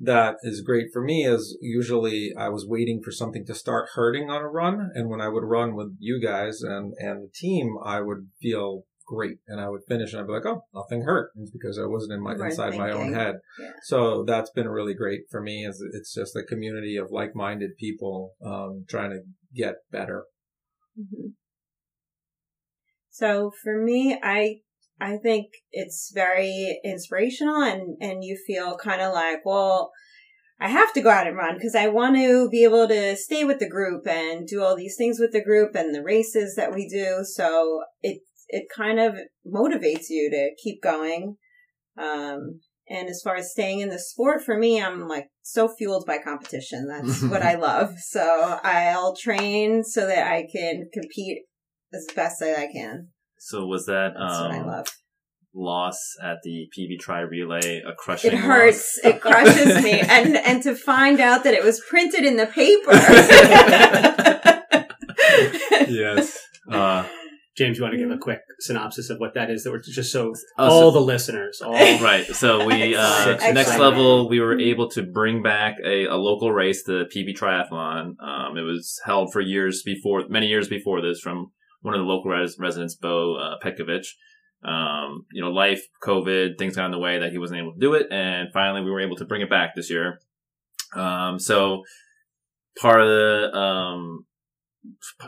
that 0.00 0.36
is 0.42 0.60
great 0.60 0.88
for 0.92 1.02
me 1.02 1.24
is 1.24 1.56
usually 1.60 2.32
I 2.36 2.48
was 2.48 2.66
waiting 2.66 3.00
for 3.02 3.12
something 3.12 3.46
to 3.46 3.54
start 3.54 3.90
hurting 3.94 4.30
on 4.30 4.42
a 4.42 4.48
run, 4.48 4.90
and 4.94 5.08
when 5.08 5.20
I 5.20 5.28
would 5.28 5.44
run 5.44 5.74
with 5.74 5.96
you 5.98 6.20
guys 6.20 6.62
and 6.62 6.94
and 6.98 7.24
the 7.24 7.30
team, 7.32 7.76
I 7.84 8.00
would 8.00 8.28
feel 8.40 8.84
great, 9.06 9.38
and 9.46 9.60
I 9.60 9.68
would 9.68 9.82
finish, 9.86 10.12
and 10.12 10.20
I'd 10.20 10.26
be 10.26 10.32
like, 10.32 10.46
oh, 10.46 10.62
nothing 10.74 11.02
hurt, 11.02 11.30
it's 11.36 11.50
because 11.50 11.78
I 11.78 11.86
wasn't 11.86 12.14
in 12.14 12.22
my 12.22 12.32
inside 12.32 12.76
my 12.76 12.90
own 12.90 13.12
head. 13.12 13.36
Yeah. 13.60 13.70
So 13.84 14.24
that's 14.24 14.50
been 14.50 14.68
really 14.68 14.94
great 14.94 15.22
for 15.30 15.40
me. 15.40 15.64
Is 15.64 15.82
it's 15.92 16.12
just 16.12 16.36
a 16.36 16.42
community 16.42 16.96
of 16.96 17.10
like 17.10 17.34
minded 17.34 17.76
people 17.78 18.32
um, 18.44 18.84
trying 18.88 19.10
to 19.10 19.20
get 19.54 19.76
better. 19.92 20.24
Mhm. 20.98 21.34
So 23.10 23.52
for 23.62 23.80
me, 23.80 24.18
I 24.20 24.56
I 25.04 25.18
think 25.18 25.48
it's 25.70 26.10
very 26.14 26.80
inspirational, 26.84 27.62
and 27.62 27.96
and 28.00 28.24
you 28.24 28.36
feel 28.46 28.76
kind 28.76 29.02
of 29.02 29.12
like, 29.12 29.44
well, 29.44 29.90
I 30.58 30.68
have 30.68 30.92
to 30.94 31.02
go 31.02 31.10
out 31.10 31.26
and 31.26 31.36
run 31.36 31.56
because 31.56 31.74
I 31.74 31.88
want 31.88 32.16
to 32.16 32.48
be 32.48 32.64
able 32.64 32.88
to 32.88 33.16
stay 33.16 33.44
with 33.44 33.58
the 33.58 33.68
group 33.68 34.06
and 34.06 34.46
do 34.46 34.62
all 34.62 34.74
these 34.74 34.96
things 34.96 35.18
with 35.20 35.32
the 35.32 35.44
group 35.44 35.74
and 35.74 35.94
the 35.94 36.02
races 36.02 36.54
that 36.56 36.72
we 36.72 36.88
do. 36.88 37.24
So 37.24 37.82
it 38.02 38.22
it 38.48 38.66
kind 38.74 38.98
of 38.98 39.14
motivates 39.46 40.06
you 40.08 40.30
to 40.30 40.50
keep 40.62 40.82
going. 40.82 41.36
Um, 41.98 42.60
and 42.88 43.08
as 43.08 43.20
far 43.22 43.36
as 43.36 43.50
staying 43.50 43.80
in 43.80 43.88
the 43.88 43.98
sport, 43.98 44.42
for 44.42 44.56
me, 44.56 44.82
I'm 44.82 45.08
like 45.08 45.28
so 45.42 45.68
fueled 45.68 46.06
by 46.06 46.18
competition. 46.18 46.88
That's 46.88 47.22
what 47.30 47.42
I 47.42 47.56
love. 47.56 47.94
So 47.98 48.58
I'll 48.62 49.16
train 49.16 49.84
so 49.84 50.06
that 50.06 50.32
I 50.32 50.46
can 50.50 50.88
compete 50.92 51.42
as 51.92 52.06
best 52.14 52.40
that 52.40 52.58
I 52.58 52.72
can. 52.72 53.08
So 53.44 53.66
was 53.66 53.84
that 53.84 54.14
That's 54.18 54.40
what 54.40 54.50
I 54.52 54.58
um, 54.58 54.66
love. 54.66 54.86
loss 55.54 55.98
at 56.22 56.38
the 56.44 56.66
PB 56.74 56.98
Tri 56.98 57.20
Relay 57.20 57.82
a 57.86 57.92
crushing? 57.92 58.32
It 58.32 58.38
hurts. 58.38 58.98
It 59.04 59.20
crushes 59.20 59.84
me, 59.84 60.00
and 60.00 60.38
and 60.38 60.62
to 60.62 60.74
find 60.74 61.20
out 61.20 61.44
that 61.44 61.52
it 61.52 61.62
was 61.62 61.78
printed 61.86 62.24
in 62.24 62.38
the 62.38 62.46
paper. 62.46 62.92
yes. 65.90 66.38
Uh, 66.72 67.06
James, 67.54 67.76
you 67.76 67.84
want 67.84 67.92
to 67.92 67.98
give 67.98 68.10
a 68.10 68.16
quick 68.16 68.40
synopsis 68.60 69.10
of 69.10 69.18
what 69.18 69.34
that 69.34 69.50
is? 69.50 69.64
That 69.64 69.72
we're 69.72 69.82
just 69.82 70.10
so 70.10 70.32
oh, 70.58 70.66
all 70.66 70.92
so- 70.92 71.00
the 71.00 71.04
listeners, 71.04 71.60
all 71.60 71.72
right. 71.74 72.24
So 72.24 72.64
we 72.64 72.96
uh, 72.96 73.36
next 73.52 73.78
level, 73.78 74.26
we 74.26 74.40
were 74.40 74.58
able 74.58 74.88
to 74.92 75.02
bring 75.02 75.42
back 75.42 75.76
a, 75.84 76.06
a 76.06 76.16
local 76.16 76.50
race, 76.50 76.82
the 76.82 77.04
PB 77.14 77.36
Triathlon. 77.36 78.14
Um, 78.26 78.56
it 78.56 78.62
was 78.62 78.98
held 79.04 79.34
for 79.34 79.42
years 79.42 79.82
before, 79.82 80.26
many 80.30 80.46
years 80.46 80.66
before 80.66 81.02
this, 81.02 81.20
from 81.20 81.52
one 81.84 81.92
of 81.92 82.00
the 82.00 82.06
local 82.06 82.30
res- 82.30 82.56
residents, 82.58 82.94
Bo 82.94 83.36
uh. 83.36 83.58
Um, 84.66 85.26
you 85.30 85.42
know, 85.42 85.50
life, 85.50 85.86
COVID, 86.02 86.56
things 86.58 86.76
got 86.76 86.86
in 86.86 86.90
the 86.90 86.98
way 86.98 87.18
that 87.18 87.32
he 87.32 87.36
wasn't 87.36 87.60
able 87.60 87.74
to 87.74 87.78
do 87.78 87.92
it, 87.92 88.06
and 88.10 88.48
finally 88.50 88.80
we 88.80 88.90
were 88.90 89.02
able 89.02 89.16
to 89.16 89.26
bring 89.26 89.42
it 89.42 89.50
back 89.50 89.74
this 89.74 89.90
year. 89.90 90.20
Um, 90.96 91.38
so 91.38 91.82
part 92.80 93.02
of 93.02 93.08
the 93.08 93.54
um, 93.54 94.24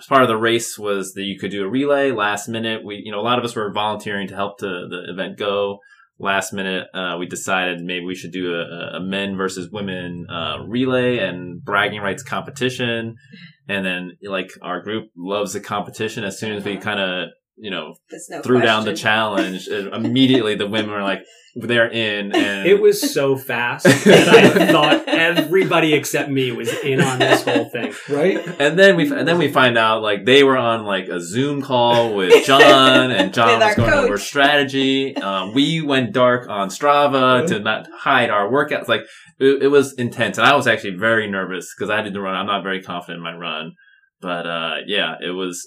part 0.08 0.22
of 0.22 0.28
the 0.28 0.38
race 0.38 0.78
was 0.78 1.12
that 1.12 1.24
you 1.24 1.38
could 1.38 1.50
do 1.50 1.66
a 1.66 1.68
relay 1.68 2.12
last 2.12 2.48
minute. 2.48 2.82
We, 2.82 3.02
you 3.04 3.12
know, 3.12 3.20
a 3.20 3.28
lot 3.28 3.38
of 3.38 3.44
us 3.44 3.54
were 3.54 3.70
volunteering 3.70 4.26
to 4.28 4.34
help 4.34 4.58
the, 4.58 4.86
the 4.88 5.12
event 5.12 5.36
go. 5.36 5.80
Last 6.18 6.52
minute, 6.52 6.88
uh, 6.94 7.16
we 7.18 7.26
decided 7.26 7.82
maybe 7.82 8.06
we 8.06 8.14
should 8.14 8.32
do 8.32 8.54
a, 8.54 8.96
a 8.96 9.00
men 9.00 9.36
versus 9.36 9.70
women, 9.70 10.26
uh, 10.30 10.64
relay 10.66 11.18
and 11.18 11.62
bragging 11.62 12.00
rights 12.00 12.22
competition. 12.22 13.16
And 13.68 13.84
then, 13.84 14.12
like, 14.22 14.52
our 14.62 14.80
group 14.80 15.10
loves 15.16 15.52
the 15.52 15.58
competition. 15.60 16.22
As 16.22 16.38
soon 16.38 16.52
as 16.52 16.64
we 16.64 16.74
Uh-huh. 16.74 16.82
kind 16.82 17.00
of, 17.00 17.30
you 17.56 17.70
know, 17.70 17.94
no 18.30 18.42
threw 18.42 18.60
down 18.60 18.84
the 18.84 18.94
challenge, 18.94 19.68
uh, 19.68 19.90
immediately 19.92 20.54
the 20.54 20.66
women 20.66 20.90
were 20.90 21.02
like, 21.02 21.22
they're 21.56 21.90
in. 21.90 22.34
And 22.34 22.68
It 22.68 22.80
was 22.80 23.14
so 23.14 23.36
fast 23.36 23.84
that 24.04 24.28
I 24.28 24.72
thought 24.72 25.08
everybody 25.08 25.94
except 25.94 26.30
me 26.30 26.52
was 26.52 26.72
in 26.80 27.00
on 27.00 27.18
this 27.18 27.44
whole 27.44 27.70
thing. 27.70 27.94
Right? 28.08 28.38
And 28.60 28.78
then 28.78 28.96
we 28.96 29.10
and 29.10 29.26
then 29.26 29.38
we 29.38 29.50
find 29.50 29.78
out 29.78 30.02
like 30.02 30.26
they 30.26 30.44
were 30.44 30.58
on 30.58 30.84
like 30.84 31.08
a 31.08 31.20
Zoom 31.20 31.62
call 31.62 32.14
with 32.14 32.44
John, 32.44 33.10
and 33.10 33.32
John 33.32 33.60
was 33.60 33.74
going 33.74 33.90
coach. 33.90 34.04
over 34.04 34.18
strategy. 34.18 35.16
Um, 35.16 35.54
we 35.54 35.80
went 35.80 36.12
dark 36.12 36.48
on 36.48 36.68
Strava 36.68 37.46
to 37.46 37.58
not 37.58 37.88
hide 37.90 38.28
our 38.30 38.48
workouts. 38.48 38.88
Like 38.88 39.02
it, 39.38 39.62
it 39.62 39.68
was 39.68 39.94
intense, 39.94 40.36
and 40.38 40.46
I 40.46 40.54
was 40.54 40.66
actually 40.66 40.96
very 40.96 41.28
nervous 41.30 41.74
because 41.74 41.90
I 41.90 42.02
didn't 42.02 42.20
run. 42.20 42.34
I'm 42.34 42.46
not 42.46 42.62
very 42.62 42.82
confident 42.82 43.18
in 43.18 43.22
my 43.24 43.34
run, 43.34 43.72
but 44.20 44.46
uh, 44.46 44.74
yeah, 44.86 45.14
it 45.22 45.30
was. 45.30 45.66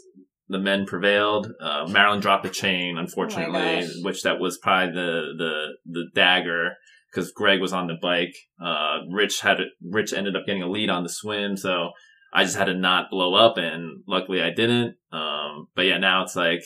The 0.50 0.60
men 0.60 0.86
prevailed. 0.86 1.52
Uh, 1.62 1.88
Marilyn 1.88 2.22
dropped 2.22 2.44
the 2.44 2.50
chain, 2.50 2.98
unfortunately, 2.98 3.84
Oh 3.84 4.04
which 4.04 4.24
that 4.24 4.40
was 4.40 4.58
probably 4.58 4.94
the 4.94 5.34
the 5.38 5.66
the 5.86 6.06
dagger 6.16 6.72
because 7.12 7.32
Greg 7.32 7.62
was 7.62 7.74
on 7.74 7.88
the 7.88 7.98
bike. 8.02 8.36
Uh, 8.64 9.00
Rich 9.12 9.42
had 9.42 9.60
it. 9.60 9.70
Rich 9.82 10.14
ended 10.14 10.36
up 10.36 10.46
getting 10.46 10.64
a 10.64 10.70
lead 10.70 10.90
on 10.90 11.04
the 11.04 11.10
swim, 11.10 11.56
so 11.56 11.92
I 12.34 12.44
just 12.44 12.58
had 12.58 12.66
to 12.66 12.74
not 12.74 13.10
blow 13.10 13.36
up, 13.36 13.58
and 13.58 14.04
luckily 14.08 14.42
I 14.42 14.52
didn't. 14.52 14.96
Um, 15.12 15.68
but 15.76 15.86
yeah, 15.86 15.98
now 15.98 16.24
it's 16.24 16.36
like 16.36 16.62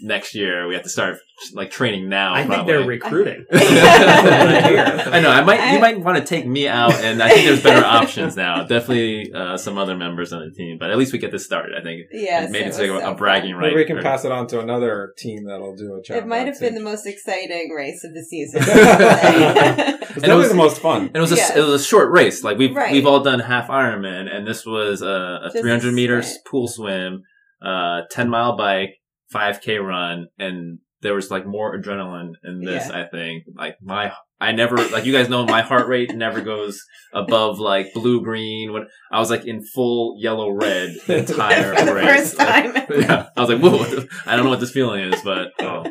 next 0.00 0.34
year 0.34 0.66
we 0.66 0.74
have 0.74 0.82
to 0.82 0.88
start 0.88 1.18
like 1.54 1.70
training 1.70 2.08
now. 2.08 2.34
I 2.34 2.46
think 2.46 2.66
they're 2.66 2.84
recruiting. 2.84 3.44
I 3.52 5.20
know. 5.20 5.30
I 5.30 5.42
might. 5.42 5.72
You 5.72 5.80
might 5.80 6.00
want 6.00 6.18
to 6.18 6.24
take 6.24 6.46
me 6.46 6.68
out, 6.68 6.92
and 6.94 7.22
I 7.22 7.30
think 7.30 7.46
there's 7.46 7.62
better 7.62 7.84
options 8.00 8.36
now. 8.36 8.62
Definitely 8.64 9.32
uh, 9.32 9.56
some 9.56 9.78
other 9.78 9.96
members 9.96 10.32
on 10.32 10.40
the 10.40 10.50
team, 10.54 10.78
but 10.78 10.90
at 10.90 10.98
least 10.98 11.12
we 11.12 11.18
get 11.18 11.30
this 11.32 11.44
started. 11.44 11.74
I 11.78 11.82
think 11.82 12.02
Yes, 12.12 12.50
maybe 12.50 12.64
it 12.64 12.68
it's 12.68 12.78
like 12.78 12.90
a, 12.90 13.00
so 13.00 13.10
a 13.10 13.14
bragging 13.14 13.52
fun. 13.52 13.60
right. 13.60 13.66
Maybe 13.68 13.76
we 13.76 13.84
can 13.84 13.98
or- 13.98 14.02
pass 14.02 14.24
it 14.24 14.32
on 14.32 14.46
to 14.48 14.60
another 14.60 15.12
team 15.18 15.44
that'll 15.46 15.76
do 15.76 15.94
a 15.96 16.02
job. 16.02 16.16
It 16.18 16.26
might 16.26 16.46
have 16.46 16.58
been 16.60 16.74
the 16.74 16.80
most 16.80 17.06
exciting 17.06 17.70
race 17.76 18.04
of 18.04 18.14
the 18.14 18.22
season. 18.22 18.62
It's 18.62 18.68
And 18.68 18.78
it 18.78 20.00
definitely 20.20 20.36
was- 20.36 20.48
the 20.48 20.54
most 20.54 20.78
fun. 20.80 21.06
And 21.08 21.16
it 21.16 21.20
was 21.20 21.32
a 21.32 21.36
Yes. 21.36 21.56
it 21.56 21.60
was 21.60 21.80
a 21.80 21.84
short 21.84 22.10
race. 22.12 22.44
Like 22.44 22.58
we've 22.58 22.74
Right. 22.74 22.92
we've 22.92 23.06
all 23.06 23.20
done 23.22 23.40
half 23.40 23.68
Ironman, 23.68 24.34
and 24.34 24.46
this 24.46 24.64
was 24.66 25.02
a, 25.02 25.40
a 25.44 25.50
300 25.50 25.92
meters 25.92 26.26
sprint. 26.26 26.44
pool 26.46 26.68
swim, 26.68 27.22
uh, 27.64 28.02
10 28.10 28.28
mile 28.28 28.56
bike, 28.56 28.90
5k 29.32 29.80
run, 29.82 30.26
and 30.38 30.78
there 31.00 31.14
was 31.14 31.30
like 31.30 31.46
more 31.46 31.76
adrenaline 31.76 32.32
in 32.44 32.60
this. 32.60 32.88
Yeah. 32.88 33.00
I 33.02 33.08
think 33.08 33.44
like 33.56 33.76
my 33.82 34.12
I 34.40 34.52
never 34.52 34.76
like 34.76 35.04
you 35.04 35.12
guys 35.12 35.28
know 35.28 35.44
my 35.44 35.62
heart 35.62 35.88
rate 35.88 36.14
never 36.14 36.40
goes 36.40 36.80
above 37.12 37.58
like 37.58 37.92
blue 37.94 38.22
green. 38.22 38.72
When 38.72 38.86
I 39.10 39.18
was 39.18 39.30
like 39.30 39.44
in 39.46 39.64
full 39.64 40.16
yellow 40.20 40.50
red 40.50 40.90
the 41.06 41.18
entire 41.18 41.74
For 41.74 41.84
the 41.84 41.94
race. 41.94 42.06
first 42.34 42.36
time. 42.38 42.74
yeah, 42.90 43.28
I 43.36 43.40
was 43.40 43.50
like, 43.50 43.60
whoa! 43.62 43.78
the- 43.84 44.08
I 44.26 44.36
don't 44.36 44.44
know 44.44 44.50
what 44.50 44.60
this 44.60 44.70
feeling 44.72 45.00
is, 45.12 45.20
but 45.22 45.48
oh, 45.60 45.84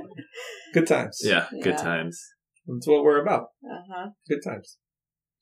Good 0.73 0.88
times. 0.88 1.19
yeah, 1.23 1.47
good 1.62 1.77
times. 1.77 2.21
That's 2.67 2.88
what 2.88 3.04
we're 3.04 3.21
about. 3.21 3.47
Uh-huh. 3.65 4.10
Good 4.30 4.39
times. 4.45 4.77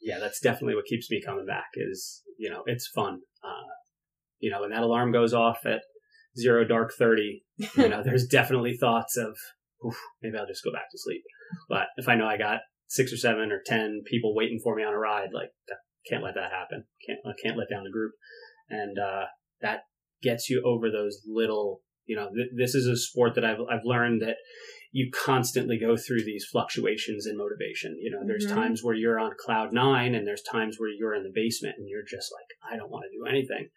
yeah, 0.01 0.17
that's 0.19 0.39
definitely 0.39 0.73
what 0.75 0.85
keeps 0.85 1.11
me 1.11 1.21
coming 1.23 1.45
back. 1.45 1.65
Is 1.75 2.23
you 2.39 2.49
know, 2.49 2.63
it's 2.65 2.87
fun. 2.87 3.19
Uh, 3.43 3.67
you 4.39 4.49
know, 4.49 4.61
when 4.61 4.69
that 4.71 4.81
alarm 4.81 5.11
goes 5.11 5.33
off 5.33 5.59
at 5.65 5.81
zero 6.41 6.65
dark 6.65 6.91
thirty, 6.97 7.43
you 7.57 7.89
know, 7.89 8.01
there's 8.03 8.25
definitely 8.27 8.77
thoughts 8.79 9.17
of 9.17 9.35
maybe 10.21 10.37
I'll 10.37 10.47
just 10.47 10.63
go 10.63 10.71
back 10.71 10.89
to 10.91 10.97
sleep. 10.97 11.21
But 11.67 11.87
if 11.97 12.07
I 12.07 12.15
know 12.15 12.27
I 12.27 12.37
got 12.37 12.59
six 12.87 13.13
or 13.13 13.17
seven 13.17 13.51
or 13.51 13.61
ten 13.65 14.01
people 14.09 14.35
waiting 14.35 14.59
for 14.63 14.75
me 14.75 14.83
on 14.83 14.93
a 14.93 14.97
ride, 14.99 15.29
like 15.33 15.49
can't 16.09 16.23
let 16.23 16.35
that 16.35 16.51
happen. 16.51 16.85
Can't 17.05 17.19
I 17.25 17.31
can't 17.43 17.57
let 17.57 17.69
down 17.69 17.83
the 17.83 17.91
group, 17.91 18.13
and 18.69 18.97
uh, 18.97 19.25
that 19.61 19.81
gets 20.21 20.49
you 20.49 20.63
over 20.65 20.89
those 20.91 21.21
little. 21.27 21.81
You 22.05 22.15
know, 22.15 22.29
th- 22.33 22.49
this 22.57 22.73
is 22.73 22.87
a 22.87 22.97
sport 22.97 23.35
that 23.35 23.45
I've 23.45 23.59
I've 23.69 23.85
learned 23.85 24.21
that 24.21 24.37
you 24.91 25.11
constantly 25.13 25.77
go 25.77 25.95
through 25.95 26.23
these 26.25 26.47
fluctuations 26.51 27.27
in 27.27 27.37
motivation. 27.37 27.95
You 28.01 28.09
know, 28.09 28.21
there's 28.25 28.47
Mhm. 28.47 28.55
times 28.55 28.83
where 28.83 28.95
you're 28.95 29.19
on 29.19 29.33
cloud 29.45 29.71
nine, 29.71 30.15
and 30.15 30.25
there's 30.25 30.41
times 30.41 30.77
where 30.79 30.89
you're 30.89 31.13
in 31.13 31.21
the 31.23 31.31
basement 31.33 31.75
and 31.77 31.87
you're 31.87 32.01
just 32.09 32.31
like, 32.33 32.73
I 32.73 32.75
don't 32.77 32.89
want 32.89 33.03
to 33.05 33.15
do 33.15 33.25
anything. 33.29 33.69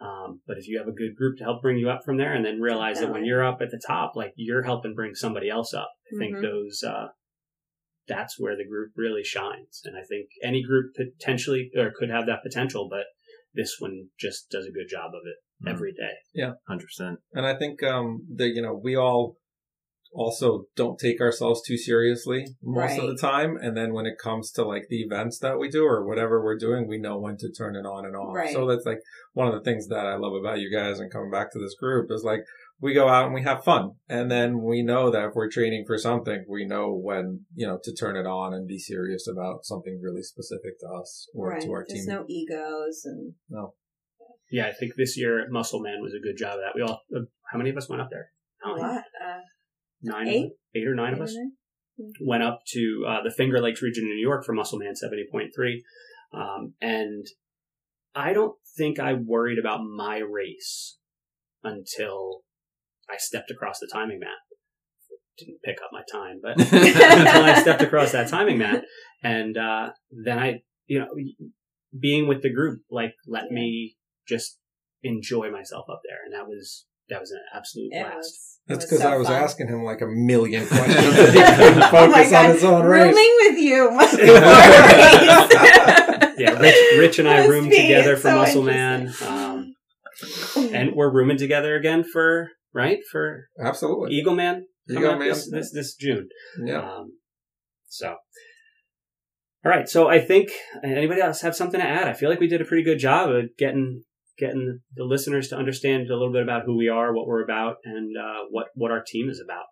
Um, 0.00 0.40
but 0.46 0.56
if 0.56 0.66
you 0.66 0.78
have 0.78 0.88
a 0.88 0.92
good 0.92 1.14
group 1.14 1.36
to 1.38 1.44
help 1.44 1.60
bring 1.62 1.76
you 1.78 1.90
up 1.90 2.02
from 2.04 2.16
there, 2.16 2.32
and 2.32 2.44
then 2.44 2.60
realize 2.60 3.00
that 3.00 3.12
when 3.12 3.24
you're 3.24 3.44
up 3.44 3.60
at 3.60 3.70
the 3.70 3.82
top, 3.86 4.16
like 4.16 4.32
you're 4.36 4.62
helping 4.62 4.94
bring 4.94 5.14
somebody 5.14 5.48
else 5.50 5.74
up. 5.74 5.90
I 6.12 6.16
think 6.18 6.36
Mhm. 6.36 6.42
those 6.42 6.82
uh, 6.82 7.08
that's 8.08 8.40
where 8.40 8.56
the 8.56 8.66
group 8.66 8.92
really 8.96 9.22
shines. 9.22 9.82
And 9.84 9.96
I 9.96 10.02
think 10.02 10.30
any 10.42 10.62
group 10.62 10.94
potentially 10.96 11.70
or 11.76 11.92
could 11.96 12.10
have 12.10 12.26
that 12.26 12.42
potential, 12.42 12.88
but 12.88 13.04
this 13.54 13.76
one 13.78 14.08
just 14.18 14.50
does 14.50 14.66
a 14.66 14.72
good 14.72 14.88
job 14.88 15.10
of 15.14 15.22
it 15.26 15.36
Mhm. 15.64 15.70
every 15.74 15.92
day. 15.92 16.14
Hundred 16.66 16.86
percent. 16.86 17.20
And 17.32 17.46
I 17.46 17.56
think 17.56 17.82
um 17.82 18.26
that 18.36 18.48
you 18.48 18.62
know 18.62 18.74
we 18.74 18.96
all 18.96 19.36
also 20.12 20.64
don't 20.74 20.98
take 20.98 21.20
ourselves 21.20 21.62
too 21.66 21.76
seriously 21.76 22.44
most 22.62 22.98
of 22.98 23.06
the 23.06 23.16
time 23.16 23.56
and 23.60 23.76
then 23.76 23.92
when 23.92 24.06
it 24.06 24.14
comes 24.22 24.50
to 24.50 24.64
like 24.64 24.86
the 24.90 25.02
events 25.02 25.38
that 25.38 25.58
we 25.58 25.68
do 25.68 25.84
or 25.84 26.04
whatever 26.06 26.42
we're 26.42 26.58
doing 26.58 26.88
we 26.88 26.98
know 26.98 27.16
when 27.18 27.36
to 27.36 27.48
turn 27.50 27.76
it 27.76 27.86
on 27.86 28.04
and 28.04 28.16
off 28.16 28.34
Right. 28.34 28.52
so 28.52 28.66
that's 28.66 28.84
like 28.84 28.98
one 29.34 29.46
of 29.46 29.54
the 29.54 29.60
things 29.60 29.86
that 29.88 30.06
i 30.06 30.16
love 30.16 30.32
about 30.34 30.58
you 30.58 30.70
guys 30.74 30.98
and 30.98 31.12
coming 31.12 31.30
back 31.30 31.52
to 31.52 31.58
this 31.60 31.74
group 31.78 32.10
is 32.10 32.24
like 32.24 32.40
we 32.80 32.92
go 32.94 33.08
out 33.08 33.26
and 33.26 33.34
we 33.34 33.42
have 33.42 33.62
fun 33.62 33.92
and 34.08 34.30
then 34.30 34.62
we 34.62 34.82
know 34.82 35.10
that 35.10 35.26
if 35.28 35.34
we're 35.34 35.50
training 35.50 35.84
for 35.86 35.96
something 35.98 36.44
we 36.48 36.66
know 36.66 36.92
when 36.92 37.44
you 37.54 37.66
know 37.66 37.78
to 37.84 37.94
turn 37.94 38.16
it 38.16 38.26
on 38.26 38.52
and 38.52 38.66
be 38.66 38.78
serious 38.78 39.28
about 39.28 39.64
something 39.64 40.00
really 40.02 40.22
specific 40.22 40.78
to 40.80 40.86
us 40.88 41.28
or 41.34 41.50
right. 41.50 41.62
to 41.62 41.70
our 41.70 41.84
There's 41.88 42.04
team 42.06 42.14
no 42.14 42.24
egos 42.28 43.02
and 43.04 43.34
no. 43.48 43.74
Yeah, 44.52 44.66
I 44.66 44.72
think 44.72 44.94
this 44.96 45.16
year 45.16 45.46
Musselman 45.48 46.02
was 46.02 46.12
a 46.12 46.18
good 46.20 46.36
job 46.36 46.54
of 46.54 46.60
that. 46.60 46.72
We 46.74 46.82
all, 46.82 47.02
uh, 47.16 47.20
how 47.52 47.58
many 47.58 47.70
of 47.70 47.76
us 47.76 47.88
went 47.88 48.02
up 48.02 48.08
there? 48.10 48.30
a 48.64 48.70
lot. 48.70 48.96
Uh, 49.24 49.38
Nine, 50.02 50.28
Eight? 50.28 50.50
eight 50.74 50.86
or 50.86 50.94
nine 50.94 51.12
of 51.12 51.20
us. 51.20 51.34
went 52.20 52.42
up 52.42 52.60
to 52.68 53.04
uh, 53.06 53.22
the 53.22 53.30
Finger 53.30 53.60
Lakes 53.60 53.82
region 53.82 54.04
in 54.04 54.10
New 54.10 54.22
York 54.22 54.44
for 54.44 54.52
Musselman 54.54 54.94
70.3. 54.94 55.48
Um, 56.32 56.74
and 56.80 57.26
I 58.14 58.32
don't 58.32 58.54
think 58.76 58.98
I 58.98 59.12
worried 59.14 59.58
about 59.58 59.80
my 59.84 60.18
race 60.18 60.98
until 61.62 62.42
I 63.10 63.16
stepped 63.18 63.50
across 63.50 63.78
the 63.80 63.90
timing 63.92 64.20
mat. 64.20 64.28
Didn't 65.38 65.62
pick 65.62 65.78
up 65.82 65.90
my 65.92 66.02
time, 66.10 66.40
but 66.42 66.58
until 66.60 67.44
I 67.44 67.60
stepped 67.60 67.82
across 67.82 68.12
that 68.12 68.28
timing 68.28 68.58
mat. 68.58 68.84
And 69.22 69.56
uh, 69.56 69.90
then 70.10 70.38
I, 70.38 70.60
you 70.86 70.98
know, 71.00 71.08
being 71.98 72.26
with 72.28 72.42
the 72.42 72.52
group, 72.52 72.80
like, 72.90 73.14
let 73.26 73.50
me 73.50 73.96
just 74.28 74.58
enjoy 75.02 75.50
myself 75.50 75.86
up 75.90 76.00
there. 76.08 76.18
And 76.24 76.34
that 76.34 76.46
was, 76.48 76.86
that 77.10 77.20
was 77.20 77.30
an 77.32 77.40
absolute 77.54 77.90
It 77.92 78.02
blast. 78.02 78.16
was. 78.16 78.58
that's 78.68 78.84
because 78.86 79.00
so 79.00 79.08
i 79.10 79.16
was 79.16 79.26
fun. 79.28 79.42
asking 79.42 79.68
him 79.68 79.82
like 79.84 80.00
a 80.00 80.06
million 80.06 80.66
questions 80.68 80.96
he 81.16 81.42
couldn't 81.42 81.82
Oh 81.82 81.90
my 81.90 81.90
focus 81.90 82.26
on 82.26 82.30
God. 82.44 82.54
his 82.54 82.64
own 82.64 82.84
race 82.86 83.04
Rooming 83.14 83.36
with 83.40 83.58
you 83.58 83.90
must 84.00 84.16
be 84.16 84.26
yeah, 86.38 86.58
Rich, 86.58 86.76
Rich 86.98 87.18
and 87.18 87.28
I 87.28 87.38
Must 87.40 87.48
roomed 87.50 87.70
together 87.70 88.16
for 88.16 88.28
so 88.30 88.36
Musselman, 88.36 89.12
um, 89.26 89.74
and 90.72 90.92
we're 90.94 91.12
rooming 91.12 91.36
together 91.36 91.76
again 91.76 92.02
for 92.04 92.50
right 92.72 92.98
for 93.10 93.48
absolutely 93.62 94.12
Eagleman 94.14 94.62
coming 94.88 95.02
Eagle 95.02 95.10
up 95.12 95.18
Man. 95.18 95.28
this, 95.28 95.50
this 95.50 95.72
this 95.72 95.94
June. 95.94 96.28
yeah 96.64 96.78
Um, 96.80 97.12
so, 97.88 98.08
all 99.64 99.70
right. 99.72 99.88
So 99.88 100.08
I 100.08 100.20
think 100.20 100.50
anybody 100.82 101.20
else 101.20 101.40
have 101.42 101.54
something 101.56 101.80
to 101.80 101.86
add? 101.86 102.06
I 102.08 102.12
feel 102.14 102.30
like 102.30 102.40
we 102.40 102.46
did 102.48 102.60
a 102.60 102.64
pretty 102.64 102.84
good 102.84 102.98
job 102.98 103.30
of 103.30 103.44
getting 103.58 104.04
getting 104.40 104.80
the 104.96 105.04
listeners 105.04 105.48
to 105.48 105.56
understand 105.56 106.08
a 106.10 106.14
little 106.16 106.32
bit 106.32 106.42
about 106.42 106.62
who 106.64 106.76
we 106.76 106.88
are, 106.88 107.14
what 107.14 107.26
we're 107.26 107.44
about, 107.44 107.76
and 107.84 108.16
uh, 108.16 108.44
what 108.50 108.68
what 108.74 108.90
our 108.90 109.02
team 109.06 109.28
is 109.28 109.40
about. 109.44 109.66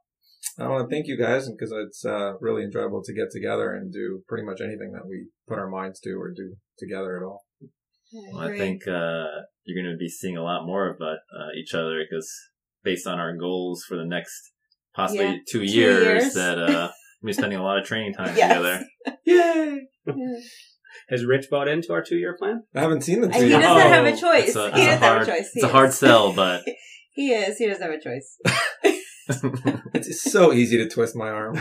I 0.59 0.69
want 0.69 0.89
to 0.89 0.95
thank 0.95 1.07
you 1.09 1.17
guys 1.19 1.49
because 1.51 1.73
it's 1.73 2.05
uh, 2.05 2.35
really 2.41 2.63
enjoyable 2.65 3.03
to 3.05 3.13
get 3.15 3.31
together 3.33 3.73
and 3.73 3.93
do 3.93 4.23
pretty 4.29 4.45
much 4.45 4.61
anything 4.61 4.93
that 4.93 5.07
we 5.09 5.27
put 5.49 5.59
our 5.59 5.69
minds 5.69 5.99
to 6.01 6.11
or 6.11 6.31
do 6.31 6.55
together 6.79 7.17
at 7.17 7.23
all. 7.25 7.45
Well, 8.33 8.43
I 8.49 8.57
think 8.57 8.83
uh, 8.89 9.43
you're 9.65 9.83
going 9.83 9.93
to 9.93 9.99
be 9.99 10.09
seeing 10.09 10.37
a 10.37 10.43
lot 10.43 10.65
more 10.67 10.89
of 10.91 11.01
uh, 11.01 11.17
each 11.57 11.75
other 11.75 12.01
because 12.09 12.31
based 12.83 13.07
on 13.07 13.19
our 13.19 13.37
goals 13.37 13.85
for 13.89 13.97
the 13.97 14.05
next 14.07 14.53
possibly 14.95 15.25
Yeah, 15.27 15.33
two, 15.51 15.61
two 15.61 15.65
years, 15.65 16.23
years. 16.23 16.35
that 16.35 16.59
uh, 16.59 16.91
we're 17.23 17.35
spending 17.35 17.59
a 17.59 17.63
lot 17.63 17.79
of 17.79 17.85
training 17.85 18.15
time 18.15 18.35
Yes. 18.37 18.49
together. 18.49 18.85
Yay! 19.27 19.87
Yeah. 21.11 21.15
Has 21.17 21.25
Rich 21.25 21.47
bought 21.51 21.69
into 21.69 21.93
our 21.93 22.03
two 22.03 22.17
year 22.17 22.37
plan? 22.39 22.63
I 22.75 22.81
haven't 22.81 23.03
seen 23.03 23.21
the 23.21 23.27
And 23.27 23.35
two 23.35 23.45
he 23.45 23.51
yet. 23.51 23.61
doesn't 23.61 23.87
Oh, 23.87 23.89
have 23.91 24.05
a 24.07 24.11
choice. 24.17 24.57
A, 24.57 24.71
he 24.77 24.85
doesn't 24.87 24.99
hard, 25.03 25.19
have 25.19 25.23
a 25.23 25.31
choice. 25.31 25.51
He 25.53 25.61
it's 25.61 25.65
a 25.65 25.73
hard 25.73 25.93
sell, 25.93 26.33
but 26.37 26.63
He 27.13 27.33
is. 27.33 27.59
He 27.59 27.67
doesn't 27.67 27.83
have 27.83 27.93
a 27.93 28.03
choice. 28.03 28.39
It's 29.95 30.23
so 30.23 30.53
easy 30.53 30.79
to 30.79 30.89
twist 30.89 31.15
my 31.17 31.29
arm. 31.29 31.59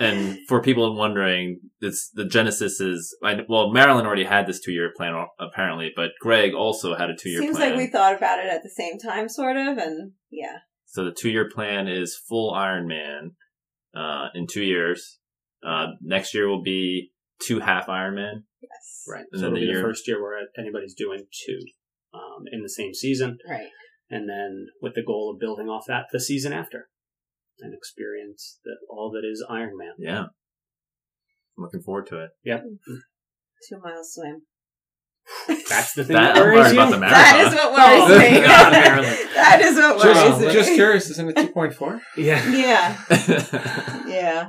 and 0.00 0.38
for 0.48 0.60
people 0.60 0.94
wondering, 0.96 1.60
it's 1.80 2.10
the 2.12 2.26
Genesis 2.26 2.80
is 2.80 3.16
I, 3.22 3.38
well, 3.48 3.72
Marilyn 3.72 4.04
already 4.06 4.24
had 4.24 4.46
this 4.46 4.60
two 4.60 4.72
year 4.72 4.92
plan 4.96 5.14
apparently, 5.40 5.92
but 5.96 6.10
Greg 6.20 6.52
also 6.54 6.94
had 6.94 7.10
a 7.10 7.16
two 7.16 7.30
year 7.30 7.38
plan. 7.40 7.48
Seems 7.48 7.56
plan. 7.58 7.70
like 7.70 7.78
we 7.78 7.86
thought 7.86 8.16
about 8.16 8.38
it 8.40 8.46
at 8.46 8.62
the 8.62 8.70
same 8.70 8.98
time, 8.98 9.28
sort 9.28 9.56
of, 9.56 9.78
and 9.78 10.12
yeah. 10.30 10.58
So 10.86 11.04
the 11.04 11.12
two 11.18 11.30
year 11.30 11.48
plan 11.48 11.88
is 11.88 12.16
full 12.28 12.52
Ironman 12.52 13.30
uh, 13.96 14.28
in 14.34 14.46
two 14.46 14.62
years. 14.64 15.18
Uh, 15.66 15.86
next 16.02 16.34
year 16.34 16.48
will 16.48 16.62
be 16.62 17.12
two 17.40 17.60
half 17.60 17.86
Ironman. 17.86 18.44
Yes. 18.62 19.04
Right. 19.08 19.24
And 19.32 19.40
so 19.40 19.46
it'll 19.46 19.54
the 19.56 19.60
be 19.60 19.66
year- 19.66 19.76
the 19.76 19.82
first 19.82 20.06
year 20.08 20.22
where 20.22 20.38
anybody's 20.58 20.94
doing 20.94 21.26
two 21.46 21.58
um, 22.14 22.44
in 22.52 22.62
the 22.62 22.68
same 22.68 22.94
season, 22.94 23.38
Right. 23.48 23.68
and 24.10 24.28
then 24.28 24.66
with 24.80 24.94
the 24.94 25.02
goal 25.04 25.32
of 25.34 25.40
building 25.40 25.66
off 25.68 25.84
that 25.88 26.06
the 26.12 26.20
season 26.20 26.52
after 26.52 26.88
and 27.60 27.74
experience 27.74 28.58
that 28.64 28.76
all 28.90 29.10
that 29.12 29.26
is 29.28 29.44
Ironman. 29.50 29.92
Yeah. 29.98 30.24
I'm 31.56 31.62
looking 31.64 31.82
forward 31.82 32.06
to 32.08 32.20
it. 32.24 32.30
Yep. 32.44 32.64
Two 33.68 33.78
mile 33.82 34.02
swim. 34.02 34.42
That's 35.68 35.94
the 35.94 36.04
thing 36.04 36.16
That, 36.16 36.34
that, 36.34 36.44
worries 36.44 36.72
you. 36.72 36.78
about 36.78 36.90
the 36.90 36.98
That 36.98 37.10
marathon. 37.10 37.46
is 37.46 37.54
what 37.54 37.72
worries 37.72 38.02
Oh, 38.04 38.18
me. 38.18 38.40
That 39.34 39.60
is 39.62 39.76
what 39.76 39.96
worries 39.98 40.16
Just, 40.16 40.40
me. 40.40 40.52
just 40.52 40.74
curious, 40.74 41.10
isn't 41.10 41.30
it 41.30 41.54
2.4? 41.54 42.00
Yeah. 42.16 42.50
Yeah. 42.52 44.04
Yeah. 44.06 44.48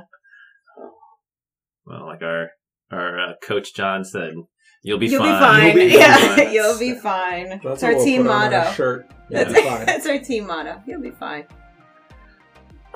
well, 1.86 2.06
like 2.06 2.22
our 2.22 2.48
our 2.90 3.18
uh, 3.20 3.32
coach 3.42 3.74
John 3.74 4.04
said, 4.04 4.34
you'll 4.82 4.98
be 4.98 5.08
You'll 5.08 5.22
fine. 5.22 5.32
be 5.32 5.38
fine. 5.40 5.66
You'll 5.78 5.88
be 5.88 5.94
yeah. 5.98 6.36
fine. 6.36 6.52
You'll 6.52 6.78
be 6.78 6.94
fine. 6.94 7.48
That's 7.48 7.62
That's 7.64 7.82
our 7.82 7.94
we'll 7.96 8.04
team 8.04 8.22
put 8.22 8.30
our 8.30 8.50
motto. 8.50 8.72
shirt. 8.72 9.10
Yeah, 9.28 9.42
That's, 9.42 9.58
it's 9.58 9.68
fine. 9.68 9.86
that's 9.86 10.06
our 10.06 10.18
team 10.20 10.46
motto. 10.46 10.80
You'll 10.86 11.00
be 11.02 11.10
fine. 11.10 11.46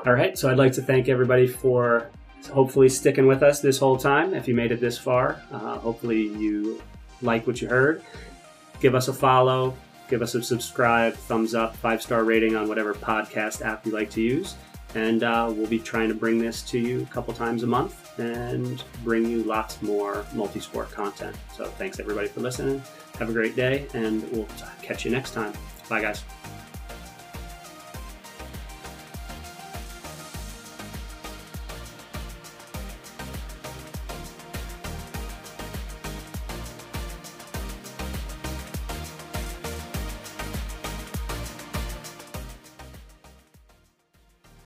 All 0.07 0.13
right. 0.13 0.39
So 0.39 0.49
I'd 0.49 0.59
like 0.59 0.73
to 0.75 0.83
thank 0.83 1.09
everybody 1.09 1.49
for 1.49 2.09
hopefully 2.53 2.89
sticking 2.89 3.27
with 3.27 3.43
us 3.43 3.61
this 3.61 3.79
whole 3.79 3.97
time. 3.97 4.33
If 4.33 4.47
you 4.47 4.55
made 4.55 4.71
it 4.71 4.81
this 4.81 4.97
far, 4.97 5.43
uh, 5.51 5.79
hopefully 5.79 6.21
you 6.23 6.81
like 7.21 7.49
what 7.49 7.61
you 7.61 7.67
heard. 7.67 8.03
Give 8.81 8.95
us 8.95 9.09
a 9.09 9.13
follow. 9.13 9.77
Give 10.09 10.23
us 10.23 10.35
a 10.37 10.43
subscribe, 10.43 11.15
thumbs 11.15 11.55
up, 11.55 11.75
five 11.77 12.01
star 12.01 12.23
rating 12.25 12.55
on 12.55 12.69
whatever 12.69 12.95
podcast 12.95 13.63
app 13.67 13.85
you 13.85 13.91
like 13.93 14.11
to 14.11 14.21
use. 14.21 14.55
And 14.95 15.23
uh, 15.25 15.53
we'll 15.53 15.67
be 15.67 15.81
trying 15.81 16.09
to 16.09 16.15
bring 16.15 16.39
this 16.39 16.63
to 16.71 16.79
you 16.79 17.03
a 17.03 17.07
couple 17.07 17.35
times 17.35 17.63
a 17.65 17.67
month 17.67 18.10
and 18.21 18.83
bring 19.03 19.27
you 19.27 19.43
lots 19.43 19.81
more 19.83 20.25
multi 20.35 20.61
sport 20.61 20.91
content. 20.91 21.37
So 21.57 21.65
thanks 21.65 21.99
everybody 21.99 22.29
for 22.29 22.41
listening. 22.41 22.83
Have 23.19 23.31
a 23.31 23.33
great 23.33 23.57
day, 23.57 23.87
and 23.95 24.23
we'll 24.33 24.49
catch 24.83 25.05
you 25.05 25.11
next 25.11 25.33
time. 25.33 25.53
Bye, 25.89 26.01
guys. 26.03 26.23